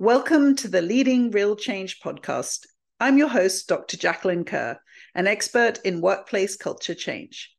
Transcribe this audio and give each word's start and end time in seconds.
Welcome 0.00 0.54
to 0.58 0.68
the 0.68 0.80
Leading 0.80 1.32
Real 1.32 1.56
Change 1.56 1.98
podcast. 1.98 2.66
I'm 3.00 3.18
your 3.18 3.26
host, 3.26 3.66
Dr. 3.66 3.96
Jacqueline 3.96 4.44
Kerr, 4.44 4.78
an 5.16 5.26
expert 5.26 5.80
in 5.84 6.00
workplace 6.00 6.56
culture 6.56 6.94
change. 6.94 7.52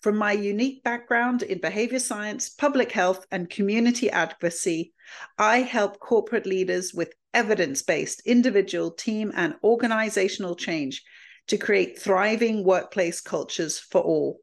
From 0.00 0.16
my 0.16 0.32
unique 0.32 0.82
background 0.82 1.42
in 1.42 1.60
behavior 1.60 1.98
science, 1.98 2.48
public 2.48 2.90
health, 2.90 3.26
and 3.30 3.50
community 3.50 4.08
advocacy, 4.08 4.94
I 5.36 5.58
help 5.58 6.00
corporate 6.00 6.46
leaders 6.46 6.94
with 6.94 7.12
evidence 7.34 7.82
based 7.82 8.22
individual, 8.24 8.90
team, 8.90 9.30
and 9.36 9.54
organizational 9.62 10.56
change 10.56 11.02
to 11.48 11.58
create 11.58 11.98
thriving 11.98 12.64
workplace 12.64 13.20
cultures 13.20 13.78
for 13.78 14.00
all. 14.00 14.40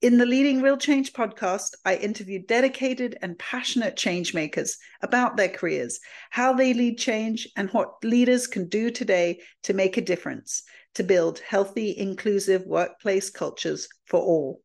In 0.00 0.16
the 0.16 0.26
Leading 0.26 0.62
Real 0.62 0.76
Change 0.76 1.12
podcast, 1.12 1.74
I 1.84 1.96
interviewed 1.96 2.46
dedicated 2.46 3.18
and 3.20 3.36
passionate 3.36 3.96
change 3.96 4.32
makers 4.32 4.78
about 5.02 5.36
their 5.36 5.48
careers, 5.48 5.98
how 6.30 6.52
they 6.52 6.72
lead 6.72 6.98
change, 6.98 7.48
and 7.56 7.68
what 7.70 8.04
leaders 8.04 8.46
can 8.46 8.68
do 8.68 8.92
today 8.92 9.40
to 9.64 9.74
make 9.74 9.96
a 9.96 10.00
difference 10.00 10.62
to 10.94 11.02
build 11.02 11.40
healthy, 11.40 11.98
inclusive 11.98 12.62
workplace 12.64 13.28
cultures 13.28 13.88
for 14.04 14.20
all. 14.20 14.62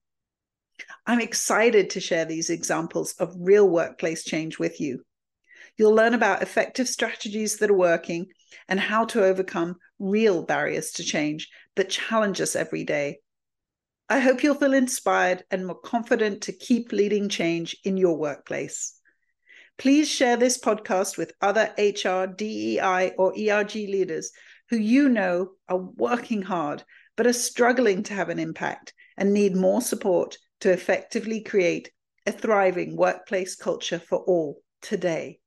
I'm 1.08 1.20
excited 1.20 1.90
to 1.92 2.00
share 2.00 2.26
these 2.26 2.52
examples 2.52 3.14
of 3.14 3.34
real 3.36 3.68
workplace 3.68 4.24
change 4.24 4.60
with 4.60 4.80
you. 4.80 5.04
You'll 5.78 5.96
learn 5.96 6.14
about 6.14 6.44
effective 6.44 6.88
strategies 6.88 7.58
that 7.58 7.72
are 7.72 7.76
working 7.76 8.28
and 8.68 8.80
how 8.80 9.06
to 9.06 9.24
overcome 9.24 9.78
real 9.98 10.44
barriers 10.44 10.92
to 10.92 11.04
change 11.04 11.50
that 11.76 11.90
challenge 11.90 12.40
us 12.40 12.56
every 12.56 12.84
day 12.84 13.18
I 14.10 14.20
hope 14.20 14.44
you'll 14.44 14.56
feel 14.56 14.74
inspired 14.74 15.44
and 15.50 15.66
more 15.66 15.80
confident 15.80 16.44
to 16.44 16.52
keep 16.52 16.92
leading 16.92 17.30
change 17.30 17.76
in 17.84 17.98
your 17.98 18.18
workplace. 18.18 19.00
Please 19.78 20.10
share 20.10 20.38
this 20.38 20.58
podcast 20.58 21.18
with 21.18 21.34
other 21.42 21.74
HR, 21.78 22.28
DEI, 22.28 23.14
or 23.18 23.34
ERG 23.38 23.74
leaders 23.74 24.32
who 24.70 24.78
you 24.78 25.10
know 25.10 25.52
are 25.70 25.78
working 25.78 26.42
hard 26.42 26.84
but 27.16 27.28
are 27.28 27.34
struggling 27.34 28.04
to 28.04 28.14
have 28.14 28.30
an 28.30 28.40
impact 28.40 28.94
and 29.18 29.34
need 29.34 29.56
more 29.56 29.82
support 29.82 30.38
to 30.60 30.72
effectively 30.72 31.42
create 31.42 31.92
a 32.26 32.32
thriving 32.32 32.96
workplace 32.96 33.56
culture 33.56 34.00
for 34.00 34.20
all 34.20 34.62
today. 34.82 35.40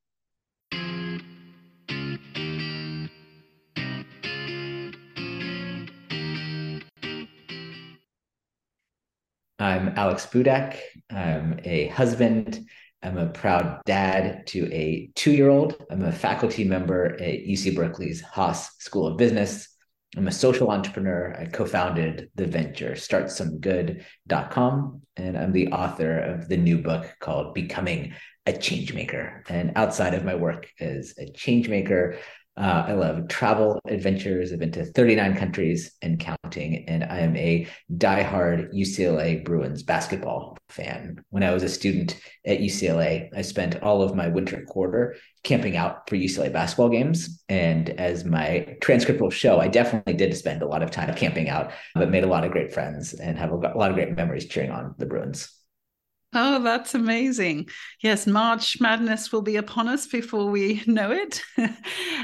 I'm 9.66 9.92
Alex 9.96 10.26
Budak. 10.26 10.78
I'm 11.10 11.58
a 11.64 11.88
husband. 11.88 12.64
I'm 13.02 13.18
a 13.18 13.26
proud 13.26 13.80
dad 13.84 14.46
to 14.46 14.72
a 14.72 15.10
two 15.16 15.32
year 15.32 15.48
old. 15.48 15.84
I'm 15.90 16.04
a 16.04 16.12
faculty 16.12 16.62
member 16.62 17.14
at 17.14 17.44
UC 17.44 17.74
Berkeley's 17.74 18.20
Haas 18.20 18.70
School 18.78 19.08
of 19.08 19.16
Business. 19.16 19.68
I'm 20.16 20.28
a 20.28 20.32
social 20.32 20.70
entrepreneur. 20.70 21.36
I 21.36 21.46
co 21.46 21.66
founded 21.66 22.30
the 22.36 22.46
venture 22.46 22.92
startsomegood.com, 22.92 25.02
and 25.16 25.36
I'm 25.36 25.50
the 25.50 25.72
author 25.72 26.16
of 26.16 26.48
the 26.48 26.58
new 26.58 26.78
book 26.78 27.12
called 27.18 27.52
Becoming 27.52 28.14
a 28.46 28.52
Changemaker. 28.52 29.42
And 29.48 29.72
outside 29.74 30.14
of 30.14 30.24
my 30.24 30.36
work 30.36 30.68
as 30.78 31.14
a 31.18 31.24
changemaker, 31.24 32.18
uh, 32.56 32.84
I 32.86 32.92
love 32.92 33.28
travel 33.28 33.78
adventures. 33.86 34.52
I've 34.52 34.58
been 34.58 34.72
to 34.72 34.86
39 34.86 35.36
countries 35.36 35.92
and 36.00 36.18
counting, 36.18 36.88
and 36.88 37.04
I 37.04 37.18
am 37.18 37.36
a 37.36 37.66
diehard 37.96 38.74
UCLA 38.74 39.44
Bruins 39.44 39.82
basketball 39.82 40.56
fan. 40.70 41.22
When 41.28 41.42
I 41.42 41.52
was 41.52 41.62
a 41.62 41.68
student 41.68 42.18
at 42.46 42.60
UCLA, 42.60 43.28
I 43.36 43.42
spent 43.42 43.82
all 43.82 44.02
of 44.02 44.14
my 44.14 44.28
winter 44.28 44.64
quarter 44.66 45.16
camping 45.44 45.76
out 45.76 46.08
for 46.08 46.16
UCLA 46.16 46.50
basketball 46.50 46.88
games. 46.88 47.42
And 47.50 47.90
as 47.90 48.24
my 48.24 48.76
transcript 48.80 49.20
will 49.20 49.30
show, 49.30 49.60
I 49.60 49.68
definitely 49.68 50.14
did 50.14 50.34
spend 50.34 50.62
a 50.62 50.66
lot 50.66 50.82
of 50.82 50.90
time 50.90 51.14
camping 51.14 51.50
out, 51.50 51.72
but 51.94 52.10
made 52.10 52.24
a 52.24 52.28
lot 52.28 52.44
of 52.44 52.52
great 52.52 52.72
friends 52.72 53.12
and 53.12 53.38
have 53.38 53.52
a 53.52 53.56
lot 53.56 53.90
of 53.90 53.96
great 53.96 54.16
memories 54.16 54.46
cheering 54.46 54.70
on 54.70 54.94
the 54.98 55.06
Bruins. 55.06 55.55
Oh, 56.32 56.62
that's 56.62 56.94
amazing. 56.94 57.68
Yes, 58.02 58.26
March 58.26 58.80
Madness 58.80 59.32
will 59.32 59.42
be 59.42 59.56
upon 59.56 59.88
us 59.88 60.06
before 60.06 60.50
we 60.50 60.82
know 60.86 61.10
it. 61.10 61.40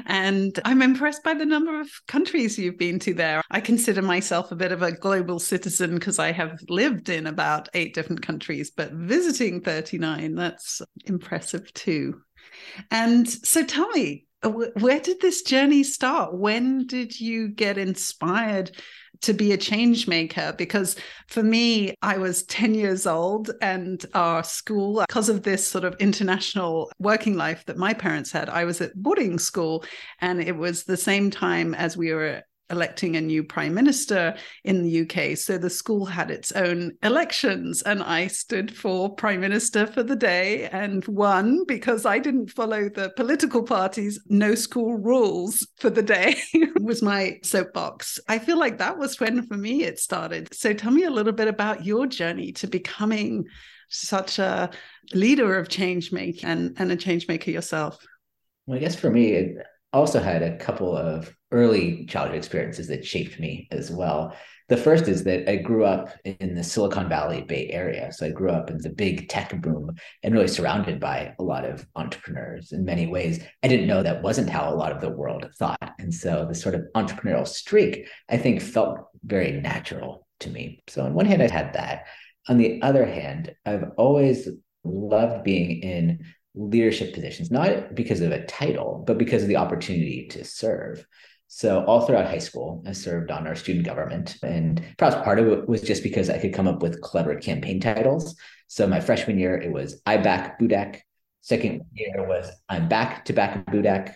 and 0.06 0.58
I'm 0.64 0.82
impressed 0.82 1.22
by 1.22 1.34
the 1.34 1.46
number 1.46 1.80
of 1.80 1.88
countries 2.08 2.58
you've 2.58 2.78
been 2.78 2.98
to 3.00 3.14
there. 3.14 3.42
I 3.50 3.60
consider 3.60 4.02
myself 4.02 4.52
a 4.52 4.56
bit 4.56 4.72
of 4.72 4.82
a 4.82 4.92
global 4.92 5.38
citizen 5.38 5.94
because 5.94 6.18
I 6.18 6.32
have 6.32 6.60
lived 6.68 7.08
in 7.08 7.26
about 7.26 7.68
eight 7.74 7.94
different 7.94 8.22
countries, 8.22 8.70
but 8.70 8.92
visiting 8.92 9.60
39, 9.62 10.34
that's 10.34 10.82
impressive 11.06 11.72
too. 11.72 12.20
And 12.90 13.28
so 13.28 13.64
tell 13.64 13.88
me, 13.90 14.26
where 14.42 15.00
did 15.00 15.20
this 15.20 15.42
journey 15.42 15.84
start? 15.84 16.34
When 16.34 16.86
did 16.86 17.18
you 17.18 17.48
get 17.48 17.78
inspired 17.78 18.72
to 19.22 19.32
be 19.32 19.52
a 19.52 19.56
change 19.56 20.06
maker 20.06 20.54
because 20.56 20.96
for 21.28 21.42
me, 21.42 21.94
I 22.02 22.18
was 22.18 22.42
10 22.44 22.74
years 22.74 23.06
old 23.06 23.50
and 23.60 24.04
our 24.14 24.44
school, 24.44 25.04
because 25.08 25.28
of 25.28 25.42
this 25.42 25.66
sort 25.66 25.84
of 25.84 25.96
international 25.98 26.90
working 26.98 27.36
life 27.36 27.64
that 27.66 27.76
my 27.76 27.94
parents 27.94 28.32
had, 28.32 28.48
I 28.48 28.64
was 28.64 28.80
at 28.80 28.94
boarding 28.94 29.38
school 29.38 29.84
and 30.20 30.40
it 30.40 30.56
was 30.56 30.84
the 30.84 30.96
same 30.96 31.30
time 31.30 31.74
as 31.74 31.96
we 31.96 32.12
were 32.12 32.42
electing 32.72 33.14
a 33.14 33.20
new 33.20 33.44
prime 33.44 33.74
minister 33.74 34.34
in 34.64 34.82
the 34.82 35.02
UK. 35.02 35.36
So 35.36 35.58
the 35.58 35.70
school 35.70 36.06
had 36.06 36.30
its 36.30 36.50
own 36.52 36.92
elections, 37.02 37.82
and 37.82 38.02
I 38.02 38.26
stood 38.26 38.74
for 38.74 39.14
prime 39.14 39.40
minister 39.40 39.86
for 39.86 40.02
the 40.02 40.16
day 40.16 40.68
and 40.68 41.04
won 41.06 41.64
because 41.66 42.06
I 42.06 42.18
didn't 42.18 42.50
follow 42.50 42.88
the 42.88 43.10
political 43.16 43.62
party's 43.62 44.18
no 44.28 44.54
school 44.54 44.96
rules 44.96 45.66
for 45.76 45.90
the 45.90 46.02
day, 46.02 46.36
was 46.80 47.02
my 47.02 47.38
soapbox. 47.42 48.18
I 48.28 48.38
feel 48.38 48.58
like 48.58 48.78
that 48.78 48.98
was 48.98 49.20
when, 49.20 49.46
for 49.46 49.56
me, 49.56 49.84
it 49.84 49.98
started. 49.98 50.52
So 50.54 50.72
tell 50.72 50.90
me 50.90 51.04
a 51.04 51.10
little 51.10 51.32
bit 51.32 51.48
about 51.48 51.84
your 51.84 52.06
journey 52.06 52.52
to 52.52 52.66
becoming 52.66 53.44
such 53.88 54.38
a 54.38 54.70
leader 55.12 55.58
of 55.58 55.68
change 55.68 56.12
making 56.12 56.48
and, 56.48 56.74
and 56.78 56.90
a 56.90 56.96
change 56.96 57.28
maker 57.28 57.50
yourself. 57.50 57.98
Well, 58.66 58.78
I 58.78 58.80
guess 58.80 58.94
for 58.94 59.10
me, 59.10 59.32
it 59.32 59.56
also 59.92 60.20
had 60.20 60.42
a 60.42 60.56
couple 60.56 60.96
of 60.96 61.34
early 61.52 62.06
childhood 62.06 62.38
experiences 62.38 62.88
that 62.88 63.06
shaped 63.06 63.38
me 63.38 63.68
as 63.70 63.90
well. 63.90 64.34
The 64.68 64.76
first 64.76 65.06
is 65.06 65.24
that 65.24 65.50
I 65.50 65.56
grew 65.56 65.84
up 65.84 66.10
in 66.24 66.54
the 66.54 66.64
Silicon 66.64 67.08
Valley 67.08 67.42
Bay 67.42 67.68
Area. 67.70 68.10
So 68.12 68.26
I 68.26 68.30
grew 68.30 68.50
up 68.50 68.70
in 68.70 68.78
the 68.78 68.88
big 68.88 69.28
tech 69.28 69.60
boom 69.60 69.94
and 70.22 70.32
really 70.32 70.48
surrounded 70.48 70.98
by 70.98 71.34
a 71.38 71.42
lot 71.42 71.64
of 71.64 71.86
entrepreneurs 71.94 72.72
in 72.72 72.84
many 72.84 73.06
ways. 73.06 73.44
I 73.62 73.68
didn't 73.68 73.86
know 73.86 74.02
that 74.02 74.22
wasn't 74.22 74.48
how 74.48 74.72
a 74.72 74.74
lot 74.74 74.92
of 74.92 75.00
the 75.00 75.10
world 75.10 75.46
thought. 75.58 75.92
And 75.98 76.14
so 76.14 76.46
the 76.48 76.54
sort 76.54 76.74
of 76.74 76.86
entrepreneurial 76.94 77.46
streak, 77.46 78.08
I 78.30 78.38
think, 78.38 78.62
felt 78.62 78.98
very 79.24 79.52
natural 79.52 80.26
to 80.40 80.50
me. 80.50 80.82
So 80.88 81.04
on 81.04 81.12
one 81.12 81.26
hand, 81.26 81.42
I 81.42 81.48
had 81.48 81.74
that. 81.74 82.06
On 82.48 82.56
the 82.56 82.80
other 82.82 83.04
hand, 83.04 83.54
I've 83.66 83.90
always 83.98 84.48
loved 84.84 85.44
being 85.44 85.82
in 85.82 86.24
leadership 86.54 87.14
positions, 87.14 87.50
not 87.50 87.94
because 87.94 88.20
of 88.20 88.32
a 88.32 88.44
title, 88.46 89.04
but 89.06 89.18
because 89.18 89.42
of 89.42 89.48
the 89.48 89.56
opportunity 89.56 90.28
to 90.28 90.44
serve. 90.44 91.06
So 91.54 91.84
all 91.84 92.00
throughout 92.00 92.30
high 92.30 92.38
school, 92.38 92.82
I 92.86 92.92
served 92.92 93.30
on 93.30 93.46
our 93.46 93.54
student 93.54 93.84
government, 93.84 94.38
and 94.42 94.82
perhaps 94.96 95.22
part 95.22 95.38
of 95.38 95.48
it 95.48 95.68
was 95.68 95.82
just 95.82 96.02
because 96.02 96.30
I 96.30 96.38
could 96.38 96.54
come 96.54 96.66
up 96.66 96.80
with 96.80 97.02
clever 97.02 97.34
campaign 97.36 97.78
titles. 97.78 98.36
So 98.68 98.86
my 98.86 99.00
freshman 99.00 99.38
year, 99.38 99.60
it 99.60 99.70
was 99.70 100.00
"I 100.06 100.16
back 100.16 100.58
Budak." 100.58 101.00
Second 101.42 101.82
year 101.92 102.26
was 102.26 102.50
"I'm 102.70 102.88
back 102.88 103.26
to 103.26 103.34
back 103.34 103.66
Budak." 103.66 104.14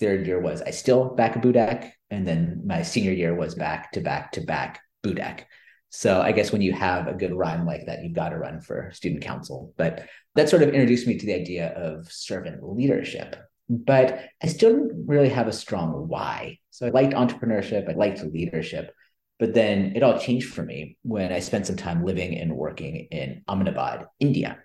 Third 0.00 0.26
year 0.26 0.40
was 0.40 0.60
"I 0.60 0.70
still 0.70 1.14
back 1.14 1.40
Budak," 1.40 1.92
and 2.10 2.26
then 2.26 2.62
my 2.66 2.82
senior 2.82 3.12
year 3.12 3.32
was 3.32 3.54
"Back 3.54 3.92
to 3.92 4.00
back 4.00 4.32
to 4.32 4.40
back 4.40 4.80
Budak." 5.04 5.44
So 5.90 6.20
I 6.20 6.32
guess 6.32 6.50
when 6.50 6.62
you 6.62 6.72
have 6.72 7.06
a 7.06 7.14
good 7.14 7.32
rhyme 7.32 7.64
like 7.64 7.86
that, 7.86 8.02
you've 8.02 8.12
got 8.12 8.30
to 8.30 8.38
run 8.38 8.60
for 8.60 8.90
student 8.92 9.22
council. 9.22 9.72
But 9.76 10.08
that 10.34 10.48
sort 10.48 10.64
of 10.64 10.70
introduced 10.70 11.06
me 11.06 11.16
to 11.16 11.26
the 11.26 11.34
idea 11.34 11.68
of 11.74 12.10
servant 12.10 12.68
leadership. 12.68 13.36
But 13.72 14.28
I 14.42 14.48
still 14.48 14.72
didn't 14.72 15.06
really 15.06 15.30
have 15.30 15.48
a 15.48 15.52
strong 15.52 16.06
why. 16.06 16.58
So 16.70 16.86
I 16.86 16.90
liked 16.90 17.14
entrepreneurship, 17.14 17.88
I 17.88 17.94
liked 17.94 18.22
leadership. 18.22 18.94
But 19.38 19.54
then 19.54 19.94
it 19.96 20.02
all 20.02 20.18
changed 20.18 20.52
for 20.52 20.62
me 20.62 20.98
when 21.02 21.32
I 21.32 21.38
spent 21.38 21.66
some 21.66 21.76
time 21.76 22.04
living 22.04 22.36
and 22.36 22.54
working 22.54 23.08
in 23.10 23.42
Ahmedabad, 23.48 24.06
India. 24.20 24.58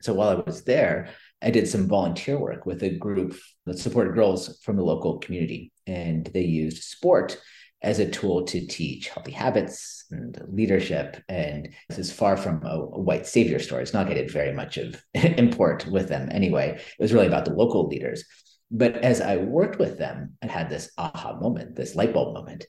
So 0.00 0.14
while 0.14 0.30
I 0.30 0.34
was 0.34 0.64
there, 0.64 1.10
I 1.40 1.50
did 1.50 1.68
some 1.68 1.86
volunteer 1.86 2.36
work 2.36 2.66
with 2.66 2.82
a 2.82 2.98
group 2.98 3.38
that 3.66 3.78
supported 3.78 4.14
girls 4.14 4.58
from 4.64 4.76
the 4.76 4.84
local 4.84 5.18
community. 5.18 5.72
And 5.86 6.26
they 6.26 6.42
used 6.42 6.82
sport 6.82 7.40
as 7.84 7.98
a 7.98 8.10
tool 8.10 8.44
to 8.44 8.66
teach 8.66 9.08
healthy 9.08 9.32
habits 9.32 10.06
and 10.10 10.40
leadership. 10.48 11.22
And 11.28 11.68
this 11.88 11.98
is 11.98 12.12
far 12.12 12.36
from 12.36 12.64
a, 12.64 12.76
a 12.76 13.00
white 13.00 13.26
savior 13.26 13.58
story. 13.58 13.82
It's 13.82 13.92
not 13.92 14.08
getting 14.08 14.28
very 14.28 14.52
much 14.52 14.78
of 14.78 15.02
import 15.14 15.86
with 15.86 16.08
them 16.08 16.28
anyway. 16.32 16.78
It 16.78 17.02
was 17.02 17.12
really 17.12 17.26
about 17.26 17.44
the 17.44 17.54
local 17.54 17.86
leaders. 17.86 18.24
But 18.70 18.96
as 18.96 19.20
I 19.20 19.36
worked 19.36 19.78
with 19.78 19.98
them, 19.98 20.36
I 20.42 20.46
had 20.46 20.68
this 20.68 20.90
aha 20.98 21.38
moment, 21.38 21.76
this 21.76 21.94
light 21.94 22.12
bulb 22.12 22.34
moment 22.34 22.66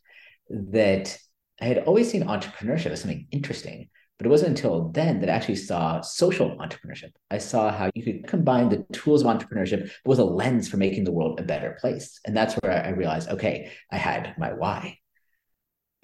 that 0.49 1.17
I 1.61 1.65
had 1.65 1.79
always 1.79 2.11
seen 2.11 2.23
entrepreneurship 2.23 2.91
as 2.91 3.01
something 3.01 3.27
interesting, 3.31 3.89
But 4.17 4.27
it 4.27 4.29
wasn't 4.29 4.49
until 4.49 4.89
then 4.89 5.21
that 5.21 5.29
I 5.29 5.33
actually 5.33 5.55
saw 5.55 6.01
social 6.01 6.57
entrepreneurship. 6.57 7.11
I 7.31 7.37
saw 7.37 7.71
how 7.71 7.89
you 7.95 8.03
could 8.03 8.27
combine 8.27 8.69
the 8.69 8.85
tools 8.91 9.21
of 9.23 9.27
entrepreneurship 9.27 9.89
with 10.05 10.19
a 10.19 10.25
lens 10.25 10.67
for 10.67 10.77
making 10.77 11.05
the 11.05 11.11
world 11.11 11.39
a 11.39 11.43
better 11.43 11.77
place. 11.79 12.19
And 12.25 12.35
that's 12.35 12.55
where 12.55 12.85
I 12.85 12.89
realized, 12.89 13.29
okay, 13.29 13.71
I 13.91 13.97
had 13.97 14.35
my 14.37 14.53
why. 14.53 14.99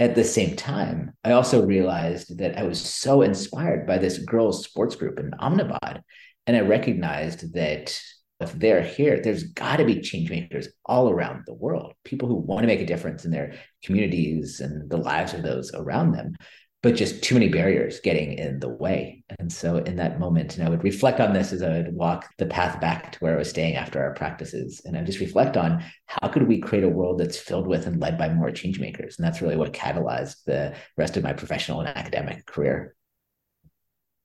At 0.02 0.16
the 0.16 0.24
same 0.24 0.56
time, 0.56 1.14
I 1.24 1.34
also 1.34 1.64
realized 1.64 2.40
that 2.40 2.58
I 2.58 2.64
was 2.64 2.82
so 2.82 3.22
inspired 3.22 3.86
by 3.86 4.00
this 4.00 4.18
girls' 4.18 4.66
sports 4.66 4.96
group 4.96 5.20
in 5.20 5.32
Ahmedabad. 5.36 6.02
And 6.48 6.58
I 6.58 6.62
recognized 6.62 7.54
that 7.54 8.02
if 8.40 8.52
they're 8.54 8.82
here, 8.82 9.22
there's 9.22 9.44
got 9.44 9.76
to 9.76 9.86
be 9.86 10.02
change 10.02 10.32
makers 10.32 10.70
all 10.88 11.12
around 11.12 11.44
the 11.46 11.54
world, 11.54 11.94
people 12.04 12.28
who 12.28 12.38
want 12.38 12.64
to 12.64 12.68
make 12.68 12.82
a 12.82 12.86
difference 12.88 13.26
in 13.26 13.32
their 13.32 13.54
communities 13.84 14.60
and 14.60 14.90
the 14.90 14.98
lives 14.98 15.36
of 15.36 15.44
those 15.44 15.72
around 15.76 16.14
them 16.14 16.34
but 16.84 16.96
just 16.96 17.22
too 17.22 17.36
many 17.36 17.48
barriers 17.48 18.00
getting 18.00 18.34
in 18.34 18.60
the 18.60 18.70
way. 18.70 19.24
And 19.40 19.52
so 19.52 19.78
in 19.78 19.98
that 19.98 20.20
moment, 20.20 20.58
and 20.58 20.66
I 20.66 20.70
would 20.70 20.84
reflect 20.84 21.20
on 21.20 21.34
this 21.34 21.54
as 21.54 21.62
I 21.62 21.70
would 21.70 21.96
walk 21.96 22.30
the 22.38 22.48
path 22.48 22.82
back 22.82 23.12
to 23.12 23.20
where 23.20 23.36
I 23.36 23.38
was 23.38 23.50
staying 23.50 23.76
after 23.76 24.02
our 24.02 24.14
practices. 24.14 24.82
And 24.84 24.98
I 24.98 25.04
just 25.04 25.20
reflect 25.20 25.58
on 25.58 25.84
how 26.08 26.28
could 26.30 26.48
we 26.48 26.60
create 26.60 26.84
a 26.84 26.90
world 26.90 27.20
that's 27.20 27.38
filled 27.38 27.68
with 27.68 27.86
and 27.86 28.02
led 28.02 28.18
by 28.18 28.30
more 28.30 28.52
change 28.52 28.80
makers? 28.80 29.18
And 29.18 29.26
that's 29.26 29.42
really 29.42 29.58
what 29.58 29.74
catalyzed 29.74 30.44
the 30.46 30.74
rest 30.98 31.18
of 31.18 31.24
my 31.24 31.34
professional 31.34 31.82
and 31.82 31.90
academic 31.90 32.46
career. 32.48 32.96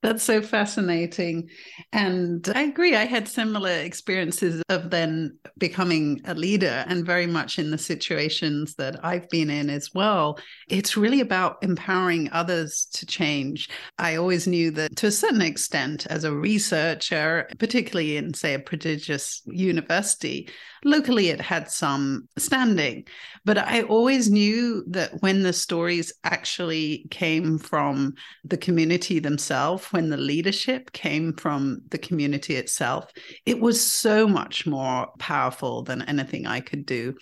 That's 0.03 0.23
so 0.23 0.43
fascinating. 0.43 1.49
And 1.91 2.47
I 2.53 2.61
agree. 2.63 2.95
I 2.95 3.05
had 3.05 3.27
similar 3.27 3.71
experiences 3.71 4.61
of 4.69 4.91
then 4.91 5.39
becoming 5.57 6.21
a 6.25 6.35
leader 6.35 6.85
and 6.87 7.03
very 7.03 7.25
much 7.25 7.57
in 7.57 7.71
the 7.71 7.79
situations 7.79 8.75
that 8.75 9.03
I've 9.03 9.27
been 9.29 9.49
in 9.49 9.71
as 9.71 9.95
well. 9.95 10.37
It's 10.69 10.97
really 10.97 11.19
about 11.19 11.57
empowering 11.63 12.29
others 12.31 12.87
to 12.93 13.07
change. 13.07 13.69
I 13.97 14.17
always 14.17 14.45
knew 14.45 14.69
that 14.71 14.95
to 14.97 15.07
a 15.07 15.11
certain 15.11 15.41
extent, 15.41 16.05
as 16.11 16.23
a 16.23 16.35
researcher, 16.35 17.49
particularly 17.57 18.17
in, 18.17 18.35
say, 18.35 18.53
a 18.53 18.59
prestigious 18.59 19.41
university, 19.47 20.47
locally 20.85 21.29
it 21.29 21.41
had 21.41 21.71
some 21.71 22.27
standing. 22.37 23.07
But 23.45 23.57
I 23.57 23.81
always 23.81 24.29
knew 24.29 24.83
that 24.89 25.21
when 25.21 25.41
the 25.41 25.53
stories 25.53 26.13
actually 26.23 27.07
came 27.09 27.57
from 27.57 28.13
the 28.43 28.57
community 28.57 29.17
themselves, 29.19 29.86
when 29.91 30.09
the 30.09 30.17
leadership 30.17 30.91
came 30.91 31.33
from 31.33 31.81
the 31.89 31.97
community 31.97 32.55
itself, 32.55 33.11
it 33.45 33.59
was 33.59 33.83
so 33.83 34.27
much 34.27 34.65
more 34.65 35.07
powerful 35.19 35.83
than 35.83 36.01
anything 36.03 36.47
I 36.47 36.59
could 36.59 36.85
do. 36.85 37.15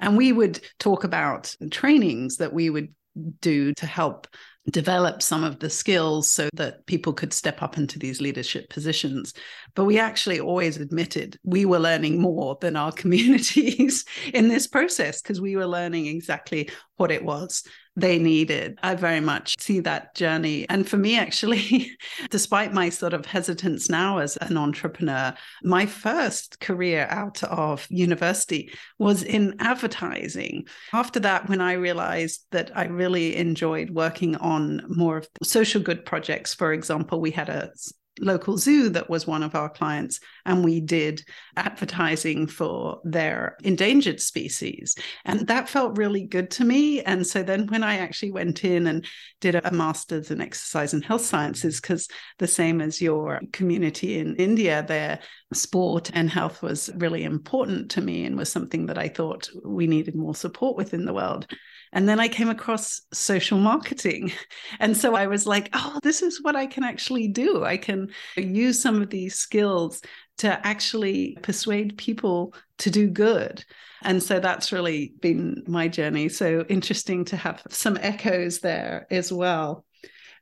And 0.00 0.16
we 0.16 0.32
would 0.32 0.60
talk 0.78 1.04
about 1.04 1.54
trainings 1.70 2.36
that 2.36 2.52
we 2.52 2.70
would 2.70 2.94
do 3.40 3.74
to 3.74 3.86
help 3.86 4.28
develop 4.70 5.22
some 5.22 5.44
of 5.44 5.58
the 5.60 5.70
skills 5.70 6.28
so 6.28 6.48
that 6.54 6.84
people 6.86 7.12
could 7.12 7.32
step 7.32 7.62
up 7.62 7.78
into 7.78 7.98
these 7.98 8.20
leadership 8.20 8.68
positions. 8.68 9.32
But 9.74 9.84
we 9.84 9.98
actually 9.98 10.40
always 10.40 10.76
admitted 10.76 11.38
we 11.42 11.64
were 11.64 11.78
learning 11.78 12.20
more 12.20 12.58
than 12.60 12.76
our 12.76 12.92
communities 13.02 14.04
in 14.32 14.48
this 14.48 14.66
process 14.66 15.22
because 15.22 15.40
we 15.40 15.56
were 15.56 15.66
learning 15.66 16.06
exactly 16.06 16.70
what 16.96 17.10
it 17.10 17.24
was 17.24 17.64
they 18.00 18.18
needed. 18.18 18.78
I 18.82 18.94
very 18.94 19.20
much 19.20 19.56
see 19.58 19.80
that 19.80 20.14
journey. 20.14 20.66
And 20.68 20.88
for 20.88 20.96
me, 20.96 21.18
actually, 21.18 21.90
despite 22.30 22.72
my 22.72 22.88
sort 22.88 23.12
of 23.12 23.26
hesitance 23.26 23.90
now 23.90 24.18
as 24.18 24.36
an 24.36 24.56
entrepreneur, 24.56 25.34
my 25.62 25.86
first 25.86 26.60
career 26.60 27.06
out 27.10 27.42
of 27.44 27.86
university 27.90 28.70
was 28.98 29.22
in 29.22 29.56
advertising. 29.58 30.66
After 30.92 31.20
that, 31.20 31.48
when 31.48 31.60
I 31.60 31.72
realized 31.72 32.46
that 32.52 32.70
I 32.76 32.84
really 32.84 33.36
enjoyed 33.36 33.90
working 33.90 34.36
on 34.36 34.82
more 34.88 35.18
of 35.18 35.28
social 35.42 35.82
good 35.82 36.04
projects, 36.04 36.54
for 36.54 36.72
example, 36.72 37.20
we 37.20 37.30
had 37.30 37.48
a 37.48 37.70
local 38.20 38.56
zoo 38.58 38.88
that 38.90 39.08
was 39.08 39.26
one 39.26 39.42
of 39.42 39.54
our 39.54 39.68
clients, 39.68 40.20
and 40.44 40.64
we 40.64 40.80
did 40.80 41.24
advertising 41.56 42.46
for 42.46 43.00
their 43.04 43.56
endangered 43.62 44.20
species. 44.20 44.96
And 45.24 45.46
that 45.48 45.68
felt 45.68 45.98
really 45.98 46.24
good 46.24 46.50
to 46.52 46.64
me. 46.64 47.02
And 47.02 47.26
so 47.26 47.42
then 47.42 47.66
when 47.66 47.82
I 47.82 47.98
actually 47.98 48.32
went 48.32 48.64
in 48.64 48.86
and 48.86 49.06
did 49.40 49.54
a 49.54 49.70
master's 49.70 50.30
in 50.30 50.40
exercise 50.40 50.92
and 50.94 51.04
health 51.04 51.24
sciences, 51.24 51.80
because 51.80 52.08
the 52.38 52.46
same 52.46 52.80
as 52.80 53.00
your 53.00 53.40
community 53.52 54.18
in 54.18 54.36
India, 54.36 54.84
their 54.86 55.20
sport 55.52 56.10
and 56.12 56.28
health 56.28 56.62
was 56.62 56.90
really 56.96 57.24
important 57.24 57.90
to 57.92 58.00
me 58.00 58.24
and 58.24 58.36
was 58.36 58.52
something 58.52 58.86
that 58.86 58.98
I 58.98 59.08
thought 59.08 59.48
we 59.64 59.86
needed 59.86 60.14
more 60.14 60.34
support 60.34 60.76
with 60.76 60.92
in 60.92 61.04
the 61.04 61.14
world. 61.14 61.46
And 61.92 62.06
then 62.06 62.20
I 62.20 62.28
came 62.28 62.50
across 62.50 63.00
social 63.12 63.58
marketing. 63.58 64.32
And 64.80 64.96
so 64.96 65.14
I 65.14 65.26
was 65.26 65.46
like, 65.46 65.70
oh, 65.72 65.98
this 66.02 66.22
is 66.22 66.42
what 66.42 66.54
I 66.54 66.66
can 66.66 66.84
actually 66.84 67.28
do. 67.28 67.64
I 67.64 67.78
can 67.78 68.10
use 68.36 68.80
some 68.80 69.02
of 69.02 69.10
these 69.10 69.34
skills 69.34 70.02
to 70.38 70.66
actually 70.66 71.36
persuade 71.42 71.96
people 71.96 72.54
to 72.78 72.90
do 72.90 73.08
good. 73.08 73.64
And 74.02 74.22
so 74.22 74.38
that's 74.38 74.70
really 74.70 75.14
been 75.20 75.64
my 75.66 75.88
journey. 75.88 76.28
So 76.28 76.64
interesting 76.68 77.24
to 77.26 77.36
have 77.36 77.62
some 77.70 77.98
echoes 78.00 78.60
there 78.60 79.06
as 79.10 79.32
well. 79.32 79.84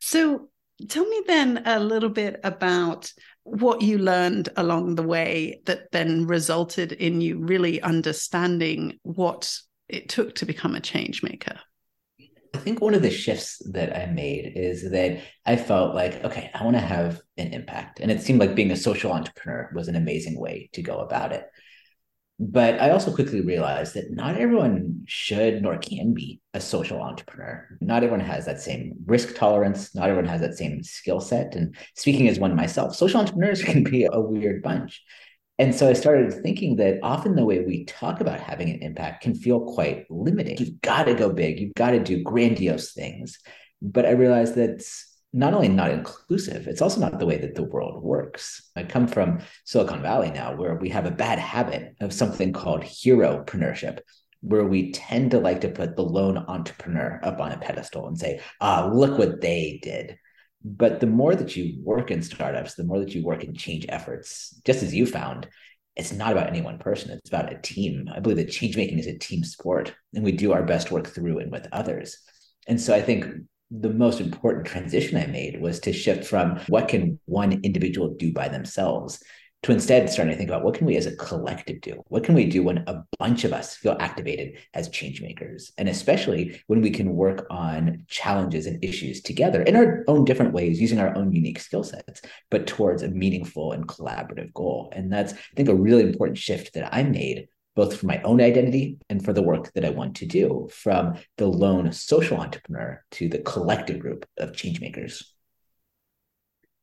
So 0.00 0.48
tell 0.88 1.06
me 1.06 1.22
then 1.26 1.62
a 1.64 1.80
little 1.80 2.10
bit 2.10 2.40
about 2.44 3.12
what 3.46 3.80
you 3.80 3.98
learned 3.98 4.48
along 4.56 4.96
the 4.96 5.04
way 5.04 5.60
that 5.66 5.92
then 5.92 6.26
resulted 6.26 6.92
in 6.92 7.20
you 7.20 7.38
really 7.38 7.80
understanding 7.80 8.98
what 9.02 9.56
it 9.88 10.08
took 10.08 10.34
to 10.34 10.46
become 10.46 10.74
a 10.74 10.80
change 10.80 11.22
maker? 11.22 11.58
I 12.54 12.58
think 12.58 12.80
one 12.80 12.94
of 12.94 13.02
the 13.02 13.10
shifts 13.10 13.62
that 13.72 13.96
I 13.96 14.06
made 14.06 14.52
is 14.56 14.90
that 14.90 15.20
I 15.44 15.56
felt 15.56 15.94
like, 15.94 16.24
okay, 16.24 16.50
I 16.54 16.64
want 16.64 16.76
to 16.76 16.82
have 16.82 17.20
an 17.36 17.52
impact. 17.52 18.00
And 18.00 18.10
it 18.10 18.20
seemed 18.20 18.40
like 18.40 18.54
being 18.54 18.72
a 18.72 18.76
social 18.76 19.12
entrepreneur 19.12 19.70
was 19.74 19.88
an 19.88 19.96
amazing 19.96 20.40
way 20.40 20.68
to 20.72 20.82
go 20.82 20.98
about 20.98 21.32
it. 21.32 21.44
But 22.38 22.80
I 22.80 22.90
also 22.90 23.14
quickly 23.14 23.40
realized 23.40 23.94
that 23.94 24.10
not 24.10 24.36
everyone 24.36 25.04
should 25.06 25.62
nor 25.62 25.78
can 25.78 26.12
be 26.12 26.40
a 26.52 26.60
social 26.60 27.00
entrepreneur. 27.00 27.66
Not 27.80 28.02
everyone 28.02 28.26
has 28.26 28.44
that 28.44 28.60
same 28.60 28.92
risk 29.06 29.34
tolerance. 29.34 29.94
Not 29.94 30.10
everyone 30.10 30.28
has 30.28 30.42
that 30.42 30.54
same 30.54 30.82
skill 30.82 31.20
set. 31.20 31.54
And 31.54 31.74
speaking 31.94 32.28
as 32.28 32.38
one 32.38 32.54
myself, 32.54 32.94
social 32.94 33.20
entrepreneurs 33.20 33.62
can 33.64 33.84
be 33.84 34.06
a 34.10 34.20
weird 34.20 34.62
bunch. 34.62 35.02
And 35.58 35.74
so 35.74 35.88
I 35.88 35.94
started 35.94 36.34
thinking 36.42 36.76
that 36.76 36.98
often 37.02 37.34
the 37.34 37.44
way 37.44 37.60
we 37.60 37.86
talk 37.86 38.20
about 38.20 38.40
having 38.40 38.68
an 38.68 38.82
impact 38.82 39.22
can 39.22 39.34
feel 39.34 39.72
quite 39.72 40.04
limiting. 40.10 40.58
You've 40.58 40.82
got 40.82 41.04
to 41.04 41.14
go 41.14 41.32
big, 41.32 41.58
you've 41.58 41.74
got 41.74 41.92
to 41.92 42.00
do 42.00 42.22
grandiose 42.22 42.92
things. 42.92 43.38
But 43.80 44.04
I 44.04 44.10
realized 44.10 44.54
that's 44.54 45.15
not 45.36 45.52
only 45.52 45.68
not 45.68 45.90
inclusive, 45.90 46.66
it's 46.66 46.80
also 46.80 46.98
not 46.98 47.18
the 47.18 47.26
way 47.26 47.36
that 47.36 47.54
the 47.54 47.62
world 47.62 48.02
works. 48.02 48.70
I 48.74 48.84
come 48.84 49.06
from 49.06 49.40
Silicon 49.66 50.00
Valley 50.00 50.30
now, 50.30 50.56
where 50.56 50.76
we 50.76 50.88
have 50.88 51.04
a 51.04 51.10
bad 51.10 51.38
habit 51.38 51.94
of 52.00 52.14
something 52.14 52.54
called 52.54 52.80
heropreneurship, 52.80 53.98
where 54.40 54.64
we 54.64 54.92
tend 54.92 55.32
to 55.32 55.38
like 55.38 55.60
to 55.60 55.68
put 55.68 55.94
the 55.94 56.02
lone 56.02 56.38
entrepreneur 56.38 57.20
up 57.22 57.38
on 57.38 57.52
a 57.52 57.58
pedestal 57.58 58.08
and 58.08 58.18
say, 58.18 58.40
ah, 58.62 58.90
look 58.90 59.18
what 59.18 59.42
they 59.42 59.78
did. 59.82 60.16
But 60.64 61.00
the 61.00 61.06
more 61.06 61.34
that 61.34 61.54
you 61.54 61.82
work 61.82 62.10
in 62.10 62.22
startups, 62.22 62.74
the 62.74 62.84
more 62.84 63.00
that 63.00 63.14
you 63.14 63.22
work 63.22 63.44
in 63.44 63.54
change 63.54 63.84
efforts, 63.90 64.58
just 64.64 64.82
as 64.82 64.94
you 64.94 65.04
found, 65.04 65.48
it's 65.96 66.14
not 66.14 66.32
about 66.32 66.48
any 66.48 66.62
one 66.62 66.78
person. 66.78 67.10
It's 67.10 67.28
about 67.28 67.52
a 67.52 67.60
team. 67.60 68.08
I 68.14 68.20
believe 68.20 68.38
that 68.38 68.50
change 68.50 68.74
making 68.78 69.00
is 69.00 69.06
a 69.06 69.18
team 69.18 69.44
sport, 69.44 69.94
and 70.14 70.24
we 70.24 70.32
do 70.32 70.54
our 70.54 70.62
best 70.62 70.90
work 70.90 71.08
through 71.08 71.40
and 71.40 71.52
with 71.52 71.68
others. 71.72 72.16
And 72.66 72.80
so 72.80 72.94
I 72.94 73.02
think 73.02 73.26
the 73.70 73.90
most 73.90 74.20
important 74.20 74.66
transition 74.66 75.16
I 75.16 75.26
made 75.26 75.60
was 75.60 75.80
to 75.80 75.92
shift 75.92 76.24
from 76.24 76.60
what 76.68 76.88
can 76.88 77.18
one 77.24 77.60
individual 77.62 78.14
do 78.14 78.32
by 78.32 78.48
themselves 78.48 79.22
to 79.62 79.72
instead 79.72 80.08
starting 80.08 80.32
to 80.32 80.38
think 80.38 80.48
about 80.48 80.62
what 80.62 80.74
can 80.74 80.86
we 80.86 80.96
as 80.96 81.06
a 81.06 81.16
collective 81.16 81.80
do? 81.80 82.00
What 82.06 82.22
can 82.22 82.36
we 82.36 82.44
do 82.44 82.62
when 82.62 82.84
a 82.86 83.02
bunch 83.18 83.42
of 83.42 83.52
us 83.52 83.76
feel 83.76 83.96
activated 83.98 84.58
as 84.74 84.88
change 84.90 85.20
makers? 85.20 85.72
And 85.76 85.88
especially 85.88 86.62
when 86.68 86.82
we 86.82 86.90
can 86.90 87.16
work 87.16 87.46
on 87.50 88.04
challenges 88.06 88.66
and 88.66 88.82
issues 88.84 89.22
together 89.22 89.62
in 89.62 89.74
our 89.74 90.04
own 90.06 90.24
different 90.24 90.52
ways, 90.52 90.80
using 90.80 91.00
our 91.00 91.16
own 91.16 91.32
unique 91.32 91.58
skill 91.58 91.82
sets, 91.82 92.22
but 92.50 92.68
towards 92.68 93.02
a 93.02 93.08
meaningful 93.08 93.72
and 93.72 93.88
collaborative 93.88 94.52
goal. 94.52 94.92
And 94.94 95.12
that's, 95.12 95.32
I 95.32 95.54
think, 95.56 95.68
a 95.68 95.74
really 95.74 96.04
important 96.04 96.38
shift 96.38 96.74
that 96.74 96.94
I 96.94 97.02
made 97.02 97.48
both 97.76 97.98
for 97.98 98.06
my 98.06 98.20
own 98.22 98.40
identity 98.40 98.98
and 99.08 99.24
for 99.24 99.32
the 99.32 99.42
work 99.42 99.72
that 99.74 99.84
I 99.84 99.90
want 99.90 100.16
to 100.16 100.26
do, 100.26 100.68
from 100.72 101.14
the 101.36 101.46
lone 101.46 101.92
social 101.92 102.38
entrepreneur 102.40 103.04
to 103.12 103.28
the 103.28 103.38
collective 103.38 104.00
group 104.00 104.26
of 104.38 104.52
changemakers. 104.52 105.22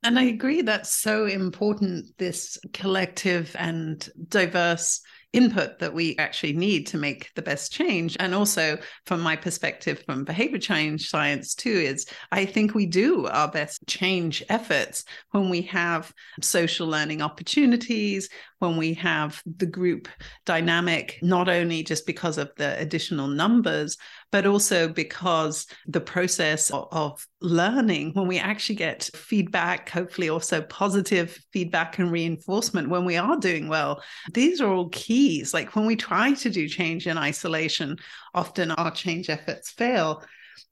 And 0.04 0.20
I 0.20 0.24
agree 0.24 0.62
that's 0.62 0.94
so 0.94 1.26
important, 1.26 2.18
this 2.18 2.58
collective 2.74 3.56
and 3.58 4.08
diverse 4.28 5.02
input 5.34 5.80
that 5.80 5.94
we 5.94 6.16
actually 6.18 6.54
need 6.54 6.88
to 6.88 6.98
make 6.98 7.30
the 7.36 7.42
best 7.42 7.72
change. 7.72 8.16
And 8.20 8.34
also, 8.34 8.78
from 9.06 9.22
my 9.22 9.36
perspective, 9.36 10.04
from 10.06 10.24
behavior 10.24 10.60
change 10.60 11.10
science, 11.10 11.56
too, 11.56 11.70
is 11.70 12.06
I 12.32 12.46
think 12.46 12.74
we 12.74 12.86
do 12.86 13.28
our 13.28 13.50
best 13.50 13.86
change 13.88 14.44
efforts 14.50 15.04
when 15.32 15.50
we 15.50 15.64
have 15.64 16.14
social 16.42 16.88
learning 16.88 17.22
opportunities, 17.22 18.30
when 18.60 18.78
we 18.78 18.94
have 18.94 19.42
the 19.58 19.66
group 19.66 20.08
dynamic, 20.46 21.20
not 21.22 21.50
only 21.50 21.84
just 21.84 22.06
because 22.06 22.38
of 22.38 22.52
the 22.56 22.80
additional 22.80 23.28
numbers, 23.28 23.98
but 24.34 24.48
also 24.48 24.88
because 24.88 25.68
the 25.86 26.02
process 26.02 26.72
of, 26.74 27.28
learning, 27.40 28.12
when 28.14 28.26
we 28.26 28.40
actually 28.40 28.74
get 28.74 29.10
feedback, 29.14 29.90
hopefully 29.90 30.30
also 30.30 30.62
positive 30.62 31.38
feedback 31.52 32.00
and 32.00 32.10
reinforcement 32.10 32.90
when 32.90 33.06
we 33.06 33.16
are 33.16 33.38
doing 33.38 33.68
well, 33.68 34.02
these 34.34 34.60
are 34.60 34.72
all 34.72 34.90
keys. 34.90 35.54
Like 35.54 35.76
when 35.76 35.86
we 35.86 35.96
try 35.96 36.34
to 36.34 36.50
do 36.50 36.68
change 36.68 37.06
in 37.06 37.18
isolation, 37.18 37.98
often 38.34 38.72
our 38.72 38.90
change 38.90 39.30
efforts 39.30 39.70
fail. 39.72 40.24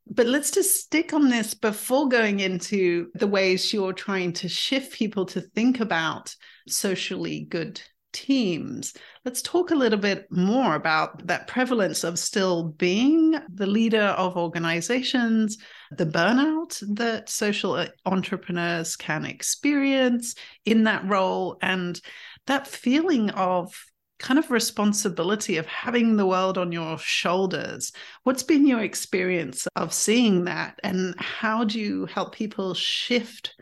But 0.07 0.25
let's 0.25 0.49
just 0.49 0.77
stick 0.77 1.13
on 1.13 1.29
this 1.29 1.53
before 1.53 2.07
going 2.07 2.39
into 2.39 3.11
the 3.13 3.27
ways 3.27 3.71
you're 3.71 3.93
trying 3.93 4.33
to 4.33 4.49
shift 4.49 4.93
people 4.93 5.25
to 5.27 5.41
think 5.41 5.81
about 5.81 6.33
socially 6.67 7.41
good 7.41 7.79
teams. 8.13 8.93
Let's 9.25 9.41
talk 9.41 9.71
a 9.71 9.75
little 9.75 9.99
bit 9.99 10.27
more 10.31 10.75
about 10.75 11.27
that 11.27 11.47
prevalence 11.47 12.03
of 12.03 12.19
still 12.19 12.63
being 12.63 13.35
the 13.53 13.67
leader 13.67 14.01
of 14.01 14.37
organizations, 14.37 15.57
the 15.91 16.05
burnout 16.05 16.81
that 16.95 17.29
social 17.29 17.73
uh, 17.73 17.87
entrepreneurs 18.05 18.95
can 18.95 19.25
experience 19.25 20.35
in 20.65 20.83
that 20.83 21.05
role, 21.05 21.57
and 21.61 21.99
that 22.47 22.67
feeling 22.67 23.29
of 23.31 23.73
kind 24.19 24.37
of 24.37 24.51
responsibility 24.51 25.57
of 25.57 25.65
having 25.65 26.15
the 26.15 26.25
world 26.27 26.57
on 26.57 26.71
your 26.71 26.97
shoulders. 26.99 27.91
What's 28.23 28.43
been 28.43 28.67
your 28.67 28.81
experience 28.81 29.67
of 29.75 29.93
seeing 29.93 30.45
that, 30.45 30.79
and 30.83 31.15
how 31.17 31.63
do 31.63 31.79
you 31.79 32.05
help 32.05 32.35
people 32.35 32.73
shift? 32.73 33.55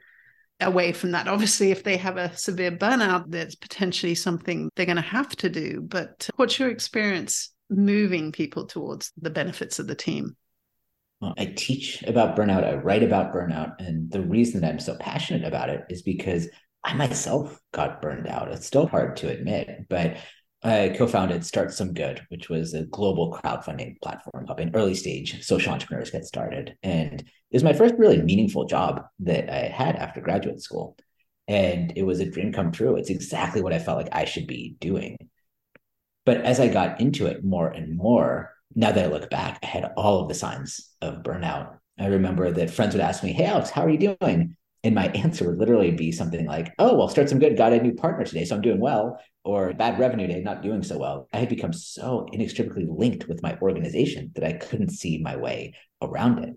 Away 0.61 0.91
from 0.91 1.11
that. 1.11 1.27
Obviously, 1.27 1.71
if 1.71 1.83
they 1.83 1.97
have 1.97 2.17
a 2.17 2.35
severe 2.35 2.71
burnout, 2.71 3.25
that's 3.27 3.55
potentially 3.55 4.15
something 4.15 4.69
they're 4.75 4.85
going 4.85 4.95
to 4.95 5.01
have 5.01 5.35
to 5.37 5.49
do. 5.49 5.81
But 5.81 6.29
what's 6.35 6.59
your 6.59 6.69
experience 6.69 7.51
moving 7.69 8.31
people 8.31 8.65
towards 8.65 9.11
the 9.21 9.29
benefits 9.29 9.79
of 9.79 9.87
the 9.87 9.95
team? 9.95 10.35
Well, 11.21 11.33
I 11.37 11.45
teach 11.45 12.01
about 12.03 12.37
burnout, 12.37 12.63
I 12.63 12.75
write 12.75 13.03
about 13.03 13.33
burnout. 13.33 13.75
And 13.79 14.09
the 14.09 14.21
reason 14.21 14.61
that 14.61 14.71
I'm 14.71 14.79
so 14.79 14.95
passionate 14.99 15.45
about 15.45 15.69
it 15.69 15.83
is 15.89 16.01
because 16.01 16.47
I 16.83 16.93
myself 16.93 17.59
got 17.73 18.01
burned 18.01 18.27
out. 18.27 18.51
It's 18.51 18.65
still 18.65 18.87
hard 18.87 19.17
to 19.17 19.29
admit, 19.29 19.87
but 19.89 20.17
I 20.61 20.93
co-founded 20.97 21.45
Start 21.45 21.71
Some 21.71 21.93
Good, 21.93 22.21
which 22.27 22.49
was 22.49 22.73
a 22.73 22.83
global 22.83 23.31
crowdfunding 23.31 24.01
platform 24.01 24.45
helping 24.45 24.75
early 24.75 24.93
stage 24.93 25.41
social 25.43 25.71
entrepreneurs 25.71 26.11
get 26.11 26.25
started. 26.25 26.75
And 26.83 27.21
it 27.21 27.53
was 27.53 27.63
my 27.63 27.73
first 27.73 27.95
really 27.97 28.21
meaningful 28.21 28.65
job 28.65 29.05
that 29.19 29.49
I 29.49 29.69
had 29.69 29.95
after 29.95 30.19
graduate 30.19 30.61
school. 30.61 30.97
And 31.47 31.93
it 31.95 32.03
was 32.03 32.19
a 32.19 32.29
dream 32.29 32.51
come 32.51 32.71
true. 32.71 32.97
It's 32.97 33.09
exactly 33.09 33.61
what 33.61 33.73
I 33.73 33.79
felt 33.79 33.97
like 33.97 34.09
I 34.11 34.25
should 34.25 34.47
be 34.47 34.75
doing. 34.79 35.17
But 36.25 36.41
as 36.41 36.59
I 36.59 36.67
got 36.67 36.99
into 36.99 37.25
it 37.25 37.43
more 37.43 37.69
and 37.69 37.95
more, 37.95 38.53
now 38.75 38.91
that 38.91 39.05
I 39.05 39.07
look 39.07 39.29
back, 39.29 39.59
I 39.63 39.65
had 39.65 39.91
all 39.95 40.21
of 40.21 40.27
the 40.27 40.35
signs 40.35 40.93
of 41.01 41.23
burnout. 41.23 41.77
I 41.97 42.07
remember 42.07 42.51
that 42.51 42.69
friends 42.69 42.93
would 42.93 43.01
ask 43.01 43.23
me, 43.23 43.31
Hey, 43.31 43.45
Alex, 43.45 43.69
how 43.69 43.83
are 43.83 43.89
you 43.89 44.15
doing? 44.19 44.57
And 44.83 44.95
my 44.95 45.07
answer 45.07 45.49
would 45.49 45.59
literally 45.59 45.91
be 45.91 46.11
something 46.11 46.45
like, 46.45 46.73
Oh, 46.79 46.95
well, 46.95 47.09
start 47.09 47.29
some 47.29 47.39
good, 47.39 47.57
got 47.57 47.73
a 47.73 47.81
new 47.81 47.93
partner 47.93 48.25
today, 48.25 48.45
so 48.45 48.55
I'm 48.55 48.61
doing 48.61 48.79
well 48.79 49.19
or 49.43 49.73
bad 49.73 49.99
revenue 49.99 50.27
day, 50.27 50.41
not 50.41 50.61
doing 50.61 50.83
so 50.83 50.97
well, 50.97 51.27
I 51.33 51.37
had 51.39 51.49
become 51.49 51.73
so 51.73 52.27
inextricably 52.31 52.85
linked 52.87 53.27
with 53.27 53.41
my 53.41 53.57
organization 53.61 54.31
that 54.35 54.43
I 54.43 54.53
couldn't 54.53 54.91
see 54.91 55.17
my 55.17 55.37
way 55.37 55.73
around 56.01 56.43
it. 56.43 56.55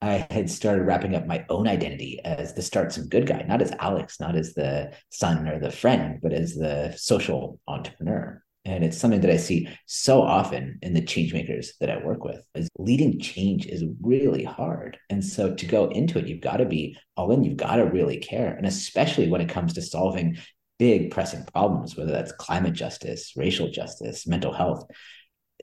I 0.00 0.26
had 0.30 0.50
started 0.50 0.82
wrapping 0.82 1.14
up 1.14 1.26
my 1.26 1.44
own 1.48 1.68
identity 1.68 2.20
as 2.24 2.54
the 2.54 2.62
start 2.62 2.92
some 2.92 3.08
good 3.08 3.26
guy, 3.26 3.44
not 3.46 3.62
as 3.62 3.72
Alex, 3.78 4.18
not 4.18 4.36
as 4.36 4.52
the 4.52 4.92
son 5.10 5.48
or 5.48 5.60
the 5.60 5.70
friend, 5.70 6.18
but 6.20 6.32
as 6.32 6.54
the 6.54 6.92
social 6.96 7.60
entrepreneur. 7.68 8.42
And 8.64 8.84
it's 8.84 8.96
something 8.96 9.20
that 9.22 9.30
I 9.30 9.38
see 9.38 9.68
so 9.86 10.22
often 10.22 10.78
in 10.82 10.94
the 10.94 11.02
change 11.02 11.32
makers 11.32 11.74
that 11.80 11.90
I 11.90 12.04
work 12.04 12.24
with 12.24 12.42
is 12.54 12.68
leading 12.78 13.18
change 13.18 13.66
is 13.66 13.84
really 14.00 14.44
hard. 14.44 14.98
And 15.10 15.24
so 15.24 15.52
to 15.52 15.66
go 15.66 15.88
into 15.88 16.18
it, 16.18 16.28
you've 16.28 16.40
got 16.40 16.58
to 16.58 16.64
be 16.64 16.96
all 17.16 17.32
in, 17.32 17.42
you've 17.42 17.56
got 17.56 17.76
to 17.76 17.84
really 17.84 18.18
care. 18.18 18.54
And 18.54 18.64
especially 18.64 19.28
when 19.28 19.40
it 19.40 19.48
comes 19.48 19.72
to 19.74 19.82
solving 19.82 20.38
big 20.78 21.10
pressing 21.10 21.44
problems, 21.52 21.96
whether 21.96 22.12
that's 22.12 22.32
climate 22.32 22.72
justice, 22.72 23.34
racial 23.36 23.68
justice, 23.68 24.26
mental 24.26 24.52
health. 24.52 24.84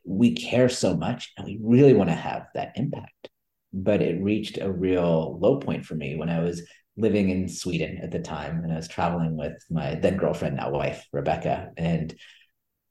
We 0.06 0.34
care 0.34 0.70
so 0.70 0.96
much 0.96 1.34
and 1.38 1.46
we 1.46 1.60
really 1.62 1.94
want 1.94 2.10
to 2.10 2.16
have 2.16 2.48
that 2.56 2.72
impact. 2.76 3.30
But 3.74 4.02
it 4.02 4.24
reached 4.24 4.58
a 4.58 4.72
real 4.72 5.38
low 5.40 5.58
point 5.58 5.86
for 5.86 5.96
me 5.96 6.16
when 6.16 6.30
I 6.30 6.40
was 6.40 6.64
living 6.96 7.30
in 7.30 7.48
Sweden 7.50 8.00
at 8.02 8.12
the 8.12 8.20
time 8.20 8.64
and 8.64 8.72
I 8.72 8.78
was 8.78 8.88
traveling 8.88 9.38
with 9.38 9.62
my 9.70 9.96
then 9.96 10.18
girlfriend, 10.18 10.56
now 10.56 10.70
wife, 10.72 11.06
Rebecca. 11.12 11.72
And 11.78 12.16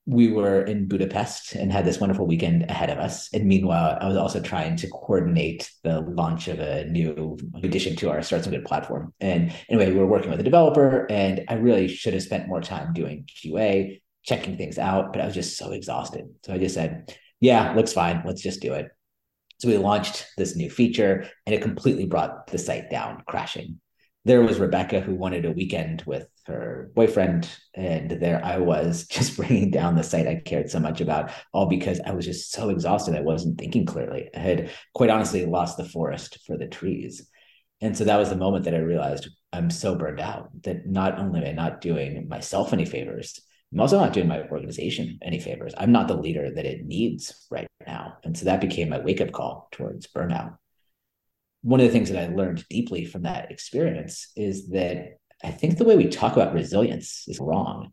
we 0.08 0.32
were 0.32 0.62
in 0.62 0.88
Budapest 0.88 1.54
and 1.54 1.70
had 1.70 1.84
this 1.84 2.00
wonderful 2.00 2.26
weekend 2.26 2.62
ahead 2.70 2.88
of 2.88 2.96
us. 2.96 3.28
And 3.34 3.44
meanwhile, 3.44 3.98
I 4.00 4.08
was 4.08 4.16
also 4.16 4.40
trying 4.40 4.74
to 4.76 4.88
coordinate 4.88 5.70
the 5.84 6.00
launch 6.00 6.48
of 6.48 6.60
a 6.60 6.86
new 6.86 7.36
addition 7.62 7.94
to 7.96 8.08
our 8.08 8.22
Start 8.22 8.42
Some 8.42 8.54
Good 8.54 8.64
platform. 8.64 9.12
And 9.20 9.52
anyway, 9.68 9.92
we 9.92 9.98
were 9.98 10.06
working 10.06 10.30
with 10.30 10.40
a 10.40 10.44
developer, 10.44 11.06
and 11.10 11.44
I 11.48 11.54
really 11.54 11.88
should 11.88 12.14
have 12.14 12.22
spent 12.22 12.48
more 12.48 12.62
time 12.62 12.94
doing 12.94 13.28
QA, 13.44 14.00
checking 14.22 14.56
things 14.56 14.78
out, 14.78 15.12
but 15.12 15.20
I 15.20 15.26
was 15.26 15.34
just 15.34 15.58
so 15.58 15.72
exhausted. 15.72 16.24
So 16.42 16.54
I 16.54 16.58
just 16.58 16.74
said, 16.74 17.14
yeah, 17.40 17.74
looks 17.74 17.92
fine. 17.92 18.22
Let's 18.24 18.42
just 18.42 18.62
do 18.62 18.72
it. 18.72 18.88
So 19.58 19.68
we 19.68 19.76
launched 19.76 20.26
this 20.38 20.56
new 20.56 20.70
feature, 20.70 21.28
and 21.44 21.54
it 21.54 21.60
completely 21.60 22.06
brought 22.06 22.46
the 22.46 22.56
site 22.56 22.88
down, 22.88 23.24
crashing 23.28 23.78
there 24.28 24.42
was 24.42 24.58
Rebecca 24.58 25.00
who 25.00 25.14
wanted 25.14 25.46
a 25.46 25.52
weekend 25.52 26.02
with 26.06 26.28
her 26.46 26.90
boyfriend, 26.94 27.50
and 27.74 28.10
there 28.10 28.44
I 28.44 28.58
was 28.58 29.06
just 29.10 29.38
bringing 29.38 29.70
down 29.70 29.96
the 29.96 30.02
site 30.02 30.26
I 30.26 30.42
cared 30.44 30.70
so 30.70 30.78
much 30.78 31.00
about, 31.00 31.32
all 31.54 31.66
because 31.66 31.98
I 32.04 32.12
was 32.12 32.26
just 32.26 32.52
so 32.52 32.68
exhausted. 32.68 33.14
I 33.14 33.22
wasn't 33.22 33.58
thinking 33.58 33.86
clearly. 33.86 34.28
I 34.36 34.38
had 34.38 34.70
quite 34.94 35.08
honestly 35.08 35.46
lost 35.46 35.78
the 35.78 35.88
forest 35.88 36.40
for 36.46 36.58
the 36.58 36.66
trees. 36.66 37.26
And 37.80 37.96
so 37.96 38.04
that 38.04 38.18
was 38.18 38.28
the 38.28 38.36
moment 38.36 38.66
that 38.66 38.74
I 38.74 38.78
realized 38.78 39.30
I'm 39.52 39.70
so 39.70 39.94
burned 39.94 40.20
out 40.20 40.50
that 40.64 40.86
not 40.86 41.18
only 41.18 41.40
am 41.40 41.46
I 41.46 41.52
not 41.52 41.80
doing 41.80 42.28
myself 42.28 42.74
any 42.74 42.84
favors, 42.84 43.40
I'm 43.72 43.80
also 43.80 43.98
not 43.98 44.12
doing 44.12 44.28
my 44.28 44.42
organization 44.42 45.18
any 45.22 45.40
favors. 45.40 45.72
I'm 45.78 45.92
not 45.92 46.06
the 46.06 46.16
leader 46.16 46.50
that 46.54 46.66
it 46.66 46.84
needs 46.84 47.46
right 47.50 47.68
now. 47.86 48.18
And 48.24 48.36
so 48.36 48.44
that 48.44 48.60
became 48.60 48.90
my 48.90 48.98
wake 48.98 49.22
up 49.22 49.32
call 49.32 49.68
towards 49.70 50.06
burnout 50.06 50.56
one 51.62 51.80
of 51.80 51.86
the 51.86 51.92
things 51.92 52.10
that 52.10 52.22
I 52.22 52.32
learned 52.32 52.64
deeply 52.68 53.04
from 53.04 53.22
that 53.22 53.50
experience 53.50 54.30
is 54.36 54.68
that 54.68 55.18
I 55.42 55.50
think 55.50 55.76
the 55.76 55.84
way 55.84 55.96
we 55.96 56.08
talk 56.08 56.34
about 56.34 56.54
resilience 56.54 57.24
is 57.26 57.38
wrong. 57.40 57.92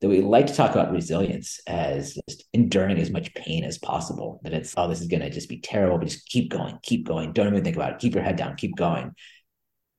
That 0.00 0.08
we 0.08 0.20
like 0.20 0.48
to 0.48 0.54
talk 0.54 0.72
about 0.72 0.90
resilience 0.90 1.60
as 1.66 2.18
just 2.28 2.44
enduring 2.52 2.98
as 2.98 3.10
much 3.10 3.34
pain 3.34 3.62
as 3.62 3.78
possible. 3.78 4.40
That 4.42 4.52
it's, 4.52 4.74
oh, 4.76 4.88
this 4.88 5.00
is 5.00 5.06
going 5.06 5.22
to 5.22 5.30
just 5.30 5.48
be 5.48 5.60
terrible, 5.60 5.98
but 5.98 6.08
just 6.08 6.26
keep 6.26 6.50
going, 6.50 6.78
keep 6.82 7.06
going. 7.06 7.32
Don't 7.32 7.46
even 7.46 7.62
think 7.62 7.76
about 7.76 7.92
it. 7.92 7.98
Keep 8.00 8.14
your 8.14 8.24
head 8.24 8.36
down, 8.36 8.56
keep 8.56 8.76
going. 8.76 9.12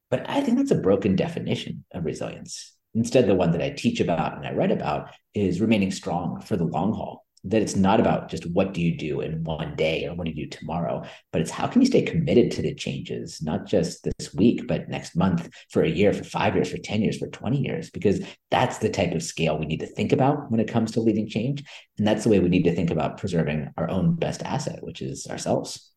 But 0.10 0.30
I 0.30 0.42
think 0.42 0.58
that's 0.58 0.72
a 0.72 0.76
broken 0.76 1.16
definition 1.16 1.86
of 1.94 2.04
resilience. 2.04 2.76
Instead, 2.94 3.28
the 3.28 3.34
one 3.34 3.52
that 3.52 3.62
I 3.62 3.70
teach 3.70 4.02
about 4.02 4.36
and 4.38 4.46
I 4.46 4.54
write 4.54 4.72
about 4.72 5.10
is 5.34 5.62
remaining 5.62 5.92
strong 5.92 6.42
for 6.42 6.58
the 6.58 6.66
long 6.66 6.94
haul 6.94 7.23
that 7.46 7.62
it's 7.62 7.76
not 7.76 8.00
about 8.00 8.30
just 8.30 8.46
what 8.52 8.74
do 8.74 8.82
you 8.82 8.98
do 8.98 9.22
in 9.22 9.44
one 9.44 9.76
day 9.76 10.06
or 10.06 10.16
what 10.16 10.26
do 10.26 10.32
you 10.32 10.46
do 10.46 10.58
tomorrow, 10.58 11.04
but 11.32 11.42
it's 11.42 11.52
how 11.52 11.68
can 11.68 11.82
you 11.82 11.88
stay 11.88 12.02
committed 12.02 12.52
to 12.52 12.62
the 12.62 12.74
changes, 12.74 13.42
not 13.42 13.66
just 13.66 14.08
this 14.18 14.34
week, 14.34 14.66
but 14.68 14.88
next 14.88 15.16
month, 15.16 15.50
for 15.70 15.84
a 15.84 15.90
year, 15.90 16.14
for 16.14 16.24
five 16.24 16.56
years, 16.56 16.72
for 16.72 16.78
10 16.78 17.02
years, 17.02 17.18
for 17.18 17.28
20 17.28 17.58
years, 17.58 17.90
because 17.90 18.22
that's 18.50 18.78
the 18.78 18.90
type 18.90 19.12
of 19.12 19.22
scale 19.22 19.58
we 19.58 19.66
need 19.66 19.82
to 19.82 19.88
think 19.88 20.14
about 20.14 20.50
when 20.50 20.60
it 20.60 20.70
comes 20.70 20.92
to 20.92 21.02
leading 21.02 21.28
change. 21.28 21.64
And 21.98 22.08
that's 22.08 22.24
the 22.24 22.30
way 22.30 22.40
we 22.40 22.50
need 22.50 22.64
to 22.64 22.76
think 22.76 22.92
about 22.92 23.18
preserving 23.18 23.72
our 23.78 23.90
own 23.90 24.16
best 24.16 24.42
asset, 24.44 24.82
which 24.82 25.02
is 25.02 25.28
ourselves. 25.28 25.92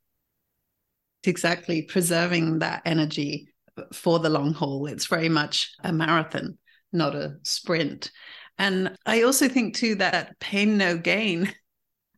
Exactly. 1.25 1.83
Preserving 1.83 2.61
that 2.61 2.83
energy 2.85 3.49
for 3.93 4.19
the 4.19 4.31
long 4.31 4.53
haul. 4.53 4.87
It's 4.87 5.07
very 5.07 5.29
much 5.29 5.75
a 5.83 5.93
marathon, 5.93 6.59
not 6.93 7.15
a 7.15 7.37
sprint. 7.43 8.11
And 8.59 8.97
I 9.05 9.23
also 9.23 9.49
think 9.49 9.75
too 9.75 9.97
that 9.97 10.39
pain 10.41 10.77
no 10.77 10.97
gain. 10.97 11.53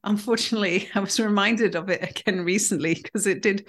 Unfortunately, 0.04 0.88
I 0.94 1.00
was 1.00 1.18
reminded 1.18 1.74
of 1.74 1.90
it 1.90 2.02
again 2.02 2.44
recently 2.44 2.94
because 2.94 3.26
it 3.26 3.42
did 3.42 3.66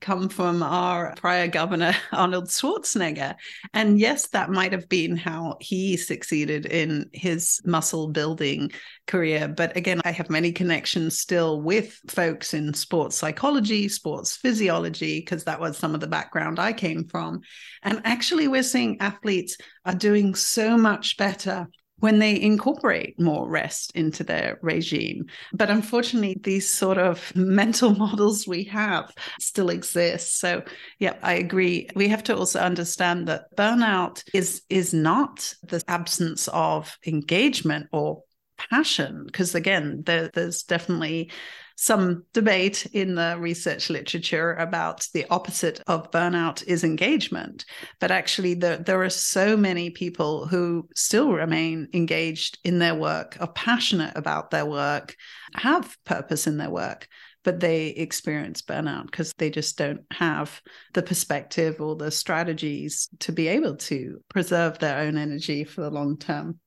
come 0.00 0.28
from 0.28 0.62
our 0.62 1.12
prior 1.16 1.48
governor, 1.48 1.92
Arnold 2.12 2.46
Schwarzenegger. 2.46 3.34
And 3.74 3.98
yes, 3.98 4.28
that 4.28 4.48
might 4.48 4.72
have 4.72 4.88
been 4.88 5.16
how 5.16 5.56
he 5.60 5.96
succeeded 5.96 6.66
in 6.66 7.10
his 7.12 7.60
muscle 7.64 8.08
building 8.08 8.70
career. 9.08 9.48
But 9.48 9.76
again, 9.76 10.00
I 10.04 10.12
have 10.12 10.30
many 10.30 10.52
connections 10.52 11.18
still 11.18 11.60
with 11.60 11.98
folks 12.08 12.54
in 12.54 12.72
sports 12.74 13.16
psychology, 13.16 13.88
sports 13.88 14.36
physiology, 14.36 15.18
because 15.18 15.44
that 15.44 15.60
was 15.60 15.76
some 15.76 15.94
of 15.94 16.00
the 16.00 16.06
background 16.06 16.60
I 16.60 16.72
came 16.72 17.08
from. 17.08 17.40
And 17.82 18.00
actually, 18.04 18.46
we're 18.46 18.62
seeing 18.62 19.00
athletes 19.00 19.56
are 19.84 19.96
doing 19.96 20.36
so 20.36 20.78
much 20.78 21.16
better 21.16 21.66
when 22.02 22.18
they 22.18 22.40
incorporate 22.40 23.18
more 23.20 23.48
rest 23.48 23.92
into 23.94 24.24
their 24.24 24.58
regime. 24.60 25.24
But 25.52 25.70
unfortunately, 25.70 26.36
these 26.42 26.68
sort 26.68 26.98
of 26.98 27.34
mental 27.36 27.94
models 27.94 28.44
we 28.44 28.64
have 28.64 29.14
still 29.38 29.70
exist. 29.70 30.40
So, 30.40 30.64
yeah, 30.98 31.14
I 31.22 31.34
agree. 31.34 31.88
We 31.94 32.08
have 32.08 32.24
to 32.24 32.36
also 32.36 32.58
understand 32.58 33.28
that 33.28 33.54
burnout 33.56 34.24
is 34.34 34.62
is 34.68 34.92
not 34.92 35.54
the 35.62 35.80
absence 35.86 36.48
of 36.48 36.98
engagement 37.06 37.86
or 37.92 38.24
passion 38.70 39.22
because 39.26 39.54
again 39.54 40.02
there, 40.04 40.28
there's 40.34 40.64
definitely 40.64 41.30
some 41.76 42.24
debate 42.32 42.86
in 42.92 43.14
the 43.14 43.36
research 43.38 43.90
literature 43.90 44.54
about 44.54 45.06
the 45.14 45.26
opposite 45.30 45.80
of 45.86 46.10
burnout 46.10 46.62
is 46.66 46.84
engagement. 46.84 47.64
But 48.00 48.10
actually, 48.10 48.54
the, 48.54 48.82
there 48.84 49.02
are 49.02 49.10
so 49.10 49.56
many 49.56 49.90
people 49.90 50.46
who 50.46 50.88
still 50.94 51.32
remain 51.32 51.88
engaged 51.92 52.58
in 52.64 52.78
their 52.78 52.94
work, 52.94 53.36
are 53.40 53.52
passionate 53.52 54.16
about 54.16 54.50
their 54.50 54.66
work, 54.66 55.16
have 55.54 55.96
purpose 56.04 56.46
in 56.46 56.58
their 56.58 56.70
work. 56.70 57.08
But 57.44 57.58
they 57.58 57.88
experience 57.88 58.62
burnout 58.62 59.06
because 59.06 59.32
they 59.36 59.50
just 59.50 59.76
don't 59.76 60.02
have 60.12 60.60
the 60.94 61.02
perspective 61.02 61.80
or 61.80 61.96
the 61.96 62.12
strategies 62.12 63.08
to 63.18 63.32
be 63.32 63.48
able 63.48 63.76
to 63.78 64.22
preserve 64.28 64.78
their 64.78 65.00
own 65.00 65.18
energy 65.18 65.64
for 65.64 65.80
the 65.80 65.90
long 65.90 66.18
term. 66.18 66.60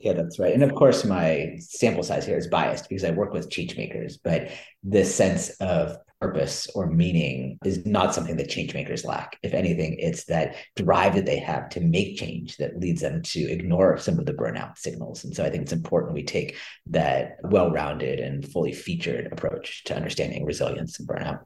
Yeah, 0.00 0.12
that's 0.12 0.38
right. 0.38 0.52
And 0.52 0.62
of 0.62 0.74
course, 0.74 1.04
my 1.04 1.56
sample 1.60 2.02
size 2.02 2.26
here 2.26 2.36
is 2.36 2.48
biased 2.48 2.88
because 2.88 3.04
I 3.04 3.10
work 3.10 3.32
with 3.32 3.50
change 3.50 3.76
makers, 3.76 4.18
but 4.18 4.50
the 4.82 5.04
sense 5.04 5.50
of 5.60 5.96
purpose 6.20 6.68
or 6.74 6.90
meaning 6.90 7.58
is 7.64 7.84
not 7.86 8.14
something 8.14 8.36
that 8.36 8.48
change 8.48 8.74
makers 8.74 9.04
lack. 9.04 9.38
If 9.42 9.54
anything, 9.54 9.96
it's 9.98 10.24
that 10.24 10.56
drive 10.76 11.14
that 11.14 11.26
they 11.26 11.38
have 11.38 11.68
to 11.70 11.80
make 11.80 12.16
change 12.16 12.56
that 12.58 12.78
leads 12.80 13.02
them 13.02 13.22
to 13.22 13.40
ignore 13.40 13.96
some 13.98 14.18
of 14.18 14.26
the 14.26 14.32
burnout 14.34 14.78
signals. 14.78 15.24
And 15.24 15.34
so 15.34 15.44
I 15.44 15.50
think 15.50 15.62
it's 15.62 15.72
important 15.72 16.14
we 16.14 16.24
take 16.24 16.56
that 16.86 17.36
well 17.42 17.70
rounded 17.70 18.20
and 18.20 18.46
fully 18.46 18.72
featured 18.72 19.32
approach 19.32 19.84
to 19.84 19.96
understanding 19.96 20.44
resilience 20.44 20.98
and 20.98 21.08
burnout. 21.08 21.44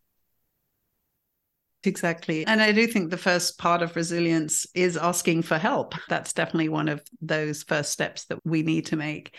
Exactly. 1.84 2.44
And 2.46 2.60
I 2.60 2.72
do 2.72 2.86
think 2.86 3.10
the 3.10 3.16
first 3.16 3.56
part 3.58 3.82
of 3.82 3.94
resilience 3.94 4.66
is 4.74 4.96
asking 4.96 5.42
for 5.42 5.58
help. 5.58 5.94
That's 6.08 6.32
definitely 6.32 6.68
one 6.68 6.88
of 6.88 7.02
those 7.20 7.62
first 7.62 7.92
steps 7.92 8.24
that 8.26 8.38
we 8.44 8.62
need 8.62 8.86
to 8.86 8.96
make. 8.96 9.34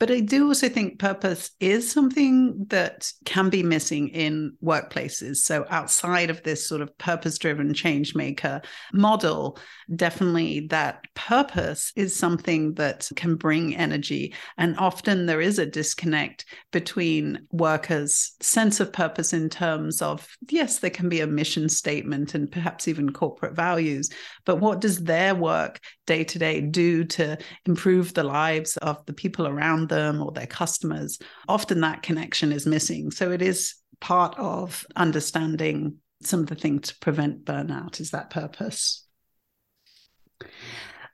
But 0.00 0.10
I 0.10 0.20
do 0.20 0.48
also 0.48 0.70
think 0.70 0.98
purpose 0.98 1.50
is 1.60 1.92
something 1.92 2.64
that 2.70 3.12
can 3.26 3.50
be 3.50 3.62
missing 3.62 4.08
in 4.08 4.56
workplaces. 4.64 5.36
So, 5.36 5.66
outside 5.68 6.30
of 6.30 6.42
this 6.42 6.66
sort 6.66 6.80
of 6.80 6.96
purpose 6.96 7.36
driven 7.36 7.74
change 7.74 8.14
maker 8.14 8.62
model, 8.94 9.58
definitely 9.94 10.68
that 10.68 11.04
purpose 11.12 11.92
is 11.96 12.16
something 12.16 12.72
that 12.74 13.10
can 13.14 13.36
bring 13.36 13.76
energy. 13.76 14.34
And 14.56 14.74
often 14.78 15.26
there 15.26 15.42
is 15.42 15.58
a 15.58 15.66
disconnect 15.66 16.46
between 16.72 17.46
workers' 17.52 18.32
sense 18.40 18.80
of 18.80 18.94
purpose 18.94 19.34
in 19.34 19.50
terms 19.50 20.00
of, 20.00 20.26
yes, 20.48 20.78
there 20.78 20.88
can 20.88 21.10
be 21.10 21.20
a 21.20 21.26
mission 21.26 21.68
statement 21.68 22.34
and 22.34 22.50
perhaps 22.50 22.88
even 22.88 23.12
corporate 23.12 23.54
values, 23.54 24.08
but 24.46 24.60
what 24.60 24.80
does 24.80 25.04
their 25.04 25.34
work 25.34 25.78
day 26.06 26.24
to 26.24 26.38
day 26.38 26.62
do 26.62 27.04
to 27.04 27.36
improve 27.66 28.14
the 28.14 28.24
lives 28.24 28.78
of 28.78 29.04
the 29.04 29.12
people 29.12 29.46
around 29.46 29.89
them 29.90 30.22
or 30.22 30.32
their 30.32 30.46
customers, 30.46 31.18
often 31.46 31.82
that 31.82 32.02
connection 32.02 32.52
is 32.52 32.66
missing. 32.66 33.10
So 33.10 33.30
it 33.30 33.42
is 33.42 33.74
part 34.00 34.34
of 34.38 34.86
understanding 34.96 35.96
some 36.22 36.40
of 36.40 36.46
the 36.46 36.54
things 36.54 36.88
to 36.88 36.98
prevent 37.00 37.44
burnout 37.44 38.00
is 38.00 38.10
that 38.10 38.30
purpose. 38.30 39.06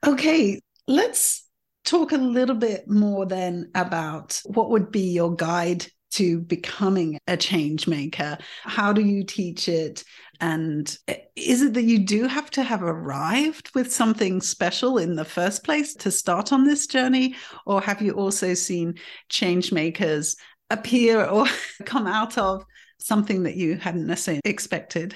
Okay, 0.06 0.60
let's 0.86 1.48
talk 1.84 2.12
a 2.12 2.16
little 2.16 2.56
bit 2.56 2.88
more 2.88 3.26
then 3.26 3.70
about 3.74 4.40
what 4.44 4.70
would 4.70 4.90
be 4.90 5.12
your 5.12 5.34
guide 5.34 5.86
to 6.12 6.40
becoming 6.40 7.18
a 7.26 7.36
change 7.36 7.86
maker? 7.86 8.38
How 8.62 8.92
do 8.92 9.02
you 9.02 9.24
teach 9.24 9.68
it? 9.68 10.04
And 10.40 10.96
is 11.34 11.62
it 11.62 11.74
that 11.74 11.84
you 11.84 11.98
do 11.98 12.26
have 12.26 12.50
to 12.52 12.62
have 12.62 12.82
arrived 12.82 13.70
with 13.74 13.92
something 13.92 14.40
special 14.40 14.98
in 14.98 15.16
the 15.16 15.24
first 15.24 15.64
place 15.64 15.94
to 15.96 16.10
start 16.10 16.52
on 16.52 16.64
this 16.64 16.86
journey? 16.86 17.34
Or 17.64 17.80
have 17.80 18.02
you 18.02 18.12
also 18.12 18.54
seen 18.54 18.94
change 19.28 19.72
makers 19.72 20.36
appear 20.70 21.24
or 21.24 21.46
come 21.84 22.06
out 22.06 22.38
of 22.38 22.64
something 22.98 23.44
that 23.44 23.56
you 23.56 23.76
hadn't 23.76 24.06
necessarily 24.06 24.40
expected? 24.44 25.14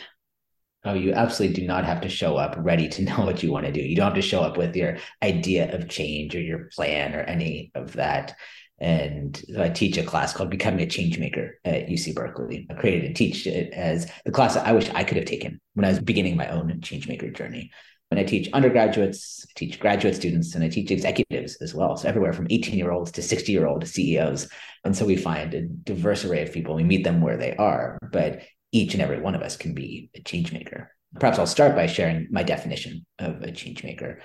Oh, 0.83 0.95
you 0.95 1.13
absolutely 1.13 1.61
do 1.61 1.67
not 1.67 1.85
have 1.85 2.01
to 2.01 2.09
show 2.09 2.37
up 2.37 2.57
ready 2.59 2.89
to 2.89 3.03
know 3.05 3.21
what 3.21 3.43
you 3.43 3.53
want 3.53 3.67
to 3.67 3.73
do. 3.73 3.81
You 3.81 3.97
don't 3.97 4.07
have 4.07 4.15
to 4.15 4.23
show 4.23 4.43
up 4.43 4.57
with 4.57 4.75
your 4.75 4.97
idea 5.23 5.75
of 5.75 5.89
change 5.89 6.35
or 6.35 6.41
your 6.41 6.71
plan 6.75 7.15
or 7.15 7.21
any 7.21 7.71
of 7.75 7.93
that. 7.95 8.37
And 8.81 9.43
I 9.59 9.69
teach 9.69 9.99
a 9.99 10.03
class 10.03 10.33
called 10.33 10.49
Becoming 10.49 10.81
a 10.81 10.87
Change 10.87 11.19
Maker 11.19 11.59
at 11.65 11.89
UC 11.89 12.15
Berkeley. 12.15 12.67
I 12.71 12.75
created 12.75 13.05
and 13.05 13.17
teach 13.17 13.47
it 13.47 13.73
as 13.75 14.11
the 14.25 14.33
class 14.33 14.57
I 14.57 14.73
wish 14.73 14.89
I 14.91 15.05
could 15.05 15.19
have 15.19 15.27
taken 15.27 15.61
when 15.75 15.85
I 15.85 15.91
was 15.91 16.01
beginning 16.01 16.37
my 16.37 16.49
own 16.49 16.81
change 16.81 17.07
maker 17.07 17.31
journey. 17.31 17.71
When 18.09 18.19
I 18.19 18.25
teach 18.25 18.51
undergraduates, 18.53 19.47
I 19.49 19.53
teach 19.55 19.79
graduate 19.79 20.17
students, 20.17 20.55
and 20.55 20.65
I 20.65 20.69
teach 20.69 20.91
executives 20.91 21.59
as 21.61 21.75
well. 21.75 21.97
So 21.97 22.09
everywhere 22.09 22.33
from 22.33 22.49
18 22.51 22.77
year 22.77 22.91
olds 22.91 23.13
to 23.13 23.23
60 23.23 23.53
year 23.53 23.67
old 23.67 23.87
CEOs. 23.87 24.49
And 24.85 24.97
so 24.97 25.05
we 25.05 25.15
find 25.15 25.55
a 25.55 25.63
diverse 25.63 26.25
array 26.25 26.43
of 26.43 26.53
people. 26.53 26.75
We 26.75 26.83
meet 26.83 27.05
them 27.05 27.21
where 27.21 27.37
they 27.37 27.55
are, 27.57 27.99
but 28.11 28.43
each 28.73 28.95
and 28.95 29.03
every 29.03 29.21
one 29.21 29.35
of 29.35 29.43
us 29.43 29.57
can 29.57 29.75
be 29.75 30.11
a 30.15 30.23
change 30.23 30.53
maker. 30.53 30.91
Perhaps 31.19 31.39
I'll 31.39 31.47
start 31.47 31.75
by 31.75 31.87
sharing 31.87 32.29
my 32.31 32.43
definition 32.43 33.05
of 33.19 33.43
a 33.43 33.53
change 33.53 33.85
maker. 33.85 34.21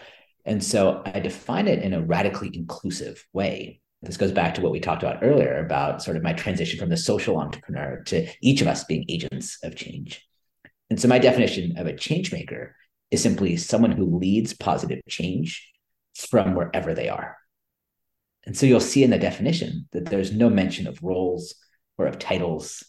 And 0.46 0.64
so 0.64 1.02
I 1.06 1.20
define 1.20 1.68
it 1.68 1.84
in 1.84 1.94
a 1.94 2.02
radically 2.02 2.52
inclusive 2.54 3.24
way 3.34 3.82
this 4.06 4.18
goes 4.18 4.32
back 4.32 4.56
to 4.56 4.62
what 4.62 4.72
we 4.72 4.80
talked 4.80 5.04
about 5.04 5.24
earlier 5.24 5.58
about 5.58 6.02
sort 6.04 6.18
of 6.18 6.24
my 6.24 6.34
transition 6.34 6.80
from 6.80 6.90
the 6.90 6.98
social 6.98 7.38
entrepreneur 7.38 8.02
to 8.06 8.28
each 8.42 8.62
of 8.62 8.68
us 8.68 8.84
being 8.84 9.06
agents 9.10 9.58
of 9.64 9.76
change. 9.76 10.26
And 10.90 11.00
so 11.00 11.08
my 11.08 11.20
definition 11.20 11.78
of 11.78 11.88
a 11.88 11.96
change 11.96 12.32
maker 12.32 12.76
is 13.12 13.22
simply 13.22 13.58
someone 13.58 13.92
who 13.92 14.18
leads 14.18 14.54
positive 14.54 15.02
change 15.10 15.72
from 16.16 16.56
wherever 16.56 16.94
they 16.94 17.10
are. 17.10 17.38
And 18.46 18.56
so 18.56 18.66
you'll 18.66 18.80
see 18.80 19.04
in 19.04 19.10
the 19.10 19.18
definition 19.18 19.88
that 19.92 20.06
there's 20.06 20.32
no 20.32 20.50
mention 20.50 20.88
of 20.88 21.02
roles 21.02 21.56
or 21.98 22.06
of 22.06 22.20
titles, 22.20 22.84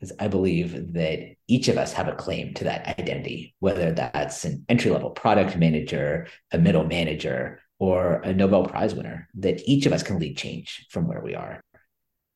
because 0.00 0.16
I 0.18 0.28
believe 0.28 0.94
that 0.94 1.34
each 1.48 1.68
of 1.68 1.76
us 1.76 1.92
have 1.92 2.08
a 2.08 2.14
claim 2.14 2.54
to 2.54 2.64
that 2.64 2.98
identity, 2.98 3.54
whether 3.60 3.92
that's 3.92 4.44
an 4.44 4.64
entry 4.68 4.90
level 4.90 5.10
product 5.10 5.56
manager, 5.56 6.28
a 6.52 6.58
middle 6.58 6.84
manager, 6.84 7.60
or 7.78 8.16
a 8.22 8.32
Nobel 8.32 8.64
Prize 8.64 8.94
winner, 8.94 9.28
that 9.34 9.60
each 9.66 9.86
of 9.86 9.92
us 9.92 10.02
can 10.02 10.18
lead 10.18 10.36
change 10.36 10.86
from 10.90 11.06
where 11.06 11.20
we 11.20 11.34
are. 11.34 11.60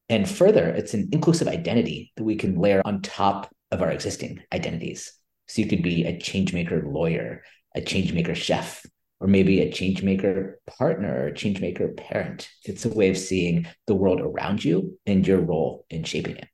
And 0.09 0.29
further, 0.29 0.69
it's 0.69 0.95
an 0.95 1.09
inclusive 1.13 1.49
identity 1.49 2.13
that 2.17 2.25
we 2.25 2.37
can 2.37 2.59
layer 2.59 2.83
on 2.85 3.01
top 3.01 3.51
of 3.71 3.81
our 3.81 3.91
existing 3.91 4.43
identities. 4.53 5.13
So 5.47 5.63
you 5.63 5.69
could 5.69 5.83
be 5.83 6.05
a 6.05 6.19
changemaker 6.19 6.83
lawyer, 6.85 7.43
a 7.75 7.81
changemaker 7.81 8.35
chef, 8.35 8.85
or 9.21 9.29
maybe 9.29 9.61
a 9.61 9.71
changemaker 9.71 10.55
partner 10.67 11.15
or 11.15 11.27
a 11.29 11.33
changemaker 11.33 11.97
parent. 11.97 12.49
It's 12.65 12.85
a 12.85 12.89
way 12.89 13.11
of 13.11 13.19
seeing 13.19 13.67
the 13.87 13.95
world 13.95 14.21
around 14.21 14.65
you 14.65 14.99
and 15.07 15.27
your 15.27 15.41
role 15.41 15.85
in 15.91 16.05
shaping 16.05 16.37
it. 16.37 16.49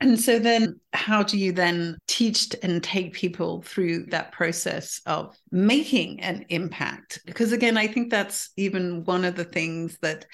And 0.00 0.20
so 0.20 0.38
then 0.38 0.78
how 0.92 1.22
do 1.22 1.38
you 1.38 1.52
then 1.52 1.96
teach 2.06 2.54
and 2.62 2.82
take 2.82 3.14
people 3.14 3.62
through 3.62 4.06
that 4.06 4.32
process 4.32 5.00
of 5.06 5.34
making 5.50 6.20
an 6.20 6.44
impact? 6.50 7.20
Because 7.24 7.52
again, 7.52 7.78
I 7.78 7.86
think 7.86 8.10
that's 8.10 8.50
even 8.56 9.04
one 9.04 9.24
of 9.24 9.36
the 9.36 9.44
things 9.44 9.96
that 10.02 10.26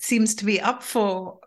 seems 0.00 0.36
to 0.36 0.44
be 0.44 0.60
up 0.60 0.82
for 0.82 1.38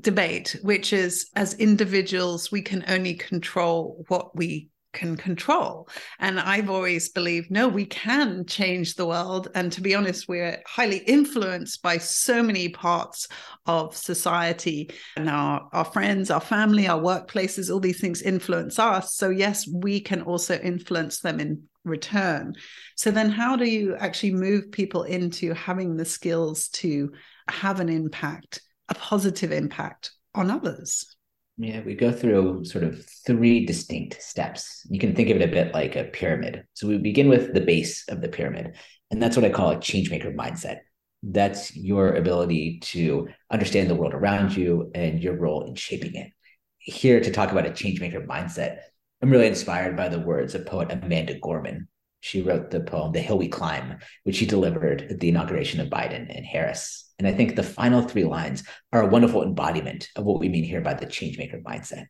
debate, 0.00 0.56
which 0.62 0.92
is 0.92 1.30
as 1.36 1.54
individuals, 1.54 2.52
we 2.52 2.60
can 2.60 2.84
only 2.88 3.14
control 3.14 4.04
what 4.08 4.36
we 4.36 4.68
can 4.92 5.16
control. 5.16 5.88
And 6.18 6.40
I've 6.40 6.70
always 6.70 7.10
believed, 7.10 7.50
no, 7.50 7.68
we 7.68 7.86
can 7.86 8.44
change 8.46 8.94
the 8.94 9.06
world. 9.06 9.48
And 9.54 9.70
to 9.72 9.80
be 9.80 9.94
honest, 9.94 10.28
we're 10.28 10.62
highly 10.66 10.98
influenced 10.98 11.82
by 11.82 11.98
so 11.98 12.42
many 12.42 12.68
parts 12.68 13.28
of 13.66 13.96
society 13.96 14.90
and 15.16 15.28
our, 15.28 15.68
our 15.72 15.84
friends, 15.84 16.30
our 16.30 16.40
family, 16.40 16.88
our 16.88 17.00
workplaces, 17.00 17.72
all 17.72 17.80
these 17.80 18.00
things 18.00 18.22
influence 18.22 18.78
us. 18.78 19.14
So, 19.14 19.30
yes, 19.30 19.68
we 19.68 20.00
can 20.00 20.22
also 20.22 20.58
influence 20.58 21.20
them 21.20 21.40
in 21.40 21.62
return. 21.84 22.54
So, 22.96 23.10
then 23.10 23.30
how 23.30 23.56
do 23.56 23.64
you 23.64 23.96
actually 23.96 24.34
move 24.34 24.72
people 24.72 25.04
into 25.04 25.54
having 25.54 25.96
the 25.96 26.04
skills 26.04 26.68
to 26.68 27.12
have 27.48 27.80
an 27.80 27.88
impact, 27.88 28.60
a 28.88 28.94
positive 28.94 29.52
impact 29.52 30.12
on 30.34 30.50
others? 30.50 31.16
Yeah, 31.62 31.82
we 31.84 31.94
go 31.94 32.10
through 32.10 32.64
sort 32.64 32.84
of 32.84 33.04
three 33.26 33.66
distinct 33.66 34.22
steps. 34.22 34.86
You 34.88 34.98
can 34.98 35.14
think 35.14 35.28
of 35.28 35.36
it 35.36 35.46
a 35.46 35.52
bit 35.52 35.74
like 35.74 35.94
a 35.94 36.04
pyramid. 36.04 36.64
So 36.72 36.88
we 36.88 36.96
begin 36.96 37.28
with 37.28 37.52
the 37.52 37.60
base 37.60 38.08
of 38.08 38.22
the 38.22 38.30
pyramid, 38.30 38.76
and 39.10 39.22
that's 39.22 39.36
what 39.36 39.44
I 39.44 39.50
call 39.50 39.70
a 39.70 39.76
changemaker 39.76 40.34
mindset. 40.34 40.78
That's 41.22 41.76
your 41.76 42.14
ability 42.14 42.80
to 42.84 43.28
understand 43.50 43.90
the 43.90 43.94
world 43.94 44.14
around 44.14 44.56
you 44.56 44.90
and 44.94 45.22
your 45.22 45.36
role 45.36 45.66
in 45.66 45.74
shaping 45.74 46.14
it. 46.14 46.32
Here 46.78 47.20
to 47.20 47.30
talk 47.30 47.52
about 47.52 47.66
a 47.66 47.70
changemaker 47.70 48.26
mindset, 48.26 48.78
I'm 49.20 49.28
really 49.28 49.46
inspired 49.46 49.98
by 49.98 50.08
the 50.08 50.18
words 50.18 50.54
of 50.54 50.64
poet 50.64 50.90
Amanda 50.90 51.38
Gorman. 51.40 51.88
She 52.20 52.42
wrote 52.42 52.70
the 52.70 52.80
poem 52.80 53.12
The 53.12 53.20
Hill 53.20 53.38
We 53.38 53.48
Climb, 53.48 53.98
which 54.24 54.36
she 54.36 54.46
delivered 54.46 55.02
at 55.10 55.20
the 55.20 55.30
inauguration 55.30 55.80
of 55.80 55.88
Biden 55.88 56.34
and 56.34 56.44
Harris. 56.44 57.10
And 57.18 57.26
I 57.26 57.32
think 57.32 57.56
the 57.56 57.62
final 57.62 58.02
three 58.02 58.24
lines 58.24 58.62
are 58.92 59.02
a 59.02 59.08
wonderful 59.08 59.42
embodiment 59.42 60.08
of 60.16 60.24
what 60.24 60.40
we 60.40 60.48
mean 60.48 60.64
here 60.64 60.80
by 60.80 60.94
the 60.94 61.06
changemaker 61.06 61.62
mindset. 61.62 62.06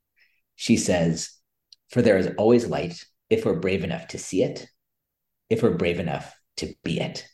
She 0.56 0.76
says, 0.76 1.30
For 1.90 2.02
there 2.02 2.18
is 2.18 2.30
always 2.38 2.66
light 2.66 3.04
if 3.28 3.44
we're 3.44 3.60
brave 3.60 3.84
enough 3.84 4.08
to 4.08 4.18
see 4.18 4.42
it, 4.42 4.68
if 5.48 5.62
we're 5.62 5.76
brave 5.76 6.00
enough 6.00 6.34
to 6.58 6.74
be 6.82 7.00
it. 7.00 7.26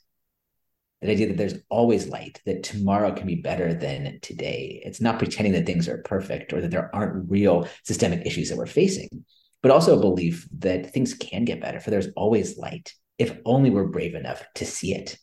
That 1.01 1.11
idea 1.11 1.29
that 1.29 1.37
there's 1.37 1.59
always 1.69 2.09
light, 2.09 2.41
that 2.47 2.62
tomorrow 2.62 3.12
can 3.12 3.27
be 3.27 3.35
better 3.37 3.75
than 3.75 4.19
today. 4.23 4.81
It's 4.85 5.01
not 5.01 5.19
pretending 5.19 5.53
that 5.53 5.67
things 5.67 5.89
are 5.89 5.99
perfect 5.99 6.53
or 6.53 6.61
that 6.61 6.71
there 6.71 6.95
aren't 6.95 7.31
real 7.31 7.69
systemic 7.85 8.25
issues 8.27 8.49
that 8.49 8.57
we're 8.57 8.67
facing, 8.67 9.25
but 9.62 9.71
also 9.71 9.97
a 9.97 10.01
belief 10.01 10.49
that 10.59 10.92
things 10.92 11.14
can 11.14 11.45
get 11.45 11.61
better, 11.61 11.81
for 11.81 11.90
there's 11.90 12.09
always 12.16 12.59
light 12.59 12.92
if 13.19 13.37
only 13.45 13.71
we're 13.71 13.87
brave 13.87 14.14
enough 14.14 14.45
to 14.55 14.64
see 14.64 14.95
it. 14.95 15.16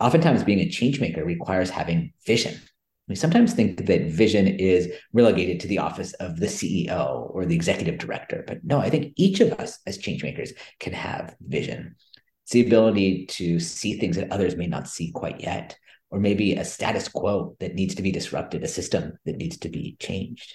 Oftentimes, 0.00 0.44
being 0.44 0.60
a 0.60 0.68
changemaker 0.68 1.24
requires 1.24 1.70
having 1.70 2.12
vision. 2.26 2.60
We 3.08 3.14
sometimes 3.14 3.52
think 3.52 3.86
that 3.86 4.10
vision 4.10 4.46
is 4.46 4.90
relegated 5.12 5.60
to 5.60 5.68
the 5.68 5.78
office 5.78 6.14
of 6.14 6.38
the 6.38 6.46
CEO 6.46 7.30
or 7.34 7.44
the 7.44 7.54
executive 7.54 7.98
director, 7.98 8.44
but 8.46 8.64
no, 8.64 8.78
I 8.78 8.88
think 8.88 9.12
each 9.16 9.40
of 9.40 9.52
us 9.54 9.78
as 9.86 9.98
changemakers 9.98 10.50
can 10.80 10.94
have 10.94 11.36
vision. 11.40 11.96
It's 12.44 12.52
the 12.52 12.66
ability 12.66 13.26
to 13.26 13.60
see 13.60 13.98
things 13.98 14.16
that 14.16 14.32
others 14.32 14.56
may 14.56 14.66
not 14.66 14.88
see 14.88 15.12
quite 15.12 15.40
yet, 15.40 15.76
or 16.10 16.18
maybe 16.18 16.54
a 16.54 16.64
status 16.64 17.08
quo 17.08 17.56
that 17.60 17.74
needs 17.74 17.94
to 17.96 18.02
be 18.02 18.10
disrupted, 18.10 18.64
a 18.64 18.68
system 18.68 19.18
that 19.26 19.36
needs 19.36 19.58
to 19.58 19.68
be 19.68 19.96
changed. 20.00 20.54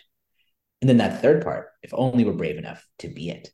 And 0.81 0.89
then 0.89 0.97
that 0.97 1.21
third 1.21 1.43
part, 1.43 1.69
if 1.83 1.93
only 1.93 2.23
we're 2.23 2.33
brave 2.33 2.57
enough 2.57 2.85
to 2.99 3.07
be 3.07 3.29
it. 3.29 3.51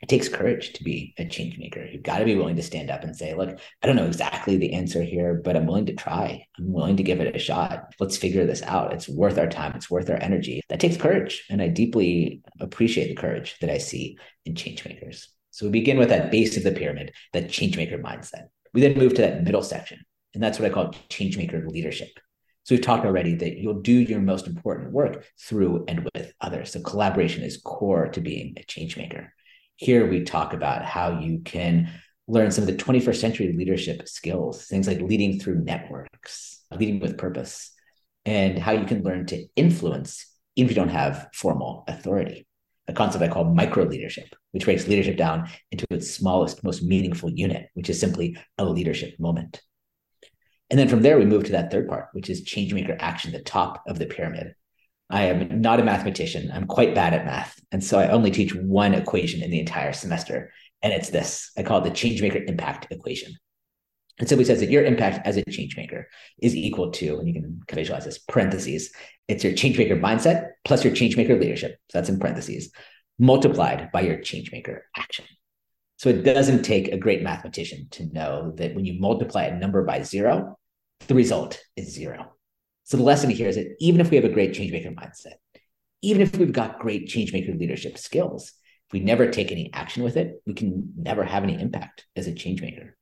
It 0.00 0.08
takes 0.08 0.28
courage 0.28 0.74
to 0.74 0.84
be 0.84 1.14
a 1.16 1.24
change 1.24 1.58
maker. 1.58 1.82
You've 1.82 2.02
got 2.02 2.18
to 2.18 2.26
be 2.26 2.34
willing 2.34 2.56
to 2.56 2.62
stand 2.62 2.90
up 2.90 3.04
and 3.04 3.16
say, 3.16 3.32
look, 3.34 3.58
I 3.82 3.86
don't 3.86 3.96
know 3.96 4.04
exactly 4.04 4.58
the 4.58 4.74
answer 4.74 5.02
here, 5.02 5.40
but 5.42 5.56
I'm 5.56 5.66
willing 5.66 5.86
to 5.86 5.94
try. 5.94 6.46
I'm 6.58 6.72
willing 6.72 6.98
to 6.98 7.02
give 7.02 7.20
it 7.20 7.34
a 7.34 7.38
shot. 7.38 7.94
Let's 7.98 8.18
figure 8.18 8.44
this 8.44 8.62
out. 8.62 8.92
It's 8.92 9.08
worth 9.08 9.38
our 9.38 9.48
time. 9.48 9.72
It's 9.74 9.90
worth 9.90 10.10
our 10.10 10.20
energy. 10.20 10.60
That 10.68 10.80
takes 10.80 10.98
courage. 10.98 11.46
And 11.48 11.62
I 11.62 11.68
deeply 11.68 12.42
appreciate 12.60 13.08
the 13.08 13.20
courage 13.20 13.56
that 13.60 13.70
I 13.70 13.78
see 13.78 14.18
in 14.44 14.54
change 14.54 14.84
makers. 14.84 15.28
So 15.52 15.66
we 15.66 15.70
begin 15.70 15.98
with 15.98 16.08
that 16.10 16.30
base 16.30 16.56
of 16.58 16.64
the 16.64 16.72
pyramid, 16.72 17.12
that 17.32 17.48
changemaker 17.48 18.02
mindset. 18.02 18.48
We 18.74 18.80
then 18.80 18.98
move 18.98 19.14
to 19.14 19.22
that 19.22 19.44
middle 19.44 19.62
section, 19.62 20.04
and 20.34 20.42
that's 20.42 20.58
what 20.58 20.68
I 20.68 20.74
call 20.74 20.92
changemaker 21.08 21.64
leadership. 21.66 22.18
So 22.64 22.74
we've 22.74 22.84
talked 22.84 23.04
already 23.04 23.34
that 23.36 23.58
you'll 23.58 23.80
do 23.80 23.92
your 23.92 24.20
most 24.20 24.46
important 24.46 24.92
work 24.92 25.24
through 25.40 25.84
and 25.86 26.08
with 26.14 26.32
others. 26.40 26.72
So 26.72 26.80
collaboration 26.80 27.42
is 27.42 27.60
core 27.64 28.08
to 28.08 28.20
being 28.20 28.54
a 28.56 28.64
change 28.64 28.96
maker. 28.96 29.32
Here 29.76 30.08
we 30.08 30.24
talk 30.24 30.52
about 30.52 30.84
how 30.84 31.20
you 31.20 31.40
can 31.44 31.90
learn 32.26 32.50
some 32.50 32.62
of 32.62 32.68
the 32.68 32.82
21st 32.82 33.16
century 33.16 33.54
leadership 33.56 34.08
skills, 34.08 34.66
things 34.66 34.86
like 34.86 35.00
leading 35.00 35.38
through 35.38 35.64
networks, 35.64 36.62
leading 36.72 37.00
with 37.00 37.18
purpose, 37.18 37.70
and 38.24 38.58
how 38.58 38.72
you 38.72 38.86
can 38.86 39.02
learn 39.02 39.26
to 39.26 39.46
influence 39.56 40.26
even 40.56 40.70
if 40.70 40.76
you 40.76 40.82
don't 40.82 40.88
have 40.88 41.28
formal 41.32 41.84
authority 41.88 42.46
a 42.86 42.92
concept 42.92 43.24
I 43.24 43.28
call 43.28 43.44
micro 43.44 43.84
leadership, 43.84 44.34
which 44.52 44.64
breaks 44.64 44.86
leadership 44.86 45.16
down 45.16 45.48
into 45.70 45.86
its 45.90 46.10
smallest, 46.10 46.62
most 46.62 46.82
meaningful 46.82 47.30
unit, 47.30 47.68
which 47.74 47.88
is 47.88 47.98
simply 47.98 48.36
a 48.58 48.64
leadership 48.64 49.18
moment. 49.18 49.60
And 50.74 50.80
then 50.80 50.88
from 50.88 51.02
there, 51.02 51.16
we 51.16 51.24
move 51.24 51.44
to 51.44 51.52
that 51.52 51.70
third 51.70 51.88
part, 51.88 52.08
which 52.14 52.28
is 52.28 52.44
changemaker 52.44 52.96
action, 52.98 53.30
the 53.30 53.40
top 53.40 53.84
of 53.86 54.00
the 54.00 54.06
pyramid. 54.06 54.56
I 55.08 55.26
am 55.26 55.60
not 55.60 55.78
a 55.78 55.84
mathematician. 55.84 56.50
I'm 56.52 56.66
quite 56.66 56.96
bad 56.96 57.14
at 57.14 57.24
math. 57.24 57.60
And 57.70 57.84
so 57.84 58.00
I 58.00 58.08
only 58.08 58.32
teach 58.32 58.56
one 58.56 58.92
equation 58.92 59.40
in 59.40 59.52
the 59.52 59.60
entire 59.60 59.92
semester. 59.92 60.50
And 60.82 60.92
it's 60.92 61.10
this 61.10 61.52
I 61.56 61.62
call 61.62 61.78
it 61.78 61.84
the 61.84 61.90
changemaker 61.92 62.44
impact 62.48 62.88
equation. 62.90 63.34
It 64.18 64.28
simply 64.28 64.44
says 64.44 64.58
that 64.58 64.68
your 64.68 64.84
impact 64.84 65.24
as 65.24 65.36
a 65.36 65.44
change 65.44 65.76
maker 65.76 66.08
is 66.42 66.56
equal 66.56 66.90
to, 66.90 67.20
and 67.20 67.28
you 67.28 67.34
can 67.34 67.62
visualize 67.72 68.04
this, 68.04 68.18
parentheses, 68.18 68.90
it's 69.28 69.44
your 69.44 69.54
change 69.54 69.78
maker 69.78 69.94
mindset 69.94 70.48
plus 70.64 70.82
your 70.82 70.92
change 70.92 71.16
maker 71.16 71.38
leadership. 71.38 71.78
So 71.90 71.98
that's 71.98 72.08
in 72.08 72.18
parentheses, 72.18 72.72
multiplied 73.20 73.92
by 73.92 74.00
your 74.00 74.20
change 74.22 74.50
maker 74.50 74.86
action. 74.96 75.26
So 75.98 76.08
it 76.08 76.24
doesn't 76.24 76.64
take 76.64 76.88
a 76.88 76.98
great 76.98 77.22
mathematician 77.22 77.86
to 77.92 78.12
know 78.12 78.52
that 78.56 78.74
when 78.74 78.84
you 78.84 78.98
multiply 79.00 79.44
a 79.44 79.56
number 79.56 79.84
by 79.84 80.02
zero, 80.02 80.58
the 81.06 81.14
result 81.14 81.60
is 81.76 81.92
zero. 81.92 82.32
So 82.84 82.96
the 82.96 83.02
lesson 83.02 83.30
here 83.30 83.48
is 83.48 83.56
that 83.56 83.74
even 83.80 84.00
if 84.00 84.10
we 84.10 84.16
have 84.16 84.24
a 84.24 84.32
great 84.32 84.54
change 84.54 84.72
maker 84.72 84.90
mindset, 84.90 85.34
even 86.02 86.22
if 86.22 86.36
we've 86.36 86.52
got 86.52 86.80
great 86.80 87.08
change 87.08 87.32
maker 87.32 87.52
leadership 87.52 87.96
skills, 87.98 88.52
if 88.88 88.92
we 88.92 89.00
never 89.00 89.28
take 89.28 89.50
any 89.50 89.70
action 89.72 90.02
with 90.02 90.16
it, 90.16 90.42
we 90.46 90.54
can 90.54 90.92
never 90.96 91.24
have 91.24 91.42
any 91.42 91.60
impact 91.60 92.04
as 92.14 92.26
a 92.26 92.34
change 92.34 92.60
maker. 92.60 92.96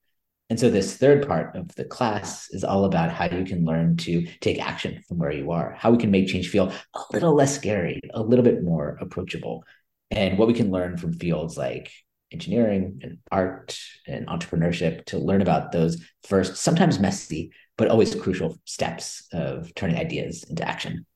And 0.51 0.61
so 0.61 0.69
this 0.69 0.97
third 0.97 1.27
part 1.27 1.57
of 1.57 1.75
the 1.77 1.85
class 1.85 2.49
is 2.51 2.63
all 2.63 2.85
about 2.85 3.11
how 3.11 3.25
you 3.25 3.45
can 3.45 3.65
learn 3.65 3.97
to 3.99 4.27
take 4.41 4.61
action 4.61 5.03
from 5.09 5.19
where 5.19 5.33
you 5.33 5.51
are, 5.51 5.75
how 5.79 5.91
we 5.91 5.99
can 5.99 6.11
make 6.11 6.29
change 6.29 6.51
feel 6.51 6.71
a 6.95 7.01
little 7.13 7.35
less 7.35 7.55
scary, 7.55 8.01
a 8.13 8.23
little 8.23 8.45
bit 8.45 8.63
more 8.63 8.99
approachable, 9.01 9.65
and 10.11 10.39
what 10.39 10.49
we 10.49 10.55
can 10.55 10.71
learn 10.71 10.99
from 10.99 11.15
fields 11.15 11.57
like 11.57 11.91
engineering 12.33 13.01
and 13.03 13.19
art 13.31 13.79
and 14.07 14.27
entrepreneurship 14.27 15.05
to 15.07 15.19
learn 15.19 15.43
about 15.43 15.73
those 15.73 16.03
first, 16.27 16.57
sometimes 16.57 16.99
messy, 16.99 17.53
but 17.77 17.89
always 17.89 18.15
crucial 18.15 18.59
steps 18.65 19.29
of 19.33 19.75
turning 19.75 19.97
ideas 19.97 20.45
into 20.45 20.67
action. 20.67 21.07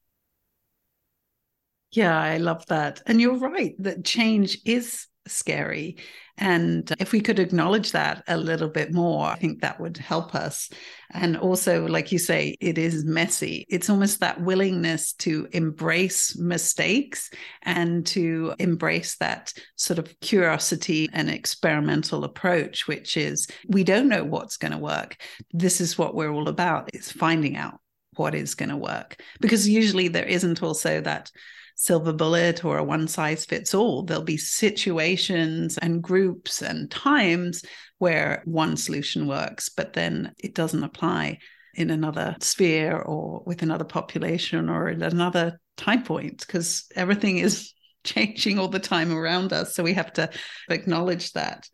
Yeah, 1.92 2.18
I 2.18 2.38
love 2.38 2.66
that. 2.66 3.00
And 3.06 3.20
you're 3.20 3.38
right 3.38 3.74
that 3.78 4.04
change 4.04 4.58
is 4.64 5.06
scary. 5.28 5.96
And 6.38 6.92
if 6.98 7.12
we 7.12 7.20
could 7.20 7.38
acknowledge 7.38 7.92
that 7.92 8.22
a 8.28 8.36
little 8.36 8.68
bit 8.68 8.92
more, 8.92 9.26
I 9.26 9.36
think 9.36 9.62
that 9.62 9.80
would 9.80 9.96
help 9.96 10.34
us. 10.34 10.68
And 11.10 11.36
also, 11.36 11.86
like 11.86 12.12
you 12.12 12.18
say, 12.18 12.56
it 12.60 12.76
is 12.76 13.04
messy. 13.04 13.64
It's 13.70 13.88
almost 13.88 14.20
that 14.20 14.40
willingness 14.42 15.14
to 15.14 15.48
embrace 15.52 16.36
mistakes 16.36 17.30
and 17.62 18.06
to 18.08 18.54
embrace 18.58 19.16
that 19.16 19.54
sort 19.76 19.98
of 19.98 20.20
curiosity 20.20 21.08
and 21.12 21.30
experimental 21.30 22.24
approach, 22.24 22.86
which 22.86 23.16
is 23.16 23.46
we 23.68 23.82
don't 23.82 24.08
know 24.08 24.24
what's 24.24 24.58
going 24.58 24.72
to 24.72 24.78
work. 24.78 25.16
This 25.52 25.80
is 25.80 25.96
what 25.96 26.14
we're 26.14 26.32
all 26.32 26.48
about, 26.48 26.90
is 26.94 27.10
finding 27.10 27.56
out 27.56 27.80
what 28.16 28.34
is 28.34 28.54
going 28.54 28.70
to 28.70 28.76
work. 28.76 29.22
Because 29.40 29.66
usually 29.66 30.08
there 30.08 30.26
isn't 30.26 30.62
also 30.62 31.00
that 31.00 31.30
silver 31.76 32.12
bullet 32.12 32.64
or 32.64 32.78
a 32.78 32.84
one 32.84 33.06
size 33.06 33.44
fits 33.44 33.74
all. 33.74 34.02
There'll 34.02 34.22
be 34.24 34.38
situations 34.38 35.78
and 35.78 36.02
groups 36.02 36.62
and 36.62 36.90
times 36.90 37.62
where 37.98 38.42
one 38.44 38.76
solution 38.76 39.28
works, 39.28 39.68
but 39.68 39.92
then 39.92 40.34
it 40.38 40.54
doesn't 40.54 40.82
apply 40.82 41.38
in 41.74 41.90
another 41.90 42.34
sphere 42.40 42.96
or 42.96 43.42
with 43.46 43.62
another 43.62 43.84
population 43.84 44.68
or 44.68 44.88
at 44.88 45.02
another 45.02 45.60
time 45.76 46.02
point 46.02 46.40
because 46.40 46.86
everything 46.96 47.38
is 47.38 47.72
changing 48.04 48.58
all 48.58 48.68
the 48.68 48.78
time 48.78 49.12
around 49.12 49.52
us. 49.52 49.74
So 49.74 49.82
we 49.82 49.92
have 49.92 50.12
to 50.14 50.30
acknowledge 50.70 51.32
that. 51.32 51.68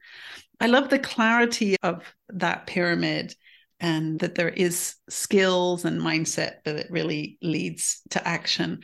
I 0.60 0.66
love 0.66 0.90
the 0.90 0.98
clarity 0.98 1.76
of 1.82 2.02
that 2.30 2.66
pyramid 2.66 3.34
and 3.80 4.18
that 4.20 4.34
there 4.34 4.48
is 4.48 4.94
skills 5.08 5.84
and 5.84 6.00
mindset 6.00 6.62
that 6.64 6.76
it 6.76 6.86
really 6.90 7.38
leads 7.42 8.00
to 8.10 8.26
action. 8.26 8.80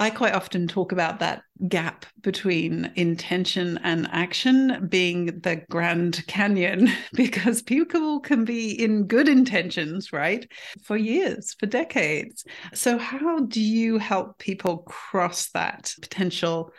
I 0.00 0.08
quite 0.08 0.32
often 0.32 0.66
talk 0.66 0.92
about 0.92 1.18
that 1.18 1.42
gap 1.68 2.06
between 2.22 2.90
intention 2.96 3.78
and 3.82 4.08
action 4.12 4.86
being 4.88 5.26
the 5.40 5.62
Grand 5.68 6.26
Canyon 6.26 6.88
because 7.12 7.60
people 7.60 8.18
can 8.18 8.46
be 8.46 8.70
in 8.82 9.06
good 9.06 9.28
intentions, 9.28 10.10
right? 10.10 10.50
For 10.84 10.96
years, 10.96 11.54
for 11.60 11.66
decades. 11.66 12.44
So, 12.72 12.96
how 12.96 13.40
do 13.40 13.60
you 13.60 13.98
help 13.98 14.38
people 14.38 14.78
cross 14.78 15.50
that 15.50 15.94
potential 16.00 16.72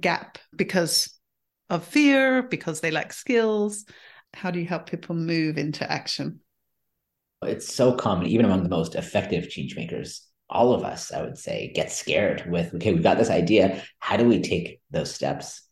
gap 0.00 0.38
because 0.54 1.18
of 1.68 1.82
fear, 1.82 2.44
because 2.44 2.80
they 2.80 2.92
lack 2.92 3.12
skills? 3.12 3.86
How 4.34 4.52
do 4.52 4.60
you 4.60 4.66
help 4.66 4.88
people 4.88 5.16
move 5.16 5.58
into 5.58 5.90
action? 5.90 6.38
It's 7.42 7.74
so 7.74 7.92
common, 7.96 8.28
even 8.28 8.46
among 8.46 8.62
the 8.62 8.68
most 8.68 8.94
effective 8.94 9.48
change 9.50 9.74
makers 9.74 10.28
all 10.52 10.74
of 10.74 10.84
us, 10.84 11.12
I 11.12 11.22
would 11.22 11.38
say, 11.38 11.72
get 11.74 11.90
scared 11.90 12.44
with, 12.48 12.74
okay, 12.74 12.92
we've 12.92 13.02
got 13.02 13.18
this 13.18 13.30
idea. 13.30 13.82
How 13.98 14.16
do 14.16 14.26
we 14.26 14.40
take 14.40 14.80
those 14.90 15.12
steps? 15.12 15.62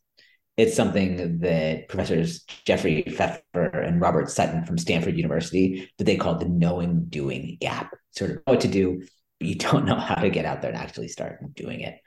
It's 0.57 0.75
something 0.75 1.39
that 1.39 1.87
professors 1.87 2.43
Jeffrey 2.65 3.03
Pfeffer 3.03 3.79
and 3.79 4.01
Robert 4.01 4.29
Sutton 4.29 4.65
from 4.65 4.77
Stanford 4.77 5.15
University 5.15 5.89
that 5.97 6.03
they 6.03 6.17
call 6.17 6.35
the 6.35 6.49
knowing 6.49 7.05
doing 7.05 7.57
gap. 7.61 7.93
Sort 8.11 8.31
of 8.31 8.35
know 8.37 8.53
what 8.53 8.61
to 8.61 8.67
do, 8.67 9.01
but 9.39 9.47
you 9.47 9.55
don't 9.55 9.85
know 9.85 9.95
how 9.95 10.15
to 10.15 10.29
get 10.29 10.45
out 10.45 10.61
there 10.61 10.71
and 10.71 10.79
actually 10.79 11.07
start 11.07 11.39
doing 11.55 11.81
it. 11.81 11.99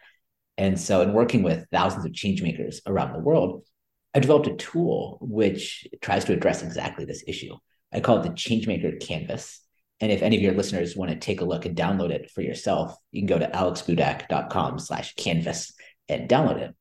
And 0.56 0.78
so, 0.78 1.00
in 1.00 1.14
working 1.14 1.42
with 1.42 1.66
thousands 1.72 2.04
of 2.04 2.12
change 2.12 2.42
makers 2.42 2.80
around 2.87 3.12
the 3.12 3.18
world, 3.18 3.64
I 4.14 4.20
developed 4.20 4.46
a 4.46 4.54
tool 4.54 5.18
which 5.20 5.88
tries 6.00 6.24
to 6.26 6.32
address 6.32 6.62
exactly 6.62 7.04
this 7.04 7.24
issue. 7.26 7.56
I 7.92 8.00
call 8.00 8.20
it 8.20 8.22
the 8.22 8.30
Changemaker 8.30 9.00
Canvas. 9.04 9.60
And 10.00 10.11
if 10.11 10.22
any 10.22 10.37
of 10.37 10.42
your 10.42 10.54
listeners 10.54 10.96
want 10.96 11.11
to 11.11 11.16
take 11.16 11.40
a 11.40 11.44
look 11.44 11.66
and 11.66 11.76
download 11.76 12.11
it 12.11 12.30
for 12.30 12.42
yourself, 12.42 12.96
you 13.12 13.20
can 13.20 13.26
go 13.26 13.38
to 13.38 13.50
alexbudak.com 13.50 14.78
slash 14.78 15.14
canvas 15.14 15.72
and 16.09 16.28
download 16.28 16.59
it. 16.59 16.74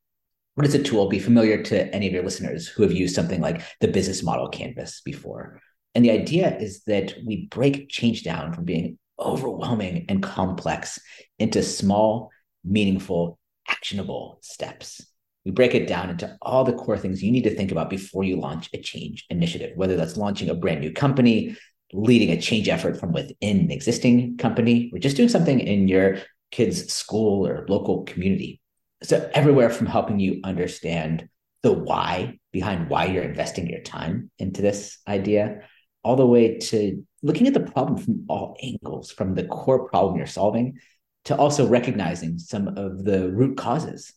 What 0.56 0.68
is 0.68 0.76
a 0.76 0.84
tool? 0.84 1.10
Be 1.10 1.20
familiar 1.20 1.64
to 1.64 1.94
any 1.94 2.08
of 2.08 2.14
your 2.14 2.24
listeners 2.24 2.68
who 2.68 2.84
have 2.84 2.92
used 2.92 3.16
something 3.16 3.42
like 3.42 3.62
the 3.80 3.88
business 3.88 4.24
model 4.24 4.50
canvas 4.50 5.02
before. 5.02 5.62
And 5.96 6.04
the 6.04 6.12
idea 6.12 6.58
is 6.58 6.84
that 6.84 7.14
we 7.26 7.48
break 7.48 7.90
change 7.90 8.24
down 8.24 8.54
from 8.54 8.66
being 8.66 8.98
overwhelming 9.20 10.06
and 10.10 10.22
complex 10.22 11.00
into 11.40 11.64
small, 11.64 12.30
meaningful, 12.64 13.40
actionable 13.68 14.40
steps. 14.42 15.06
We 15.46 15.52
break 15.52 15.76
it 15.76 15.88
down 15.88 16.10
into 16.10 16.38
all 16.42 16.64
the 16.64 16.74
core 16.74 16.98
things 16.98 17.22
you 17.22 17.32
need 17.32 17.44
to 17.44 17.56
think 17.56 17.72
about 17.72 17.90
before 17.90 18.24
you 18.24 18.40
launch 18.40 18.70
a 18.74 18.78
change 18.78 19.26
initiative, 19.30 19.76
whether 19.76 19.96
that's 19.96 20.18
launching 20.18 20.50
a 20.50 20.56
brand 20.56 20.80
new 20.80 20.92
company, 20.92 21.58
leading 21.94 22.32
a 22.32 22.42
change 22.42 22.68
effort 22.70 23.00
from 23.00 23.12
within 23.12 23.60
an 23.60 23.72
existing 23.72 24.38
company, 24.38 24.90
or 24.94 25.00
just 25.00 25.18
doing 25.18 25.30
something 25.30 25.60
in 25.60 25.88
your 25.88 26.18
kids' 26.52 26.92
school 26.92 27.48
or 27.48 27.66
local 27.68 28.04
community. 28.04 28.62
So, 29.04 29.30
everywhere 29.34 29.70
from 29.70 29.88
helping 29.88 30.20
you 30.20 30.40
understand 30.44 31.28
the 31.62 31.74
why 31.74 32.40
behind 32.52 32.90
why 32.90 33.06
you're 33.06 33.24
investing 33.24 33.68
your 33.68 33.82
time 33.82 34.30
into 34.38 34.62
this 34.62 34.98
idea, 35.08 35.62
all 36.04 36.16
the 36.16 36.26
way 36.26 36.58
to 36.58 37.06
looking 37.22 37.48
at 37.48 37.54
the 37.54 37.60
problem 37.62 37.98
from 37.98 38.26
all 38.28 38.58
angles, 38.62 39.12
from 39.12 39.34
the 39.34 39.46
core 39.46 39.88
problem 39.88 40.18
you're 40.18 40.28
solving 40.28 40.78
to 41.26 41.36
also 41.36 41.68
recognizing 41.68 42.38
some 42.38 42.68
of 42.78 43.06
the 43.06 43.32
root 43.32 43.58
causes. 43.58 44.14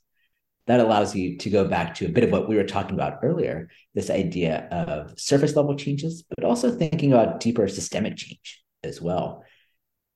That 0.67 0.81
allows 0.81 1.15
you 1.15 1.39
to 1.39 1.51
go 1.51 1.67
back 1.67 1.95
to 1.97 2.07
a 2.07 2.09
bit 2.09 2.25
of 2.25 2.33
what 2.33 2.49
we 2.49 2.57
were 2.57 2.65
talking 2.65 2.95
about 2.95 3.21
earlier 3.23 3.69
this 3.95 4.11
idea 4.11 4.69
of 4.71 5.19
surface 5.19 5.55
level 5.55 5.77
changes, 5.77 6.25
but 6.37 6.45
also 6.45 6.71
thinking 6.71 7.13
about 7.13 7.41
deeper 7.41 7.69
systemic 7.69 8.17
change 8.17 8.63
as 8.83 9.01
well. 9.01 9.45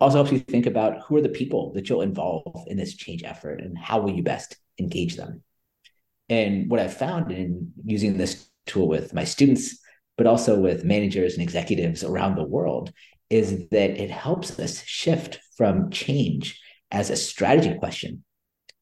Also 0.01 0.17
helps 0.17 0.33
you 0.33 0.41
think 0.41 0.67
about 0.67 1.03
who 1.03 1.17
are 1.17 1.23
the 1.23 1.29
people 1.29 1.73
that 1.75 1.89
you'll 1.89 2.03
involve 2.03 2.65
in 2.67 2.77
this 2.77 2.97
change 2.97 3.23
effort 3.23 3.61
and 3.61 3.79
how 3.79 4.01
will 4.01 4.13
you 4.13 4.23
best 4.23 4.57
engage 4.79 5.17
them. 5.17 5.43
And 6.29 6.71
what 6.71 6.81
I've 6.81 6.97
found 6.97 7.31
in 7.31 7.73
using 7.85 8.17
this 8.17 8.49
tool 8.67 8.89
with 8.89 9.15
my 9.15 9.25
students, 9.25 9.79
but 10.17 10.27
also 10.27 10.59
with 10.59 10.85
managers 10.85 11.35
and 11.35 11.43
executives 11.43 12.03
around 12.03 12.35
the 12.35 12.45
world, 12.45 12.93
is 13.29 13.69
that 13.71 13.91
it 14.01 14.11
helps 14.11 14.59
us 14.59 14.83
shift 14.85 15.39
from 15.57 15.91
change 15.91 16.61
as 16.91 17.11
a 17.11 17.17
strategy 17.17 17.79
question 17.79 18.25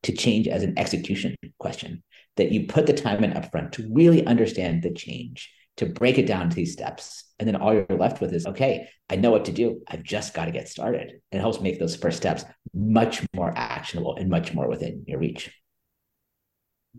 to 0.04 0.12
change 0.12 0.48
as 0.48 0.62
an 0.62 0.78
execution 0.78 1.34
question. 1.58 2.02
That 2.37 2.52
you 2.52 2.66
put 2.66 2.87
the 2.87 2.92
time 2.92 3.24
in 3.24 3.32
upfront 3.32 3.72
to 3.72 3.90
really 3.92 4.24
understand 4.24 4.82
the 4.82 4.92
change, 4.92 5.52
to 5.78 5.87
break 5.87 6.18
it 6.18 6.26
down 6.26 6.50
to 6.50 6.56
these 6.56 6.72
steps. 6.72 7.24
And 7.40 7.48
then 7.48 7.56
all 7.56 7.74
you're 7.74 7.87
left 7.90 8.20
with 8.20 8.32
is, 8.32 8.46
okay, 8.46 8.88
I 9.11 9.16
know 9.16 9.32
what 9.32 9.46
to 9.46 9.52
do. 9.52 9.82
I've 9.88 10.04
just 10.04 10.34
got 10.34 10.44
to 10.44 10.52
get 10.52 10.68
started. 10.68 11.11
And 11.11 11.38
it 11.38 11.40
helps 11.40 11.61
make 11.61 11.80
those 11.80 11.96
first 11.96 12.16
steps 12.16 12.44
much 12.72 13.26
more 13.34 13.52
actionable 13.56 14.14
and 14.16 14.30
much 14.30 14.54
more 14.54 14.68
within 14.68 15.04
your 15.06 15.18
reach. 15.18 15.50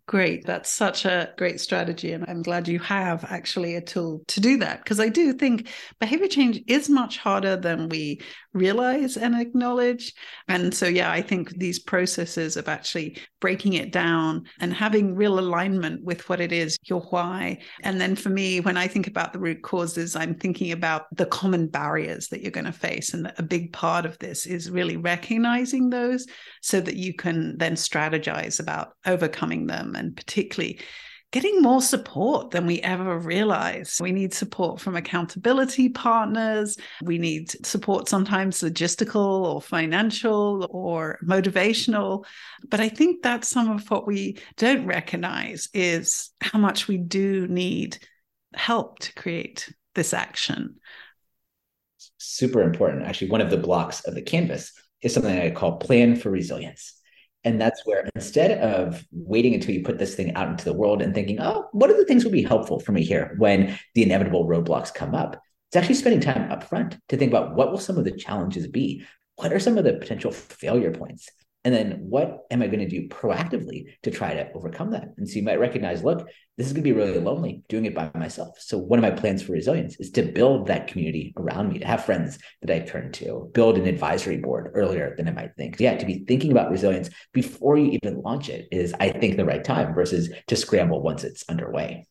Great. 0.07 0.45
That's 0.45 0.71
such 0.71 1.05
a 1.05 1.33
great 1.37 1.59
strategy. 1.59 2.13
And 2.13 2.25
I'm 2.27 2.41
glad 2.41 2.67
you 2.67 2.79
have 2.79 3.25
actually 3.25 3.75
a 3.75 3.81
tool 3.81 4.23
to 4.27 4.39
do 4.39 4.57
that 4.57 4.83
because 4.83 4.99
I 4.99 5.09
do 5.09 5.33
think 5.33 5.69
behavior 5.99 6.27
change 6.27 6.61
is 6.67 6.89
much 6.89 7.17
harder 7.17 7.55
than 7.55 7.89
we 7.89 8.21
realize 8.53 9.17
and 9.17 9.35
acknowledge. 9.39 10.13
And 10.47 10.73
so, 10.73 10.87
yeah, 10.87 11.11
I 11.11 11.21
think 11.21 11.57
these 11.57 11.79
processes 11.79 12.57
of 12.57 12.67
actually 12.67 13.17
breaking 13.39 13.73
it 13.73 13.91
down 13.91 14.45
and 14.59 14.73
having 14.73 15.15
real 15.15 15.39
alignment 15.39 16.03
with 16.03 16.27
what 16.27 16.41
it 16.41 16.51
is, 16.51 16.77
your 16.85 17.01
why. 17.01 17.59
And 17.81 18.01
then 18.01 18.15
for 18.15 18.29
me, 18.29 18.59
when 18.59 18.77
I 18.77 18.87
think 18.87 19.07
about 19.07 19.33
the 19.33 19.39
root 19.39 19.61
causes, 19.61 20.15
I'm 20.15 20.35
thinking 20.35 20.71
about 20.71 21.05
the 21.15 21.27
common 21.27 21.67
barriers 21.67 22.27
that 22.29 22.41
you're 22.41 22.51
going 22.51 22.65
to 22.65 22.71
face. 22.71 23.13
And 23.13 23.31
a 23.37 23.43
big 23.43 23.71
part 23.73 24.05
of 24.05 24.17
this 24.19 24.45
is 24.45 24.71
really 24.71 24.97
recognizing 24.97 25.89
those 25.89 26.25
so 26.61 26.81
that 26.81 26.95
you 26.95 27.13
can 27.13 27.57
then 27.57 27.75
strategize 27.75 28.59
about 28.59 28.93
overcoming 29.05 29.67
them 29.67 29.88
and 29.95 30.15
particularly 30.15 30.79
getting 31.31 31.61
more 31.61 31.81
support 31.81 32.51
than 32.51 32.65
we 32.65 32.81
ever 32.81 33.19
realized. 33.19 34.01
We 34.01 34.11
need 34.11 34.33
support 34.33 34.81
from 34.81 34.95
accountability 34.95 35.89
partners. 35.89 36.75
We 37.03 37.19
need 37.19 37.51
support 37.65 38.09
sometimes 38.09 38.61
logistical 38.61 39.45
or 39.45 39.61
financial 39.61 40.67
or 40.71 41.19
motivational. 41.23 42.25
But 42.67 42.79
I 42.79 42.89
think 42.89 43.21
that's 43.21 43.47
some 43.47 43.69
of 43.69 43.89
what 43.91 44.07
we 44.07 44.39
don't 44.57 44.87
recognize 44.87 45.69
is 45.73 46.31
how 46.41 46.57
much 46.57 46.87
we 46.87 46.97
do 46.97 47.47
need 47.47 47.99
help 48.55 48.99
to 48.99 49.13
create 49.13 49.71
this 49.93 50.13
action. 50.13 50.77
Super 52.17 52.63
important. 52.63 53.03
Actually, 53.03 53.29
one 53.29 53.41
of 53.41 53.51
the 53.51 53.57
blocks 53.57 54.01
of 54.05 54.15
the 54.15 54.21
canvas 54.21 54.73
is 55.01 55.13
something 55.13 55.37
I 55.37 55.51
call 55.51 55.77
plan 55.77 56.15
for 56.15 56.31
resilience. 56.31 56.98
And 57.43 57.59
that's 57.59 57.85
where 57.85 58.07
instead 58.15 58.59
of 58.59 59.05
waiting 59.11 59.53
until 59.53 59.73
you 59.73 59.83
put 59.83 59.97
this 59.97 60.15
thing 60.15 60.35
out 60.35 60.49
into 60.49 60.65
the 60.65 60.73
world 60.73 61.01
and 61.01 61.13
thinking, 61.13 61.39
oh, 61.39 61.69
what 61.71 61.89
are 61.89 61.97
the 61.97 62.05
things 62.05 62.23
would 62.23 62.33
be 62.33 62.43
helpful 62.43 62.79
for 62.79 62.91
me 62.91 63.03
here 63.03 63.35
when 63.37 63.79
the 63.95 64.03
inevitable 64.03 64.47
roadblocks 64.47 64.93
come 64.93 65.15
up? 65.15 65.41
It's 65.69 65.77
actually 65.77 65.95
spending 65.95 66.19
time 66.19 66.51
up 66.51 66.63
front 66.63 66.97
to 67.09 67.17
think 67.17 67.31
about 67.31 67.55
what 67.55 67.71
will 67.71 67.77
some 67.77 67.97
of 67.97 68.03
the 68.03 68.11
challenges 68.11 68.67
be? 68.67 69.05
What 69.35 69.53
are 69.53 69.59
some 69.59 69.77
of 69.77 69.85
the 69.85 69.93
potential 69.93 70.31
failure 70.31 70.91
points? 70.91 71.29
And 71.65 71.75
then 71.75 71.97
what 71.99 72.45
am 72.51 72.61
I 72.61 72.67
going 72.67 72.79
to 72.79 72.87
do 72.87 73.09
proactively 73.09 73.93
to 74.03 74.11
try 74.11 74.33
to 74.33 74.49
overcome 74.53 74.91
that? 74.91 75.09
And 75.17 75.27
so 75.27 75.35
you 75.35 75.43
might 75.43 75.59
recognize, 75.59 76.03
look, 76.03 76.25
this 76.57 76.67
is 76.67 76.73
going 76.73 76.83
to 76.83 76.89
be 76.89 76.97
really 76.97 77.19
lonely 77.19 77.63
doing 77.67 77.85
it 77.85 77.93
by 77.93 78.09
myself. 78.15 78.57
So 78.59 78.77
one 78.77 78.97
of 78.97 79.03
my 79.03 79.11
plans 79.11 79.43
for 79.43 79.51
resilience 79.51 79.99
is 79.99 80.09
to 80.11 80.23
build 80.23 80.67
that 80.67 80.87
community 80.87 81.33
around 81.37 81.73
me, 81.73 81.79
to 81.79 81.85
have 81.85 82.05
friends 82.05 82.39
that 82.61 82.73
I 82.73 82.79
turn 82.85 83.11
to, 83.13 83.51
build 83.53 83.77
an 83.77 83.87
advisory 83.87 84.37
board 84.37 84.71
earlier 84.73 85.15
than 85.17 85.27
I 85.27 85.31
might 85.31 85.55
think. 85.57 85.79
Yeah, 85.79 85.97
to 85.97 86.05
be 86.05 86.23
thinking 86.25 86.51
about 86.51 86.71
resilience 86.71 87.09
before 87.33 87.77
you 87.77 87.99
even 88.01 88.21
launch 88.21 88.47
it 88.47 88.69
is, 88.71 88.93
I 88.99 89.09
think, 89.09 89.35
the 89.35 89.45
right 89.45 89.63
time 89.63 89.93
versus 89.93 90.31
to 90.47 90.55
scramble 90.55 91.01
once 91.01 91.25
it's 91.25 91.43
underway. 91.49 92.07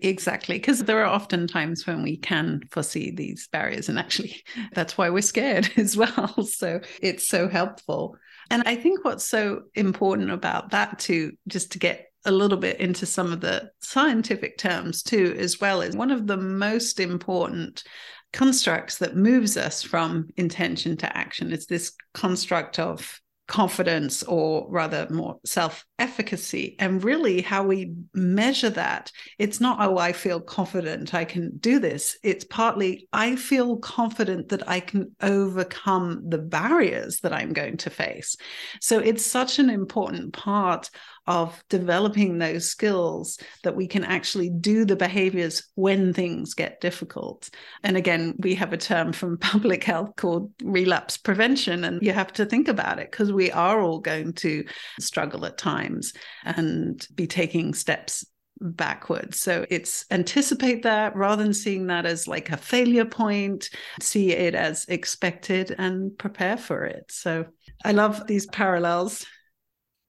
Exactly, 0.00 0.56
because 0.56 0.80
there 0.80 1.00
are 1.00 1.06
often 1.06 1.46
times 1.46 1.86
when 1.86 2.02
we 2.02 2.16
can 2.16 2.62
foresee 2.70 3.12
these 3.12 3.48
barriers, 3.48 3.88
and 3.88 3.98
actually, 3.98 4.42
that's 4.74 4.98
why 4.98 5.10
we're 5.10 5.22
scared 5.22 5.70
as 5.76 5.96
well. 5.96 6.44
So 6.44 6.80
it's 7.00 7.28
so 7.28 7.48
helpful. 7.48 8.16
And 8.50 8.62
I 8.66 8.76
think 8.76 9.04
what's 9.04 9.24
so 9.24 9.62
important 9.74 10.30
about 10.30 10.70
that 10.70 10.98
too, 10.98 11.32
just 11.48 11.72
to 11.72 11.78
get 11.78 12.06
a 12.24 12.32
little 12.32 12.58
bit 12.58 12.80
into 12.80 13.06
some 13.06 13.32
of 13.32 13.40
the 13.40 13.70
scientific 13.80 14.58
terms 14.58 15.02
too, 15.02 15.36
as 15.38 15.60
well, 15.60 15.82
is 15.82 15.96
one 15.96 16.10
of 16.10 16.26
the 16.26 16.36
most 16.36 17.00
important 17.00 17.84
constructs 18.32 18.98
that 18.98 19.16
moves 19.16 19.56
us 19.56 19.82
from 19.82 20.28
intention 20.36 20.96
to 20.96 21.16
action 21.16 21.52
is 21.52 21.66
this 21.66 21.92
construct 22.14 22.78
of 22.78 23.20
confidence 23.46 24.22
or 24.22 24.66
rather 24.70 25.06
more 25.10 25.38
self 25.44 25.84
efficacy 25.98 26.76
and 26.78 27.04
really 27.04 27.42
how 27.42 27.62
we 27.62 27.92
measure 28.14 28.70
that 28.70 29.12
it's 29.38 29.60
not 29.60 29.78
oh 29.80 29.98
i 29.98 30.12
feel 30.12 30.40
confident 30.40 31.12
i 31.12 31.24
can 31.24 31.56
do 31.58 31.78
this. 31.78 32.16
It's 32.22 32.44
partly 32.44 33.08
i 33.12 33.36
feel 33.36 33.76
confident 33.76 34.48
that 34.48 34.68
i 34.68 34.80
can 34.80 35.14
overcome 35.20 36.22
the 36.28 36.38
barriers 36.38 37.20
that 37.20 37.32
i'm 37.32 37.52
going 37.52 37.76
to 37.78 37.90
face. 37.90 38.36
So 38.80 38.98
it's 38.98 39.24
such 39.24 39.58
an 39.58 39.68
important 39.68 40.32
part 40.32 40.90
of 41.26 41.62
developing 41.68 42.38
those 42.38 42.68
skills 42.70 43.38
that 43.62 43.76
we 43.76 43.86
can 43.86 44.04
actually 44.04 44.50
do 44.50 44.84
the 44.84 44.96
behaviors 44.96 45.70
when 45.74 46.12
things 46.12 46.54
get 46.54 46.80
difficult. 46.80 47.48
And 47.82 47.96
again, 47.96 48.34
we 48.38 48.54
have 48.56 48.72
a 48.72 48.78
term 48.78 49.12
from 49.12 49.38
public 49.54 49.84
health 49.84 50.16
called 50.16 50.52
relapse 50.62 51.16
prevention. 51.16 51.84
And 51.84 52.02
you 52.02 52.12
have 52.12 52.32
to 52.34 52.46
think 52.46 52.68
about 52.68 52.98
it 52.98 53.10
because 53.10 53.32
we 53.32 53.50
are 53.50 53.80
all 53.80 54.00
going 54.00 54.34
to 54.34 54.64
struggle 55.00 55.46
at 55.46 55.58
times 55.58 56.12
and 56.44 57.06
be 57.14 57.26
taking 57.26 57.74
steps 57.74 58.24
backwards. 58.60 59.38
So 59.38 59.66
it's 59.68 60.04
anticipate 60.10 60.82
that 60.84 61.16
rather 61.16 61.42
than 61.42 61.54
seeing 61.54 61.88
that 61.88 62.06
as 62.06 62.28
like 62.28 62.50
a 62.50 62.56
failure 62.56 63.04
point, 63.04 63.68
see 64.00 64.32
it 64.32 64.54
as 64.54 64.84
expected 64.86 65.74
and 65.76 66.16
prepare 66.16 66.56
for 66.56 66.84
it. 66.84 67.10
So 67.10 67.46
I 67.84 67.92
love 67.92 68.26
these 68.26 68.46
parallels 68.46 69.26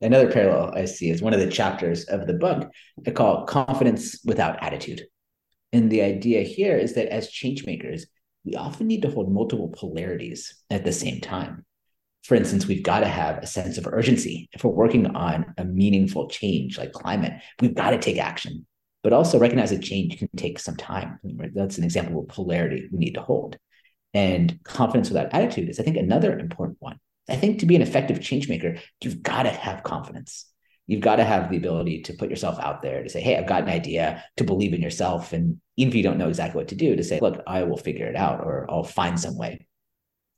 another 0.05 0.31
parallel 0.31 0.73
I 0.75 0.85
see 0.85 1.09
is 1.09 1.21
one 1.21 1.33
of 1.33 1.39
the 1.39 1.49
chapters 1.49 2.05
of 2.05 2.27
the 2.27 2.33
book 2.33 2.71
I 3.05 3.11
call 3.11 3.45
confidence 3.45 4.21
without 4.23 4.61
attitude. 4.63 5.05
And 5.73 5.91
the 5.91 6.03
idea 6.03 6.43
here 6.43 6.77
is 6.77 6.93
that 6.93 7.11
as 7.11 7.29
change 7.29 7.65
makers, 7.65 8.05
we 8.45 8.55
often 8.55 8.87
need 8.87 9.01
to 9.01 9.09
hold 9.09 9.31
multiple 9.31 9.73
polarities 9.75 10.55
at 10.69 10.85
the 10.85 10.93
same 10.93 11.19
time. 11.19 11.65
For 12.23 12.35
instance, 12.35 12.67
we've 12.67 12.83
got 12.83 13.01
to 13.01 13.07
have 13.07 13.39
a 13.39 13.47
sense 13.47 13.77
of 13.77 13.87
urgency. 13.87 14.49
If 14.53 14.63
we're 14.63 14.71
working 14.71 15.07
on 15.15 15.53
a 15.57 15.65
meaningful 15.65 16.29
change 16.29 16.77
like 16.77 16.91
climate, 16.91 17.33
we've 17.59 17.75
got 17.75 17.91
to 17.91 17.99
take 17.99 18.17
action, 18.17 18.65
but 19.03 19.13
also 19.13 19.39
recognize 19.39 19.71
that 19.71 19.81
change 19.81 20.17
can 20.17 20.29
take 20.35 20.59
some 20.59 20.75
time. 20.75 21.19
That's 21.53 21.77
an 21.77 21.83
example 21.83 22.21
of 22.21 22.27
polarity 22.27 22.87
we 22.91 22.99
need 22.99 23.15
to 23.15 23.21
hold. 23.21 23.57
And 24.13 24.59
confidence 24.63 25.09
without 25.09 25.33
attitude 25.33 25.69
is, 25.69 25.79
I 25.79 25.83
think, 25.83 25.97
another 25.97 26.39
important 26.39 26.77
one. 26.79 26.99
I 27.27 27.35
think 27.35 27.59
to 27.59 27.65
be 27.65 27.75
an 27.75 27.81
effective 27.81 28.21
change 28.21 28.47
maker, 28.47 28.77
you've 29.01 29.23
got 29.23 29.43
to 29.43 29.49
have 29.49 29.83
confidence. 29.83 30.45
You've 30.87 31.01
got 31.01 31.15
to 31.15 31.23
have 31.23 31.49
the 31.49 31.57
ability 31.57 32.03
to 32.03 32.13
put 32.13 32.29
yourself 32.29 32.59
out 32.59 32.81
there 32.81 33.01
to 33.01 33.09
say, 33.09 33.21
Hey, 33.21 33.37
I've 33.37 33.47
got 33.47 33.63
an 33.63 33.69
idea, 33.69 34.23
to 34.37 34.43
believe 34.43 34.73
in 34.73 34.81
yourself. 34.81 35.33
And 35.33 35.59
even 35.77 35.89
if 35.89 35.95
you 35.95 36.03
don't 36.03 36.19
know 36.19 36.29
exactly 36.29 36.59
what 36.59 36.67
to 36.69 36.75
do, 36.75 36.95
to 36.95 37.03
say, 37.03 37.19
Look, 37.19 37.41
I 37.47 37.63
will 37.63 37.77
figure 37.77 38.07
it 38.07 38.15
out 38.15 38.41
or 38.41 38.67
I'll 38.69 38.83
find 38.83 39.19
some 39.19 39.37
way. 39.37 39.67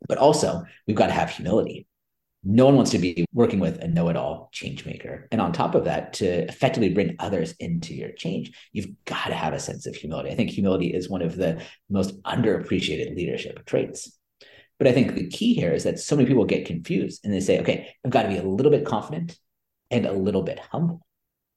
But 0.07 0.17
also, 0.17 0.63
we've 0.85 0.95
got 0.95 1.07
to 1.07 1.13
have 1.13 1.31
humility. 1.31 1.87
No 2.43 2.65
one 2.65 2.75
wants 2.75 2.91
to 2.91 2.99
be 2.99 3.25
working 3.33 3.59
with 3.59 3.81
a 3.81 3.87
know 3.87 4.07
it 4.07 4.15
all 4.15 4.49
change 4.53 4.85
maker. 4.85 5.27
And 5.31 5.41
on 5.41 5.51
top 5.51 5.75
of 5.75 5.85
that, 5.85 6.13
to 6.13 6.47
effectively 6.47 6.89
bring 6.93 7.15
others 7.19 7.53
into 7.59 7.93
your 7.93 8.11
change, 8.11 8.53
you've 8.71 9.03
got 9.05 9.25
to 9.25 9.33
have 9.33 9.53
a 9.53 9.59
sense 9.59 9.85
of 9.85 9.95
humility. 9.95 10.29
I 10.29 10.35
think 10.35 10.51
humility 10.51 10.93
is 10.93 11.09
one 11.09 11.23
of 11.23 11.35
the 11.35 11.61
most 11.89 12.21
underappreciated 12.23 13.15
leadership 13.15 13.65
traits. 13.65 14.16
But 14.77 14.87
I 14.87 14.91
think 14.91 15.15
the 15.15 15.27
key 15.27 15.53
here 15.53 15.71
is 15.71 15.83
that 15.85 15.99
so 15.99 16.15
many 16.15 16.27
people 16.27 16.45
get 16.45 16.67
confused 16.67 17.21
and 17.23 17.33
they 17.33 17.39
say, 17.39 17.59
okay, 17.61 17.93
I've 18.05 18.11
got 18.11 18.23
to 18.23 18.29
be 18.29 18.37
a 18.37 18.43
little 18.43 18.71
bit 18.71 18.85
confident 18.85 19.37
and 19.89 20.05
a 20.05 20.13
little 20.13 20.43
bit 20.43 20.59
humble. 20.59 21.01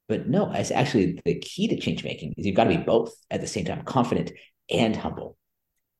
But 0.08 0.28
no, 0.28 0.50
it's 0.52 0.70
actually 0.70 1.20
the 1.24 1.38
key 1.38 1.68
to 1.68 1.78
change 1.78 2.02
making 2.02 2.34
is 2.36 2.46
you've 2.46 2.56
got 2.56 2.64
to 2.64 2.76
be 2.76 2.82
both 2.82 3.14
at 3.30 3.40
the 3.40 3.46
same 3.46 3.64
time, 3.64 3.82
confident 3.84 4.32
and 4.68 4.96
humble. 4.96 5.36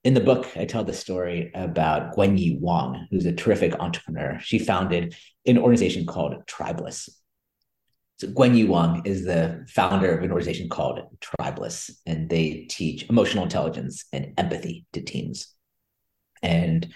In 0.02 0.14
the 0.14 0.20
book, 0.20 0.48
I 0.56 0.64
tell 0.64 0.82
the 0.82 0.94
story 0.94 1.50
about 1.54 2.16
Guanyi 2.16 2.58
Wang, 2.58 3.06
who's 3.10 3.26
a 3.26 3.32
terrific 3.32 3.74
entrepreneur. 3.78 4.38
She 4.40 4.58
founded 4.58 5.14
an 5.46 5.58
organization 5.58 6.06
called 6.06 6.34
Tribeless. 6.46 7.10
So 8.18 8.28
Guanyi 8.28 8.66
Wang 8.66 9.02
is 9.04 9.24
the 9.24 9.66
founder 9.68 10.16
of 10.16 10.24
an 10.24 10.32
organization 10.32 10.70
called 10.70 11.00
Tribeless, 11.20 11.90
and 12.06 12.30
they 12.30 12.66
teach 12.70 13.08
emotional 13.10 13.44
intelligence 13.44 14.06
and 14.12 14.32
empathy 14.38 14.86
to 14.94 15.02
teams. 15.02 15.54
And 16.42 16.92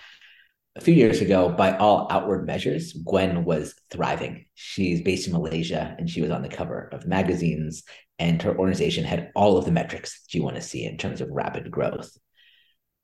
a 0.76 0.80
few 0.80 0.94
years 0.94 1.20
ago, 1.20 1.50
by 1.50 1.76
all 1.76 2.08
outward 2.10 2.46
measures, 2.46 2.92
Gwen 2.94 3.44
was 3.44 3.74
thriving. 3.90 4.46
She's 4.54 5.02
based 5.02 5.26
in 5.26 5.32
Malaysia 5.32 5.94
and 5.98 6.10
she 6.10 6.20
was 6.20 6.30
on 6.30 6.42
the 6.42 6.48
cover 6.48 6.88
of 6.92 7.06
magazines, 7.06 7.84
and 8.18 8.42
her 8.42 8.56
organization 8.58 9.04
had 9.04 9.30
all 9.36 9.56
of 9.56 9.64
the 9.64 9.70
metrics 9.70 10.22
that 10.22 10.34
you 10.34 10.42
want 10.42 10.56
to 10.56 10.62
see 10.62 10.84
in 10.84 10.98
terms 10.98 11.20
of 11.20 11.30
rapid 11.30 11.70
growth. 11.70 12.10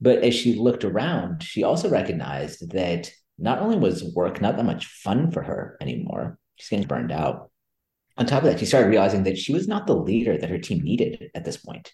But 0.01 0.25
as 0.25 0.35
she 0.35 0.55
looked 0.55 0.85
around, 0.85 1.43
she 1.43 1.63
also 1.63 1.89
recognized 1.89 2.73
that 2.73 3.11
not 3.39 3.61
only 3.61 3.77
was 3.77 4.15
work 4.15 4.41
not 4.41 4.57
that 4.57 4.65
much 4.65 4.87
fun 4.87 5.31
for 5.31 5.43
her 5.43 5.77
anymore, 5.81 6.39
she's 6.57 6.71
getting 6.71 6.89
burned 6.89 7.13
out. 7.13 7.51
On 8.17 8.27
top 8.27 8.43
of 8.43 8.51
that, 8.51 8.59
she 8.59 8.67
started 8.67 8.89
realizing 8.89 9.25
that 9.25 9.39
she 9.39 9.53
was 9.53 9.69
not 9.69 9.87
the 9.87 9.97
leader 9.97 10.37
that 10.37 10.51
her 10.51 10.59
team 10.59 10.83
needed 10.83 11.31
at 11.35 11.45
this 11.45 11.57
point. 11.57 11.93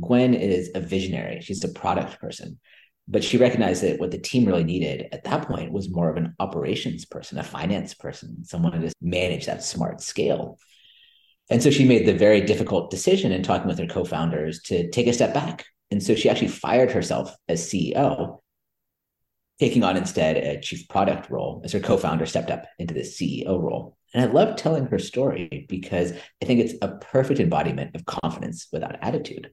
Gwen 0.00 0.34
is 0.34 0.70
a 0.74 0.80
visionary, 0.80 1.40
she's 1.42 1.62
a 1.62 1.68
product 1.68 2.18
person 2.20 2.58
but 3.08 3.24
she 3.24 3.36
recognized 3.36 3.82
that 3.82 3.98
what 3.98 4.10
the 4.10 4.18
team 4.18 4.44
really 4.44 4.64
needed 4.64 5.08
at 5.12 5.24
that 5.24 5.46
point 5.46 5.72
was 5.72 5.90
more 5.90 6.08
of 6.08 6.16
an 6.16 6.34
operations 6.38 7.04
person, 7.04 7.38
a 7.38 7.42
finance 7.42 7.94
person, 7.94 8.44
someone 8.44 8.80
to 8.80 8.92
manage 9.00 9.46
that 9.46 9.64
smart 9.64 10.00
scale. 10.00 10.58
And 11.50 11.62
so 11.62 11.70
she 11.70 11.84
made 11.84 12.06
the 12.06 12.14
very 12.14 12.40
difficult 12.40 12.90
decision 12.90 13.32
in 13.32 13.42
talking 13.42 13.66
with 13.66 13.78
her 13.78 13.86
co-founders 13.86 14.62
to 14.62 14.88
take 14.90 15.08
a 15.08 15.12
step 15.12 15.34
back. 15.34 15.64
And 15.90 16.02
so 16.02 16.14
she 16.14 16.30
actually 16.30 16.48
fired 16.48 16.92
herself 16.92 17.34
as 17.48 17.68
CEO, 17.68 18.40
taking 19.58 19.82
on 19.84 19.96
instead 19.96 20.36
a 20.36 20.60
chief 20.60 20.88
product 20.88 21.28
role 21.28 21.60
as 21.64 21.72
her 21.72 21.80
co-founder 21.80 22.24
stepped 22.26 22.50
up 22.50 22.66
into 22.78 22.94
the 22.94 23.00
CEO 23.00 23.60
role. 23.60 23.96
And 24.14 24.24
I 24.24 24.32
love 24.32 24.56
telling 24.56 24.86
her 24.86 24.98
story 24.98 25.66
because 25.68 26.12
I 26.40 26.44
think 26.44 26.60
it's 26.60 26.74
a 26.80 26.96
perfect 26.96 27.40
embodiment 27.40 27.96
of 27.96 28.04
confidence 28.04 28.68
without 28.72 28.96
attitude. 29.02 29.50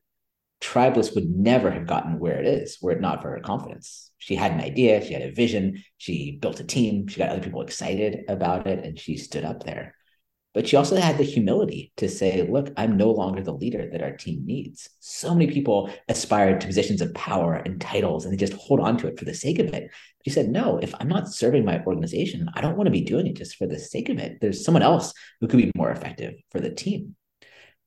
Tribeless 0.62 1.16
would 1.16 1.30
never 1.30 1.72
have 1.72 1.88
gotten 1.88 2.20
where 2.20 2.40
it 2.40 2.46
is 2.46 2.80
were 2.82 2.92
it 2.92 3.02
not 3.02 3.22
for 3.22 3.32
her 3.32 3.40
confidence. 3.40 4.12
She 4.18 4.36
had 4.36 4.52
an 4.52 4.62
idea, 4.62 5.06
she 5.06 5.14
had 5.14 5.22
a 5.22 5.32
vision, 5.32 5.84
she 5.98 6.38
built 6.42 6.60
a 6.60 6.66
team, 6.66 7.08
she 7.08 7.18
got 7.18 7.30
other 7.30 7.42
people 7.42 7.62
excited 7.62 8.26
about 8.28 8.68
it, 8.68 8.84
and 8.84 9.00
she 9.00 9.16
stood 9.16 9.46
up 9.46 9.64
there. 9.64 9.96
But 10.54 10.68
she 10.68 10.76
also 10.76 10.96
had 10.96 11.18
the 11.18 11.24
humility 11.24 11.94
to 11.98 12.10
say, 12.10 12.42
look, 12.42 12.72
I'm 12.76 12.98
no 12.98 13.12
longer 13.12 13.44
the 13.44 13.54
leader 13.54 13.88
that 13.92 14.02
our 14.02 14.18
team 14.18 14.46
needs. 14.46 14.90
So 15.00 15.36
many 15.36 15.52
people 15.52 15.92
aspire 16.08 16.58
to 16.58 16.66
positions 16.68 17.02
of 17.02 17.14
power 17.14 17.54
and 17.54 17.80
titles 17.80 18.26
and 18.26 18.34
they 18.34 18.38
just 18.38 18.54
hold 18.54 18.80
on 18.80 18.98
to 18.98 19.08
it 19.08 19.20
for 19.20 19.26
the 19.26 19.34
sake 19.34 19.60
of 19.60 19.68
it. 19.68 19.92
She 20.26 20.32
said, 20.32 20.50
no, 20.50 20.80
if 20.80 20.94
I'm 21.00 21.08
not 21.08 21.30
serving 21.30 21.66
my 21.66 21.84
organization, 21.86 22.50
I 22.56 22.62
don't 22.62 22.76
want 22.76 22.88
to 22.88 22.92
be 22.92 23.02
doing 23.02 23.28
it 23.28 23.38
just 23.38 23.58
for 23.58 23.68
the 23.68 23.80
sake 23.80 24.10
of 24.10 24.18
it. 24.18 24.40
There's 24.42 24.66
someone 24.66 24.84
else 24.84 25.14
who 25.40 25.48
could 25.48 25.58
be 25.58 25.72
more 25.76 25.92
effective 25.92 26.34
for 26.52 26.60
the 26.60 26.72
team. 26.72 27.16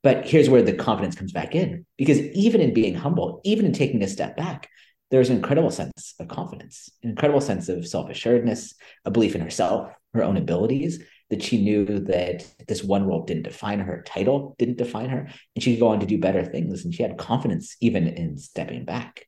But 0.03 0.27
here's 0.27 0.51
where 0.51 0.63
the 0.63 0.73
confidence 0.73 1.15
comes 1.15 1.33
back 1.33 1.55
in 1.55 1.87
because 1.97 2.21
even 2.21 2.61
in 2.61 2.75
being 2.75 2.95
humble, 2.95 3.41
even 3.45 3.67
in 3.67 3.73
taking 3.73 4.03
a 4.03 4.09
step 4.09 4.37
back, 4.37 4.69
there's 5.11 5.31
an 5.31 5.37
incredible 5.37 5.71
sense 5.71 6.15
of 6.19 6.29
confidence, 6.29 6.91
an 7.03 7.11
incredible 7.11 7.41
sense 7.41 7.69
of 7.69 7.87
self 7.87 8.11
assuredness, 8.11 8.75
a 9.05 9.11
belief 9.11 9.35
in 9.35 9.43
herself, 9.43 9.93
her 10.15 10.25
own 10.25 10.37
abilities, 10.37 11.03
that 11.31 11.43
she 11.43 11.63
knew 11.63 11.85
that 11.85 12.47
this 12.67 12.83
one 12.83 13.07
role 13.07 13.25
didn't 13.25 13.45
define 13.45 13.81
her, 13.81 14.03
title 14.07 14.57
didn't 14.59 14.79
define 14.79 15.11
her, 15.11 15.29
and 15.55 15.63
she 15.63 15.75
could 15.75 15.81
go 15.81 15.89
on 15.89 16.01
to 16.01 16.07
do 16.07 16.19
better 16.19 16.45
things. 16.45 16.85
And 16.85 16.95
she 16.95 17.03
had 17.03 17.19
confidence 17.19 17.77
even 17.81 18.09
in 18.09 18.39
stepping 18.39 18.85
back. 18.85 19.27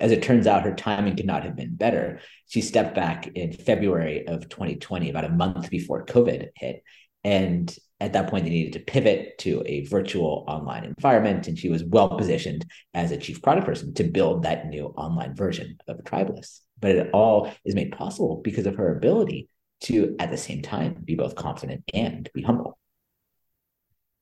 As 0.00 0.12
it 0.12 0.22
turns 0.22 0.46
out, 0.46 0.64
her 0.64 0.74
timing 0.74 1.16
could 1.16 1.26
not 1.26 1.44
have 1.44 1.56
been 1.56 1.76
better. 1.76 2.20
She 2.48 2.60
stepped 2.60 2.94
back 2.94 3.28
in 3.34 3.52
February 3.52 4.26
of 4.26 4.48
2020, 4.48 5.10
about 5.10 5.24
a 5.24 5.28
month 5.28 5.70
before 5.70 6.06
COVID 6.06 6.48
hit. 6.56 6.82
And 7.24 7.74
at 8.00 8.14
that 8.14 8.28
point, 8.30 8.44
they 8.44 8.50
needed 8.50 8.72
to 8.74 8.80
pivot 8.80 9.36
to 9.38 9.62
a 9.66 9.84
virtual 9.86 10.44
online 10.48 10.84
environment, 10.84 11.48
and 11.48 11.58
she 11.58 11.68
was 11.68 11.84
well 11.84 12.08
positioned 12.08 12.64
as 12.94 13.10
a 13.10 13.16
chief 13.16 13.42
product 13.42 13.66
person 13.66 13.92
to 13.94 14.04
build 14.04 14.42
that 14.42 14.68
new 14.68 14.86
online 14.96 15.34
version 15.34 15.76
of 15.86 16.02
Tribeless. 16.04 16.60
But 16.80 16.92
it 16.92 17.10
all 17.12 17.52
is 17.64 17.74
made 17.74 17.92
possible 17.92 18.40
because 18.42 18.66
of 18.66 18.76
her 18.76 18.96
ability 18.96 19.48
to, 19.82 20.16
at 20.18 20.30
the 20.30 20.38
same 20.38 20.62
time, 20.62 20.96
be 21.04 21.14
both 21.14 21.34
confident 21.34 21.84
and 21.92 22.28
be 22.32 22.42
humble. 22.42 22.78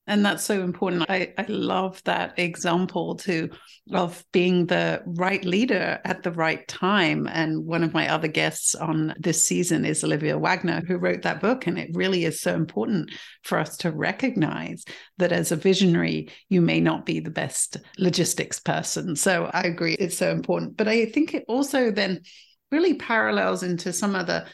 And 0.09 0.25
that's 0.25 0.43
so 0.43 0.63
important. 0.63 1.05
I, 1.07 1.33
I 1.37 1.45
love 1.47 2.01
that 2.05 2.39
example 2.39 3.15
too 3.15 3.51
of 3.93 4.25
being 4.31 4.65
the 4.65 5.03
right 5.05 5.45
leader 5.45 6.01
at 6.03 6.23
the 6.23 6.31
right 6.31 6.67
time. 6.67 7.27
And 7.31 7.65
one 7.65 7.83
of 7.83 7.93
my 7.93 8.09
other 8.09 8.27
guests 8.27 8.73
on 8.73 9.13
this 9.19 9.45
season 9.45 9.85
is 9.85 10.03
Olivia 10.03 10.39
Wagner, 10.39 10.81
who 10.87 10.97
wrote 10.97 11.21
that 11.21 11.41
book. 11.41 11.67
And 11.67 11.77
it 11.77 11.91
really 11.93 12.25
is 12.25 12.41
so 12.41 12.55
important 12.55 13.11
for 13.43 13.59
us 13.59 13.77
to 13.77 13.91
recognize 13.91 14.83
that 15.19 15.31
as 15.31 15.51
a 15.51 15.55
visionary, 15.55 16.29
you 16.49 16.59
may 16.59 16.79
not 16.79 17.05
be 17.05 17.19
the 17.19 17.29
best 17.29 17.77
logistics 17.99 18.59
person. 18.59 19.15
So 19.15 19.51
I 19.53 19.61
agree, 19.61 19.93
it's 19.93 20.17
so 20.17 20.31
important. 20.31 20.75
But 20.75 20.87
I 20.87 21.05
think 21.05 21.35
it 21.35 21.45
also 21.47 21.91
then 21.91 22.21
really 22.71 22.95
parallels 22.95 23.61
into 23.61 23.93
some 23.93 24.15
of 24.15 24.25
the 24.25 24.45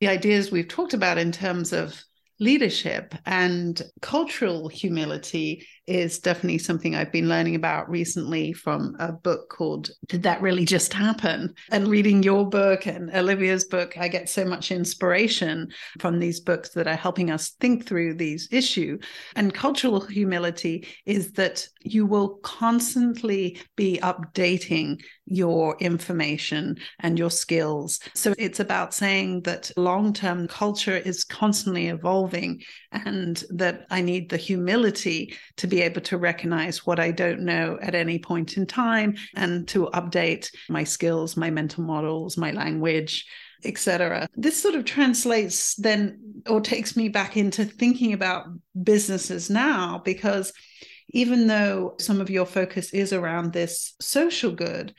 the 0.00 0.08
ideas 0.08 0.50
we've 0.50 0.68
talked 0.68 0.92
about 0.92 1.18
in 1.18 1.32
terms 1.32 1.72
of 1.72 2.02
leadership 2.40 3.14
and 3.26 3.80
cultural 4.00 4.68
humility 4.68 5.66
is 5.86 6.18
definitely 6.18 6.58
something 6.58 6.94
I've 6.94 7.12
been 7.12 7.28
learning 7.28 7.54
about 7.54 7.90
recently 7.90 8.52
from 8.52 8.96
a 8.98 9.12
book 9.12 9.48
called 9.50 9.90
Did 10.06 10.22
That 10.22 10.40
Really 10.40 10.64
Just 10.64 10.92
Happen? 10.92 11.54
And 11.70 11.88
reading 11.88 12.22
your 12.22 12.48
book 12.48 12.86
and 12.86 13.10
Olivia's 13.14 13.64
book, 13.64 13.98
I 13.98 14.08
get 14.08 14.28
so 14.28 14.44
much 14.44 14.70
inspiration 14.70 15.68
from 15.98 16.18
these 16.18 16.40
books 16.40 16.70
that 16.70 16.86
are 16.86 16.96
helping 16.96 17.30
us 17.30 17.50
think 17.60 17.86
through 17.86 18.14
these 18.14 18.48
issues. 18.50 19.04
And 19.36 19.52
cultural 19.52 20.00
humility 20.00 20.86
is 21.04 21.32
that 21.32 21.66
you 21.82 22.06
will 22.06 22.36
constantly 22.42 23.60
be 23.76 23.98
updating 24.02 25.00
your 25.26 25.76
information 25.80 26.76
and 27.00 27.18
your 27.18 27.30
skills. 27.30 28.00
So 28.14 28.34
it's 28.38 28.60
about 28.60 28.94
saying 28.94 29.42
that 29.42 29.70
long 29.76 30.12
term 30.12 30.48
culture 30.48 30.96
is 30.96 31.24
constantly 31.24 31.88
evolving 31.88 32.62
and 32.92 33.42
that 33.50 33.86
I 33.90 34.00
need 34.00 34.30
the 34.30 34.36
humility 34.36 35.34
to 35.56 35.66
be 35.66 35.73
able 35.82 36.00
to 36.02 36.18
recognize 36.18 36.86
what 36.86 36.98
I 37.00 37.10
don't 37.10 37.40
know 37.40 37.78
at 37.80 37.94
any 37.94 38.18
point 38.18 38.56
in 38.56 38.66
time 38.66 39.16
and 39.34 39.66
to 39.68 39.86
update 39.94 40.50
my 40.68 40.84
skills, 40.84 41.36
my 41.36 41.50
mental 41.50 41.84
models, 41.84 42.36
my 42.36 42.50
language, 42.50 43.26
etc. 43.64 44.28
This 44.36 44.60
sort 44.60 44.74
of 44.74 44.84
translates 44.84 45.74
then 45.76 46.42
or 46.48 46.60
takes 46.60 46.96
me 46.96 47.08
back 47.08 47.36
into 47.36 47.64
thinking 47.64 48.12
about 48.12 48.46
businesses 48.82 49.50
now 49.50 50.02
because 50.04 50.52
even 51.10 51.46
though 51.46 51.94
some 51.98 52.20
of 52.20 52.30
your 52.30 52.46
focus 52.46 52.92
is 52.92 53.12
around 53.12 53.52
this 53.52 53.94
social 54.00 54.50
good, 54.50 54.94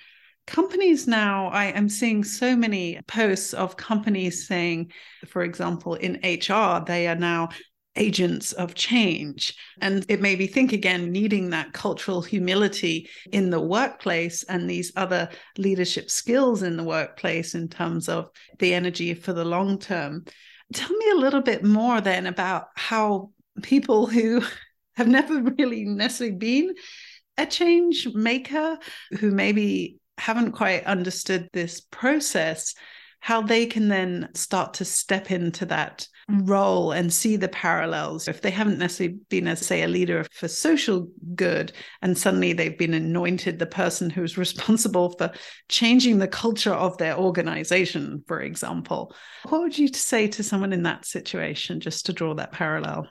companies 0.47 1.07
now 1.07 1.47
i 1.47 1.65
am 1.65 1.89
seeing 1.89 2.23
so 2.23 2.55
many 2.55 2.99
posts 3.07 3.53
of 3.53 3.77
companies 3.77 4.47
saying 4.47 4.91
for 5.27 5.41
example 5.41 5.95
in 5.95 6.13
hr 6.23 6.83
they 6.85 7.07
are 7.07 7.15
now 7.15 7.49
agents 7.95 8.51
of 8.53 8.75
change. 8.75 9.55
And 9.81 10.05
it 10.09 10.21
made 10.21 10.39
me 10.39 10.47
think 10.47 10.73
again 10.73 11.11
needing 11.11 11.49
that 11.49 11.73
cultural 11.73 12.21
humility 12.21 13.09
in 13.31 13.49
the 13.49 13.59
workplace 13.59 14.43
and 14.43 14.69
these 14.69 14.91
other 14.95 15.29
leadership 15.57 16.09
skills 16.09 16.61
in 16.61 16.77
the 16.77 16.83
workplace 16.83 17.55
in 17.55 17.69
terms 17.69 18.09
of 18.09 18.29
the 18.59 18.73
energy 18.73 19.13
for 19.13 19.33
the 19.33 19.45
long 19.45 19.79
term. 19.79 20.25
Tell 20.73 20.89
me 20.89 21.11
a 21.11 21.19
little 21.19 21.41
bit 21.41 21.63
more 21.63 22.01
then 22.01 22.25
about 22.25 22.67
how 22.75 23.31
people 23.61 24.07
who 24.07 24.41
have 24.95 25.07
never 25.07 25.41
really 25.41 25.85
necessarily 25.85 26.35
been 26.35 26.73
a 27.37 27.45
change 27.45 28.07
maker 28.13 28.77
who 29.19 29.31
maybe 29.31 29.97
haven't 30.17 30.53
quite 30.53 30.85
understood 30.85 31.49
this 31.51 31.81
process, 31.81 32.73
how 33.19 33.41
they 33.41 33.65
can 33.65 33.89
then 33.89 34.29
start 34.33 34.75
to 34.75 34.85
step 34.85 35.31
into 35.31 35.65
that 35.65 36.07
role 36.27 36.91
and 36.91 37.13
see 37.13 37.35
the 37.35 37.47
parallels. 37.47 38.27
If 38.27 38.41
they 38.41 38.49
haven't 38.49 38.79
necessarily 38.79 39.17
been, 39.29 39.47
as 39.47 39.65
say, 39.65 39.83
a 39.83 39.87
leader 39.87 40.25
for 40.31 40.47
social 40.47 41.07
good, 41.35 41.71
and 42.01 42.17
suddenly 42.17 42.53
they've 42.53 42.77
been 42.77 42.93
anointed 42.93 43.59
the 43.59 43.65
person 43.65 44.09
who's 44.09 44.37
responsible 44.45 45.11
for 45.17 45.31
changing 45.69 46.17
the 46.17 46.27
culture 46.27 46.73
of 46.73 46.97
their 46.97 47.17
organization, 47.17 48.23
for 48.27 48.41
example, 48.41 49.13
what 49.49 49.61
would 49.61 49.77
you 49.77 49.87
say 49.89 50.27
to 50.29 50.43
someone 50.43 50.73
in 50.73 50.83
that 50.83 51.05
situation, 51.05 51.79
just 51.79 52.07
to 52.07 52.13
draw 52.13 52.33
that 52.35 52.51
parallel? 52.51 53.07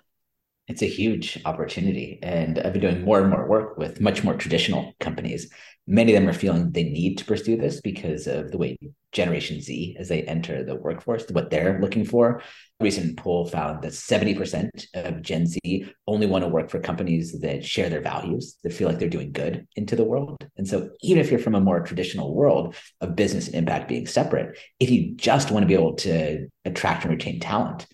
It's 0.66 0.82
a 0.82 0.86
huge 0.86 1.40
opportunity. 1.44 2.18
And 2.22 2.58
I've 2.58 2.72
been 2.72 2.82
doing 2.82 3.04
more 3.04 3.20
and 3.20 3.30
more 3.30 3.46
work 3.46 3.76
with 3.76 4.00
much 4.00 4.24
more 4.24 4.34
traditional 4.34 4.94
companies. 4.98 5.52
Many 5.86 6.14
of 6.14 6.20
them 6.20 6.28
are 6.28 6.38
feeling 6.38 6.70
they 6.70 6.84
need 6.84 7.18
to 7.18 7.26
pursue 7.26 7.56
this 7.56 7.82
because 7.82 8.26
of 8.26 8.50
the 8.50 8.56
way 8.56 8.78
Generation 9.12 9.60
Z, 9.60 9.96
as 9.98 10.08
they 10.08 10.22
enter 10.22 10.64
the 10.64 10.74
workforce, 10.74 11.24
what 11.30 11.50
they're 11.50 11.78
looking 11.80 12.04
for. 12.04 12.42
A 12.80 12.84
recent 12.84 13.16
poll 13.16 13.46
found 13.46 13.82
that 13.82 13.92
70% 13.92 14.86
of 14.94 15.22
Gen 15.22 15.46
Z 15.46 15.60
only 16.06 16.26
want 16.26 16.42
to 16.44 16.48
work 16.48 16.70
for 16.70 16.80
companies 16.80 17.38
that 17.40 17.64
share 17.64 17.88
their 17.88 18.00
values, 18.00 18.56
that 18.64 18.72
feel 18.72 18.88
like 18.88 18.98
they're 18.98 19.08
doing 19.08 19.32
good 19.32 19.68
into 19.76 19.96
the 19.96 20.04
world. 20.04 20.46
And 20.56 20.66
so, 20.66 20.90
even 21.02 21.22
if 21.22 21.30
you're 21.30 21.38
from 21.38 21.54
a 21.54 21.60
more 21.60 21.80
traditional 21.80 22.34
world 22.34 22.74
of 23.00 23.14
business 23.14 23.46
and 23.46 23.56
impact 23.56 23.88
being 23.88 24.06
separate, 24.06 24.58
if 24.80 24.90
you 24.90 25.14
just 25.14 25.50
want 25.50 25.62
to 25.62 25.68
be 25.68 25.74
able 25.74 25.94
to 25.96 26.48
attract 26.64 27.04
and 27.04 27.12
retain 27.12 27.38
talent, 27.38 27.86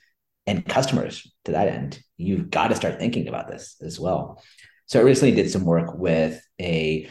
and 0.51 0.67
customers 0.67 1.33
to 1.45 1.53
that 1.53 1.69
end, 1.69 2.01
you've 2.17 2.51
got 2.51 2.69
to 2.69 2.75
start 2.75 2.99
thinking 2.99 3.29
about 3.29 3.49
this 3.49 3.77
as 3.81 4.01
well. 4.01 4.43
So 4.87 4.99
I 4.99 5.05
recently 5.05 5.35
did 5.35 5.49
some 5.49 5.65
work 5.65 5.95
with 5.95 6.43
a 6.61 7.09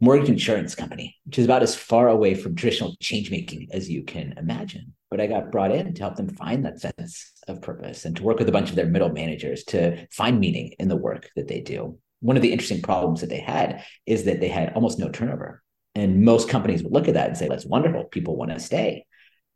mortgage 0.00 0.28
insurance 0.28 0.74
company, 0.74 1.16
which 1.24 1.38
is 1.38 1.46
about 1.46 1.62
as 1.62 1.74
far 1.74 2.08
away 2.08 2.34
from 2.34 2.54
traditional 2.54 2.94
change 3.00 3.30
making 3.30 3.68
as 3.72 3.88
you 3.88 4.04
can 4.04 4.34
imagine. 4.36 4.92
But 5.10 5.22
I 5.22 5.28
got 5.28 5.50
brought 5.50 5.74
in 5.74 5.94
to 5.94 6.02
help 6.02 6.16
them 6.16 6.28
find 6.28 6.66
that 6.66 6.80
sense 6.80 7.32
of 7.48 7.62
purpose 7.62 8.04
and 8.04 8.14
to 8.16 8.22
work 8.22 8.38
with 8.38 8.50
a 8.50 8.52
bunch 8.52 8.68
of 8.68 8.76
their 8.76 8.86
middle 8.86 9.08
managers 9.08 9.64
to 9.68 10.06
find 10.08 10.38
meaning 10.38 10.74
in 10.78 10.88
the 10.88 10.96
work 10.96 11.30
that 11.36 11.48
they 11.48 11.62
do. 11.62 11.98
One 12.20 12.36
of 12.36 12.42
the 12.42 12.52
interesting 12.52 12.82
problems 12.82 13.22
that 13.22 13.30
they 13.30 13.40
had 13.40 13.82
is 14.04 14.24
that 14.24 14.40
they 14.40 14.48
had 14.48 14.74
almost 14.74 14.98
no 14.98 15.08
turnover. 15.08 15.62
And 15.94 16.22
most 16.22 16.50
companies 16.50 16.82
would 16.82 16.92
look 16.92 17.08
at 17.08 17.14
that 17.14 17.28
and 17.28 17.38
say, 17.38 17.48
that's 17.48 17.64
wonderful. 17.64 18.04
People 18.04 18.36
want 18.36 18.50
to 18.50 18.60
stay. 18.60 19.06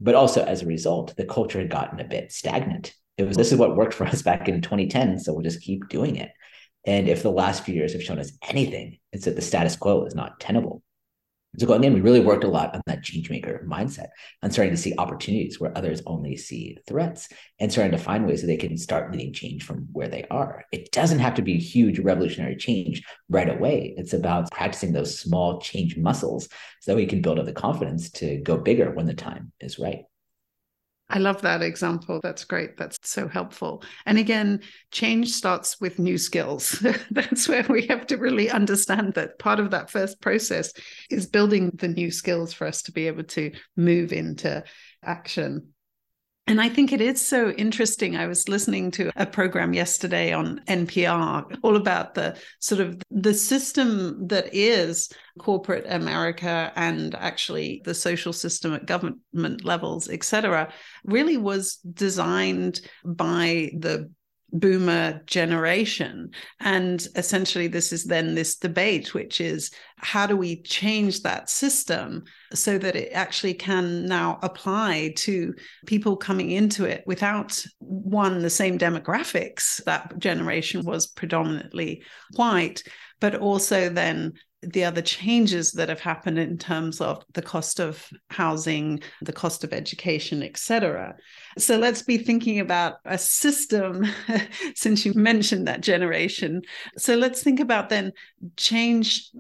But 0.01 0.15
also 0.15 0.45
as 0.45 0.63
a 0.63 0.67
result, 0.67 1.15
the 1.17 1.27
culture 1.27 1.59
had 1.59 1.69
gotten 1.69 2.01
a 2.01 2.05
bit 2.05 2.33
stagnant 2.33 2.95
it 3.19 3.27
was 3.27 3.37
this 3.37 3.53
is 3.53 3.59
what 3.59 3.77
worked 3.77 3.95
for 3.95 4.07
us 4.07 4.23
back 4.23 4.49
in 4.49 4.63
2010 4.63 5.19
so 5.19 5.33
we'll 5.33 5.43
just 5.43 5.61
keep 5.61 5.89
doing 5.89 6.17
it. 6.17 6.31
And 6.87 7.09
if 7.09 7.23
the 7.23 7.31
last 7.31 7.65
few 7.65 7.75
years 7.75 7.93
have 7.93 8.03
shown 8.03 8.19
us 8.19 8.33
anything 8.49 8.99
it's 9.13 9.25
that 9.27 9.37
the 9.37 9.43
status 9.43 9.77
quo 9.77 10.05
is 10.05 10.15
not 10.15 10.41
tenable. 10.41 10.83
So 11.59 11.67
going 11.67 11.83
in 11.83 11.95
we 11.95 12.01
really 12.01 12.21
worked 12.21 12.45
a 12.45 12.49
lot 12.49 12.75
on 12.75 12.83
that 12.87 13.03
change 13.03 13.31
maker 13.31 13.67
mindset 13.69 14.09
on 14.43 14.51
starting 14.51 14.75
to 14.75 14.81
see 14.81 14.95
opportunities 14.97 15.59
where 15.59 15.77
others 15.77 16.03
only 16.07 16.37
see 16.37 16.77
threats 16.87 17.29
and 17.59 17.73
starting 17.73 17.91
to 17.91 17.99
find 17.99 18.27
ways 18.27 18.43
that 18.43 18.47
they 18.47 18.57
can 18.57 18.77
start 18.77 19.11
leading 19.11 19.33
change 19.33 19.65
from 19.65 19.89
where 19.93 20.09
they 20.09 20.25
are. 20.31 20.65
It 20.73 20.93
doesn't 20.93 21.19
have 21.19 21.35
to 21.35 21.43
be 21.43 21.59
huge 21.59 21.99
revolutionary 21.99 22.55
change 22.55 23.03
right 23.29 23.49
away. 23.49 23.95
It's 23.97 24.13
about 24.13 24.51
practicing 24.53 24.93
those 24.93 25.19
small 25.19 25.61
change 25.61 25.97
muscles 25.97 26.49
so 26.81 26.93
that 26.93 26.97
we 26.97 27.07
can 27.07 27.23
build 27.23 27.41
up 27.41 27.47
the 27.47 27.53
confidence 27.53 28.11
to 28.13 28.39
go 28.39 28.59
bigger 28.59 28.93
when 28.93 29.07
the 29.07 29.15
time 29.15 29.51
is 29.59 29.79
right 29.79 30.05
I 31.11 31.19
love 31.19 31.41
that 31.43 31.63
example. 31.63 32.21
That's 32.23 32.45
great. 32.45 32.77
That's 32.77 32.99
so 33.03 33.29
helpful. 33.29 33.83
And 34.05 34.19
again, 34.19 34.61
change 34.91 35.31
starts 35.31 35.81
with 35.81 35.99
new 35.99 36.19
skills. 36.19 36.85
That's 37.11 37.49
where 37.49 37.65
we 37.69 37.87
have 37.87 38.07
to 38.09 38.19
really 38.19 38.51
understand 38.51 39.15
that 39.15 39.39
part 39.39 39.59
of 39.59 39.71
that 39.71 39.91
first 39.91 40.21
process 40.21 40.73
is 41.11 41.27
building 41.27 41.71
the 41.75 41.89
new 41.89 42.11
skills 42.11 42.53
for 42.53 42.67
us 42.67 42.83
to 42.83 42.93
be 42.93 43.07
able 43.07 43.25
to 43.25 43.53
move 43.77 44.13
into 44.13 44.63
action. 45.03 45.69
And 46.49 46.63
I 46.63 46.71
think 46.71 46.93
it 46.93 47.03
is 47.03 47.21
so 47.21 47.51
interesting. 47.51 48.17
I 48.17 48.27
was 48.27 48.49
listening 48.49 48.91
to 48.93 49.11
a 49.17 49.27
program 49.27 49.75
yesterday 49.75 50.33
on 50.33 50.63
NPR 50.67 51.59
all 51.63 51.77
about 51.77 52.15
the 52.15 52.39
sort 52.59 52.81
of 52.81 53.03
the 53.11 53.35
system 53.35 54.29
that 54.29 54.55
is 54.55 55.11
corporate 55.39 55.85
America 55.89 56.73
and 56.75 57.15
actually 57.15 57.83
the 57.85 57.93
social 57.93 58.33
system 58.33 58.73
at 58.73 58.87
government 58.87 59.63
levels, 59.63 60.09
et 60.09 60.25
cetera, 60.25 60.73
really 61.05 61.37
was 61.37 61.77
designed 61.93 62.81
by 63.05 63.71
the 63.79 64.11
boomer 64.53 65.21
generation. 65.27 66.31
And 66.61 67.07
essentially, 67.17 67.69
this 67.69 67.93
is 67.93 68.05
then 68.05 68.35
this 68.35 68.57
debate, 68.57 69.15
which 69.15 69.41
is 69.41 69.71
how 69.97 70.27
do 70.27 70.37
we 70.37 70.63
change 70.63 71.23
that 71.23 71.51
system 71.51 72.25
so 72.55 72.79
that 72.79 72.97
it 72.97 73.11
actually 73.13 73.55
can 73.55 74.07
now 74.07 74.39
apply 74.43 75.13
to 75.17 75.55
people 75.87 76.17
coming 76.17 76.51
into 76.51 76.85
it 76.85 77.05
without 77.07 77.63
one, 77.79 78.41
the 78.41 78.51
same 78.51 78.79
demographics? 78.79 79.83
That 79.85 80.19
generation 80.19 80.85
was 80.85 81.07
predominantly 81.07 82.03
white, 82.35 82.83
but 83.21 83.35
also 83.35 83.89
then 83.89 84.35
the 84.63 84.85
other 84.85 85.03
changes 85.03 85.73
that 85.73 85.89
have 85.89 86.01
happened 86.01 86.39
in 86.39 86.59
terms 86.59 87.01
of 87.01 87.25
the 87.35 87.43
cost 87.43 87.79
of 87.79 88.09
housing, 88.31 89.01
the 89.23 89.33
cost 89.33 89.63
of 89.63 89.73
education, 89.73 90.43
etc. 90.43 91.15
So 91.57 91.79
let's 91.79 92.03
be 92.03 92.19
thinking 92.19 92.59
about 92.59 92.97
a 93.05 93.19
system, 93.19 94.07
since 94.75 95.07
you 95.07 95.15
mentioned 95.15 95.69
that 95.69 95.81
generation. 95.81 96.63
So 96.97 97.15
let's 97.15 97.43
think 97.43 97.61
about 97.61 97.89
then 97.89 98.13
change 98.57 99.31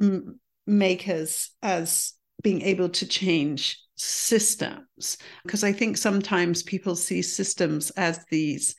makers 0.67 1.51
as 1.63 2.13
being 2.43 2.63
able 2.63 2.89
to 2.91 3.07
change 3.07 3.83
systems, 3.97 5.19
because 5.43 5.65
I 5.65 5.73
think 5.73 5.97
sometimes 5.97 6.63
people 6.63 6.95
see 6.95 7.23
systems 7.23 7.91
as 7.91 8.25
these 8.31 8.77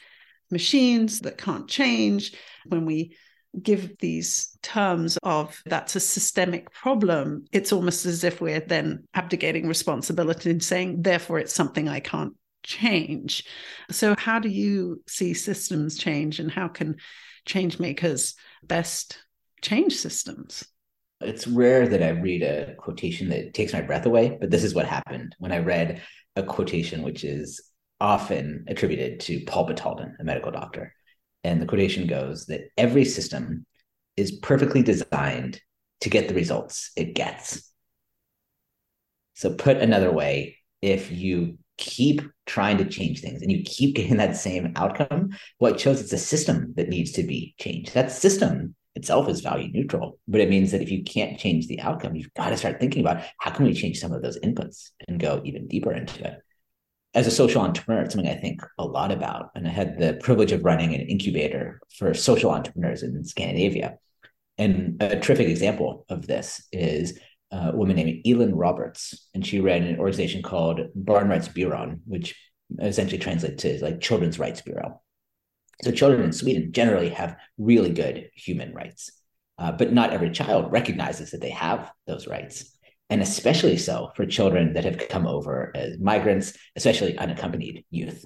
machines 0.49 1.19
that 1.21 1.37
can't 1.37 1.67
change. 1.67 2.33
When 2.65 2.85
we 2.85 3.17
give 3.61 3.97
these 3.99 4.57
terms 4.61 5.17
of 5.23 5.61
that's 5.65 5.95
a 5.95 5.99
systemic 5.99 6.71
problem, 6.71 7.45
it's 7.51 7.73
almost 7.73 8.05
as 8.05 8.23
if 8.23 8.41
we're 8.41 8.59
then 8.59 9.03
abdicating 9.13 9.67
responsibility 9.67 10.51
and 10.51 10.63
saying, 10.63 11.01
therefore, 11.01 11.39
it's 11.39 11.53
something 11.53 11.87
I 11.87 11.99
can't 11.99 12.33
change. 12.63 13.45
So, 13.89 14.15
how 14.17 14.39
do 14.39 14.49
you 14.49 15.01
see 15.07 15.33
systems 15.33 15.97
change 15.97 16.39
and 16.39 16.51
how 16.51 16.67
can 16.67 16.97
change 17.45 17.79
makers 17.79 18.35
best 18.63 19.17
change 19.61 19.95
systems? 19.95 20.65
It's 21.21 21.47
rare 21.47 21.87
that 21.87 22.03
I 22.03 22.09
read 22.09 22.43
a 22.43 22.75
quotation 22.75 23.29
that 23.29 23.53
takes 23.53 23.73
my 23.73 23.81
breath 23.81 24.05
away, 24.05 24.37
but 24.39 24.51
this 24.51 24.63
is 24.63 24.73
what 24.73 24.85
happened 24.85 25.35
when 25.39 25.51
I 25.51 25.59
read 25.59 26.01
a 26.35 26.43
quotation 26.43 27.01
which 27.01 27.23
is 27.23 27.61
often 27.99 28.63
attributed 28.67 29.19
to 29.21 29.43
Paul 29.45 29.67
Batalden, 29.67 30.13
a 30.19 30.23
medical 30.23 30.51
doctor. 30.51 30.93
And 31.43 31.61
the 31.61 31.65
quotation 31.65 32.07
goes 32.07 32.47
that 32.47 32.69
every 32.77 33.05
system 33.05 33.65
is 34.17 34.31
perfectly 34.31 34.83
designed 34.83 35.61
to 36.01 36.09
get 36.09 36.27
the 36.27 36.33
results 36.33 36.91
it 36.95 37.15
gets. 37.15 37.71
So, 39.35 39.53
put 39.53 39.77
another 39.77 40.11
way, 40.11 40.57
if 40.81 41.11
you 41.11 41.57
keep 41.77 42.21
trying 42.45 42.77
to 42.77 42.85
change 42.85 43.21
things 43.21 43.41
and 43.41 43.51
you 43.51 43.63
keep 43.63 43.95
getting 43.95 44.17
that 44.17 44.35
same 44.35 44.73
outcome, 44.75 45.29
what 45.59 45.71
well, 45.71 45.77
shows 45.77 46.01
it's 46.01 46.11
a 46.11 46.17
system 46.17 46.73
that 46.75 46.89
needs 46.89 47.11
to 47.13 47.23
be 47.23 47.55
changed. 47.57 47.93
That 47.93 48.11
system 48.11 48.75
itself 48.95 49.29
is 49.29 49.39
value 49.39 49.71
neutral, 49.71 50.19
but 50.27 50.41
it 50.41 50.49
means 50.49 50.71
that 50.71 50.81
if 50.81 50.91
you 50.91 51.03
can't 51.03 51.39
change 51.39 51.67
the 51.67 51.79
outcome, 51.79 52.15
you've 52.15 52.33
got 52.33 52.49
to 52.49 52.57
start 52.57 52.81
thinking 52.81 53.01
about 53.01 53.23
how 53.37 53.51
can 53.51 53.65
we 53.65 53.73
change 53.73 53.99
some 53.99 54.11
of 54.11 54.21
those 54.21 54.39
inputs 54.39 54.89
and 55.07 55.19
go 55.19 55.41
even 55.45 55.67
deeper 55.67 55.93
into 55.93 56.25
it 56.25 56.41
as 57.13 57.25
a 57.25 57.31
social 57.31 57.61
entrepreneur, 57.61 58.03
it's 58.03 58.13
something 58.13 58.29
I 58.29 58.35
think 58.35 58.61
a 58.77 58.85
lot 58.85 59.11
about. 59.11 59.49
And 59.55 59.67
I 59.67 59.71
had 59.71 59.97
the 59.97 60.19
privilege 60.21 60.51
of 60.51 60.63
running 60.63 60.93
an 60.93 61.01
incubator 61.01 61.81
for 61.97 62.13
social 62.13 62.51
entrepreneurs 62.51 63.01
in 63.01 63.25
Scandinavia. 63.25 63.97
And 64.57 65.01
a 65.01 65.19
terrific 65.19 65.47
example 65.47 66.05
of 66.09 66.27
this 66.27 66.67
is 66.71 67.17
a 67.51 67.75
woman 67.75 67.95
named 67.95 68.21
Elin 68.27 68.53
Roberts. 68.53 69.27
And 69.33 69.45
she 69.45 69.59
ran 69.59 69.83
an 69.83 69.99
organization 69.99 70.43
called 70.43 70.81
Barnrättsbyrån, 70.95 72.01
which 72.05 72.35
essentially 72.79 73.17
translates 73.17 73.63
to 73.63 73.83
like 73.83 74.01
Children's 74.01 74.37
Rights 74.37 74.61
Bureau. 74.61 75.01
So 75.83 75.91
children 75.91 76.21
in 76.21 76.33
Sweden 76.33 76.71
generally 76.71 77.09
have 77.09 77.37
really 77.57 77.91
good 77.91 78.29
human 78.35 78.73
rights, 78.73 79.11
uh, 79.57 79.71
but 79.71 79.93
not 79.93 80.11
every 80.11 80.29
child 80.29 80.71
recognizes 80.71 81.31
that 81.31 81.41
they 81.41 81.51
have 81.51 81.89
those 82.05 82.27
rights 82.27 82.77
and 83.09 83.21
especially 83.21 83.77
so 83.77 84.11
for 84.15 84.25
children 84.25 84.73
that 84.73 84.85
have 84.85 85.09
come 85.09 85.25
over 85.25 85.71
as 85.75 85.99
migrants, 85.99 86.57
especially 86.75 87.17
unaccompanied 87.17 87.85
youth. 87.89 88.23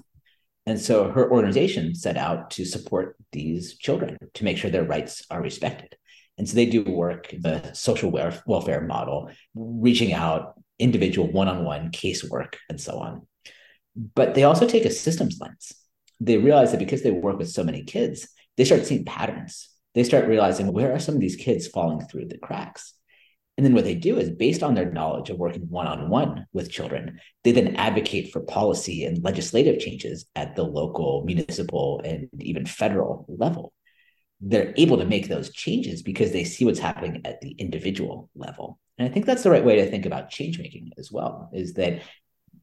And 0.66 0.80
so 0.80 1.10
her 1.10 1.30
organization 1.30 1.94
set 1.94 2.16
out 2.16 2.50
to 2.52 2.64
support 2.64 3.16
these 3.32 3.76
children 3.78 4.16
to 4.34 4.44
make 4.44 4.56
sure 4.56 4.70
their 4.70 4.84
rights 4.84 5.24
are 5.30 5.42
respected. 5.42 5.96
And 6.38 6.48
so 6.48 6.54
they 6.54 6.66
do 6.66 6.82
work 6.82 7.34
the 7.38 7.72
social 7.74 8.10
welfare 8.10 8.80
model, 8.80 9.30
reaching 9.54 10.12
out 10.12 10.54
individual 10.78 11.30
one-on-one 11.30 11.92
casework 11.92 12.56
and 12.68 12.80
so 12.80 12.98
on. 12.98 13.26
But 13.94 14.34
they 14.34 14.44
also 14.44 14.66
take 14.66 14.84
a 14.84 14.90
systems 14.90 15.38
lens. 15.40 15.72
They 16.20 16.38
realize 16.38 16.72
that 16.72 16.78
because 16.78 17.02
they 17.02 17.10
work 17.10 17.38
with 17.38 17.50
so 17.50 17.62
many 17.62 17.84
kids, 17.84 18.26
they 18.56 18.64
start 18.64 18.86
seeing 18.86 19.04
patterns. 19.04 19.68
They 19.94 20.02
start 20.02 20.26
realizing 20.26 20.72
where 20.72 20.92
are 20.92 20.98
some 20.98 21.14
of 21.14 21.20
these 21.20 21.36
kids 21.36 21.68
falling 21.68 22.00
through 22.00 22.26
the 22.26 22.38
cracks? 22.38 22.94
And 23.56 23.64
then 23.64 23.74
what 23.74 23.84
they 23.84 23.94
do 23.94 24.18
is 24.18 24.30
based 24.30 24.64
on 24.64 24.74
their 24.74 24.90
knowledge 24.90 25.30
of 25.30 25.38
working 25.38 25.68
one 25.68 25.86
on 25.86 26.10
one 26.10 26.46
with 26.52 26.72
children, 26.72 27.20
they 27.44 27.52
then 27.52 27.76
advocate 27.76 28.32
for 28.32 28.40
policy 28.40 29.04
and 29.04 29.22
legislative 29.22 29.78
changes 29.78 30.26
at 30.34 30.56
the 30.56 30.64
local, 30.64 31.22
municipal, 31.24 32.00
and 32.04 32.28
even 32.40 32.66
federal 32.66 33.24
level. 33.28 33.72
They're 34.40 34.74
able 34.76 34.98
to 34.98 35.04
make 35.04 35.28
those 35.28 35.52
changes 35.52 36.02
because 36.02 36.32
they 36.32 36.42
see 36.42 36.64
what's 36.64 36.80
happening 36.80 37.22
at 37.24 37.40
the 37.40 37.52
individual 37.52 38.28
level. 38.34 38.78
And 38.98 39.08
I 39.08 39.12
think 39.12 39.24
that's 39.24 39.44
the 39.44 39.50
right 39.50 39.64
way 39.64 39.76
to 39.76 39.90
think 39.90 40.04
about 40.04 40.30
change 40.30 40.58
making 40.58 40.90
as 40.98 41.12
well, 41.12 41.50
is 41.52 41.74
that 41.74 42.02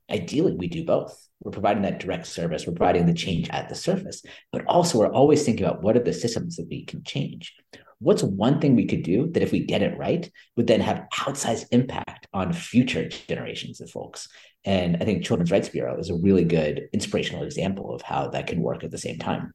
ideally 0.09 0.53
we 0.53 0.67
do 0.67 0.83
both. 0.83 1.27
We're 1.41 1.51
providing 1.51 1.83
that 1.83 1.99
direct 1.99 2.27
service, 2.27 2.67
we're 2.67 2.73
providing 2.73 3.05
the 3.05 3.13
change 3.13 3.49
at 3.49 3.69
the 3.69 3.75
surface, 3.75 4.23
but 4.51 4.65
also 4.65 4.99
we're 4.99 5.11
always 5.11 5.43
thinking 5.43 5.65
about 5.65 5.81
what 5.81 5.95
are 5.95 6.03
the 6.03 6.13
systems 6.13 6.57
that 6.57 6.67
we 6.69 6.85
can 6.85 7.03
change 7.03 7.55
what's 8.01 8.23
one 8.23 8.59
thing 8.59 8.75
we 8.75 8.87
could 8.87 9.03
do 9.03 9.29
that 9.31 9.43
if 9.43 9.51
we 9.51 9.63
get 9.63 9.81
it 9.81 9.97
right 9.97 10.29
would 10.57 10.67
then 10.67 10.81
have 10.81 11.05
outsized 11.13 11.65
impact 11.71 12.27
on 12.33 12.51
future 12.51 13.07
generations 13.07 13.79
of 13.79 13.89
folks? 13.89 14.27
And 14.65 14.97
i 14.97 15.05
think 15.05 15.23
children's 15.23 15.51
rights 15.51 15.69
bureau 15.69 15.97
is 15.97 16.09
a 16.09 16.15
really 16.15 16.43
good 16.43 16.89
inspirational 16.93 17.43
example 17.43 17.93
of 17.93 18.01
how 18.01 18.27
that 18.29 18.47
can 18.47 18.61
work 18.61 18.83
at 18.83 18.91
the 18.91 18.97
same 18.97 19.17
time. 19.17 19.53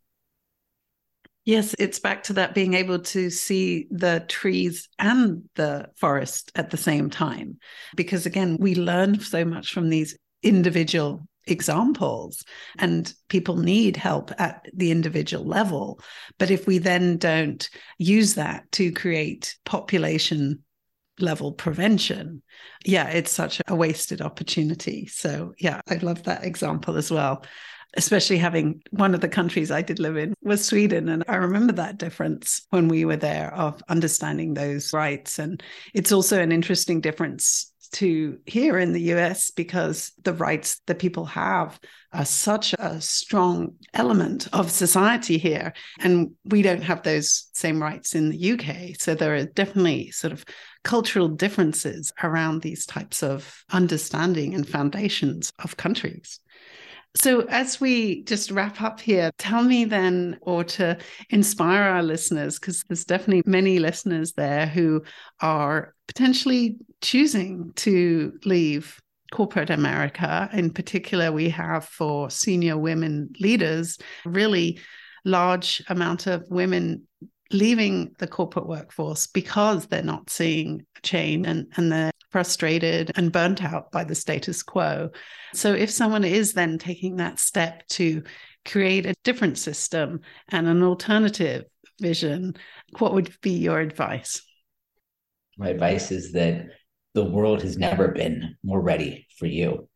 Yes 1.44 1.74
it's 1.78 2.00
back 2.00 2.24
to 2.24 2.32
that 2.34 2.54
being 2.54 2.74
able 2.74 3.00
to 3.00 3.30
see 3.30 3.86
the 3.90 4.24
trees 4.28 4.88
and 4.98 5.44
the 5.54 5.88
forest 5.96 6.50
at 6.54 6.70
the 6.70 6.76
same 6.76 7.10
time. 7.10 7.58
Because 7.94 8.26
again 8.26 8.56
we 8.60 8.74
learn 8.74 9.20
so 9.20 9.44
much 9.44 9.72
from 9.72 9.88
these 9.88 10.16
individual 10.42 11.26
examples 11.46 12.44
and 12.78 13.12
people 13.28 13.56
need 13.56 13.96
help 13.96 14.30
at 14.38 14.66
the 14.74 14.90
individual 14.90 15.44
level 15.44 16.00
but 16.38 16.50
if 16.50 16.66
we 16.66 16.78
then 16.78 17.16
don't 17.18 17.68
use 17.98 18.34
that 18.34 18.70
to 18.72 18.92
create 18.92 19.56
population 19.64 20.62
level 21.18 21.52
prevention 21.52 22.42
yeah 22.84 23.08
it's 23.08 23.32
such 23.32 23.60
a 23.68 23.74
wasted 23.74 24.20
opportunity 24.20 25.06
so 25.06 25.54
yeah 25.58 25.80
i 25.88 25.94
love 25.96 26.22
that 26.24 26.44
example 26.44 26.96
as 26.96 27.10
well 27.10 27.42
especially 27.96 28.36
having 28.36 28.82
one 28.90 29.14
of 29.14 29.20
the 29.20 29.28
countries 29.28 29.70
I 29.70 29.82
did 29.82 29.98
live 29.98 30.16
in 30.16 30.34
was 30.42 30.64
Sweden. 30.64 31.08
And 31.08 31.24
I 31.28 31.36
remember 31.36 31.72
that 31.74 31.98
difference 31.98 32.66
when 32.70 32.88
we 32.88 33.04
were 33.04 33.16
there 33.16 33.52
of 33.54 33.82
understanding 33.88 34.54
those 34.54 34.92
rights. 34.92 35.38
And 35.38 35.62
it's 35.94 36.12
also 36.12 36.40
an 36.40 36.52
interesting 36.52 37.00
difference 37.00 37.72
to 37.92 38.38
here 38.46 38.78
in 38.78 38.92
the 38.92 39.12
US 39.14 39.50
because 39.50 40.12
the 40.22 40.32
rights 40.32 40.80
that 40.86 40.98
people 40.98 41.24
have 41.26 41.78
are 42.12 42.24
such 42.24 42.74
a 42.78 43.00
strong 43.00 43.74
element 43.94 44.48
of 44.52 44.70
society 44.70 45.38
here. 45.38 45.72
And 46.00 46.32
we 46.44 46.62
don't 46.62 46.82
have 46.82 47.02
those 47.02 47.48
same 47.52 47.82
rights 47.82 48.14
in 48.14 48.30
the 48.30 48.52
UK. 48.52 49.00
So 49.00 49.14
there 49.14 49.34
are 49.34 49.44
definitely 49.44 50.10
sort 50.10 50.32
of 50.32 50.44
cultural 50.84 51.28
differences 51.28 52.12
around 52.22 52.62
these 52.62 52.86
types 52.86 53.22
of 53.22 53.64
understanding 53.70 54.54
and 54.54 54.68
foundations 54.68 55.52
of 55.62 55.76
countries. 55.76 56.40
So, 57.16 57.46
as 57.48 57.80
we 57.80 58.24
just 58.24 58.50
wrap 58.50 58.82
up 58.82 59.00
here, 59.00 59.30
tell 59.38 59.62
me 59.62 59.86
then, 59.86 60.38
or 60.42 60.64
to 60.64 60.98
inspire 61.30 61.82
our 61.82 62.02
listeners, 62.02 62.58
because 62.58 62.84
there's 62.84 63.06
definitely 63.06 63.42
many 63.46 63.78
listeners 63.78 64.34
there 64.34 64.66
who 64.66 65.02
are 65.40 65.94
potentially 66.06 66.76
choosing 67.00 67.72
to 67.76 68.38
leave 68.44 69.00
corporate 69.32 69.70
America. 69.70 70.48
In 70.52 70.70
particular, 70.70 71.32
we 71.32 71.48
have 71.50 71.84
for 71.84 72.30
senior 72.30 72.78
women 72.78 73.30
leaders, 73.40 73.98
really 74.24 74.78
large 75.24 75.82
amount 75.88 76.26
of 76.26 76.44
women 76.48 77.06
leaving 77.52 78.14
the 78.18 78.26
corporate 78.26 78.66
workforce 78.66 79.26
because 79.26 79.86
they're 79.86 80.02
not 80.02 80.30
seeing 80.30 80.84
change 81.02 81.46
and, 81.46 81.66
and 81.76 81.92
they're 81.92 82.10
frustrated 82.30 83.12
and 83.16 83.32
burnt 83.32 83.62
out 83.62 83.90
by 83.92 84.04
the 84.04 84.14
status 84.14 84.62
quo. 84.62 85.10
So, 85.54 85.72
if 85.72 85.90
someone 85.90 86.24
is 86.24 86.52
then 86.52 86.78
taking 86.78 87.16
that 87.16 87.38
step 87.38 87.86
to 87.88 88.22
create 88.64 89.06
a 89.06 89.14
different 89.24 89.58
system 89.58 90.20
and 90.50 90.66
an 90.66 90.82
alternative 90.82 91.64
vision, 92.00 92.56
what 92.98 93.14
would 93.14 93.34
be 93.40 93.52
your 93.52 93.80
advice? 93.80 94.42
My 95.56 95.68
advice 95.68 96.10
is 96.10 96.32
that 96.32 96.66
the 97.14 97.24
world 97.24 97.62
has 97.62 97.78
never 97.78 98.08
been 98.08 98.56
more 98.62 98.80
ready 98.80 99.26
for 99.38 99.46
you. 99.46 99.88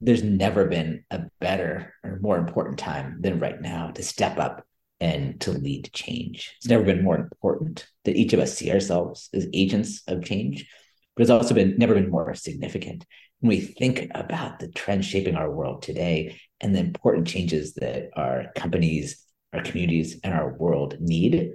There's 0.00 0.22
never 0.22 0.66
been 0.66 1.04
a 1.10 1.22
better 1.40 1.94
or 2.04 2.18
more 2.20 2.36
important 2.36 2.78
time 2.78 3.18
than 3.20 3.40
right 3.40 3.60
now 3.60 3.90
to 3.90 4.02
step 4.02 4.38
up 4.38 4.64
and 5.00 5.40
to 5.40 5.52
lead 5.52 5.90
change. 5.92 6.54
It's 6.58 6.68
never 6.68 6.84
been 6.84 7.02
more 7.02 7.16
important 7.16 7.86
that 8.04 8.16
each 8.16 8.32
of 8.32 8.40
us 8.40 8.56
see 8.56 8.70
ourselves 8.70 9.28
as 9.32 9.48
agents 9.52 10.02
of 10.06 10.24
change, 10.24 10.68
but 11.16 11.22
it's 11.22 11.30
also 11.30 11.54
been 11.54 11.76
never 11.78 11.94
been 11.94 12.10
more 12.10 12.34
significant 12.34 13.04
when 13.40 13.50
we 13.50 13.60
think 13.60 14.08
about 14.14 14.58
the 14.58 14.68
trends 14.68 15.06
shaping 15.06 15.36
our 15.36 15.50
world 15.50 15.82
today 15.82 16.40
and 16.60 16.74
the 16.74 16.80
important 16.80 17.26
changes 17.28 17.74
that 17.74 18.10
our 18.14 18.46
companies, 18.56 19.24
our 19.52 19.62
communities, 19.62 20.20
and 20.24 20.34
our 20.34 20.56
world 20.56 20.96
need. 21.00 21.52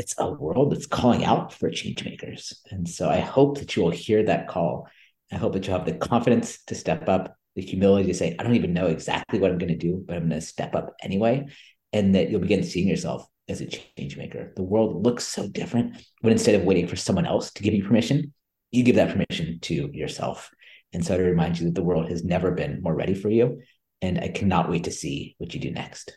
It's 0.00 0.14
a 0.16 0.30
world 0.30 0.72
that's 0.72 0.86
calling 0.86 1.26
out 1.26 1.52
for 1.52 1.68
change 1.68 2.02
makers. 2.06 2.58
And 2.70 2.88
so 2.88 3.10
I 3.10 3.20
hope 3.20 3.58
that 3.58 3.76
you 3.76 3.82
will 3.82 3.90
hear 3.90 4.22
that 4.22 4.48
call. 4.48 4.88
I 5.30 5.36
hope 5.36 5.52
that 5.52 5.66
you'll 5.66 5.76
have 5.76 5.84
the 5.84 5.92
confidence 5.92 6.64
to 6.68 6.74
step 6.74 7.06
up, 7.06 7.36
the 7.54 7.60
humility 7.60 8.06
to 8.06 8.14
say, 8.14 8.34
I 8.38 8.42
don't 8.42 8.54
even 8.54 8.72
know 8.72 8.86
exactly 8.86 9.38
what 9.38 9.50
I'm 9.50 9.58
going 9.58 9.68
to 9.68 9.76
do, 9.76 10.02
but 10.06 10.16
I'm 10.16 10.30
going 10.30 10.40
to 10.40 10.46
step 10.46 10.74
up 10.74 10.94
anyway 11.02 11.48
and 11.92 12.14
that 12.14 12.30
you'll 12.30 12.40
begin 12.40 12.64
seeing 12.64 12.88
yourself 12.88 13.26
as 13.46 13.60
a 13.60 13.66
change 13.66 14.16
maker. 14.16 14.54
The 14.56 14.62
world 14.62 15.04
looks 15.04 15.28
so 15.28 15.46
different 15.46 16.02
when 16.22 16.32
instead 16.32 16.54
of 16.54 16.64
waiting 16.64 16.88
for 16.88 16.96
someone 16.96 17.26
else 17.26 17.52
to 17.52 17.62
give 17.62 17.74
you 17.74 17.84
permission, 17.84 18.32
you 18.70 18.82
give 18.82 18.96
that 18.96 19.12
permission 19.12 19.58
to 19.60 19.90
yourself. 19.92 20.50
And 20.94 21.04
so 21.04 21.18
to 21.18 21.22
remind 21.22 21.58
you 21.58 21.66
that 21.66 21.74
the 21.74 21.84
world 21.84 22.08
has 22.08 22.24
never 22.24 22.52
been 22.52 22.80
more 22.82 22.94
ready 22.94 23.12
for 23.12 23.28
you. 23.28 23.60
And 24.00 24.18
I 24.18 24.28
cannot 24.28 24.70
wait 24.70 24.84
to 24.84 24.92
see 24.92 25.34
what 25.36 25.52
you 25.52 25.60
do 25.60 25.70
next. 25.70 26.16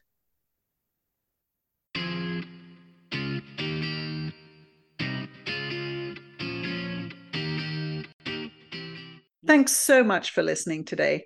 Thanks 9.45 9.73
so 9.73 10.03
much 10.03 10.31
for 10.31 10.43
listening 10.43 10.85
today. 10.85 11.25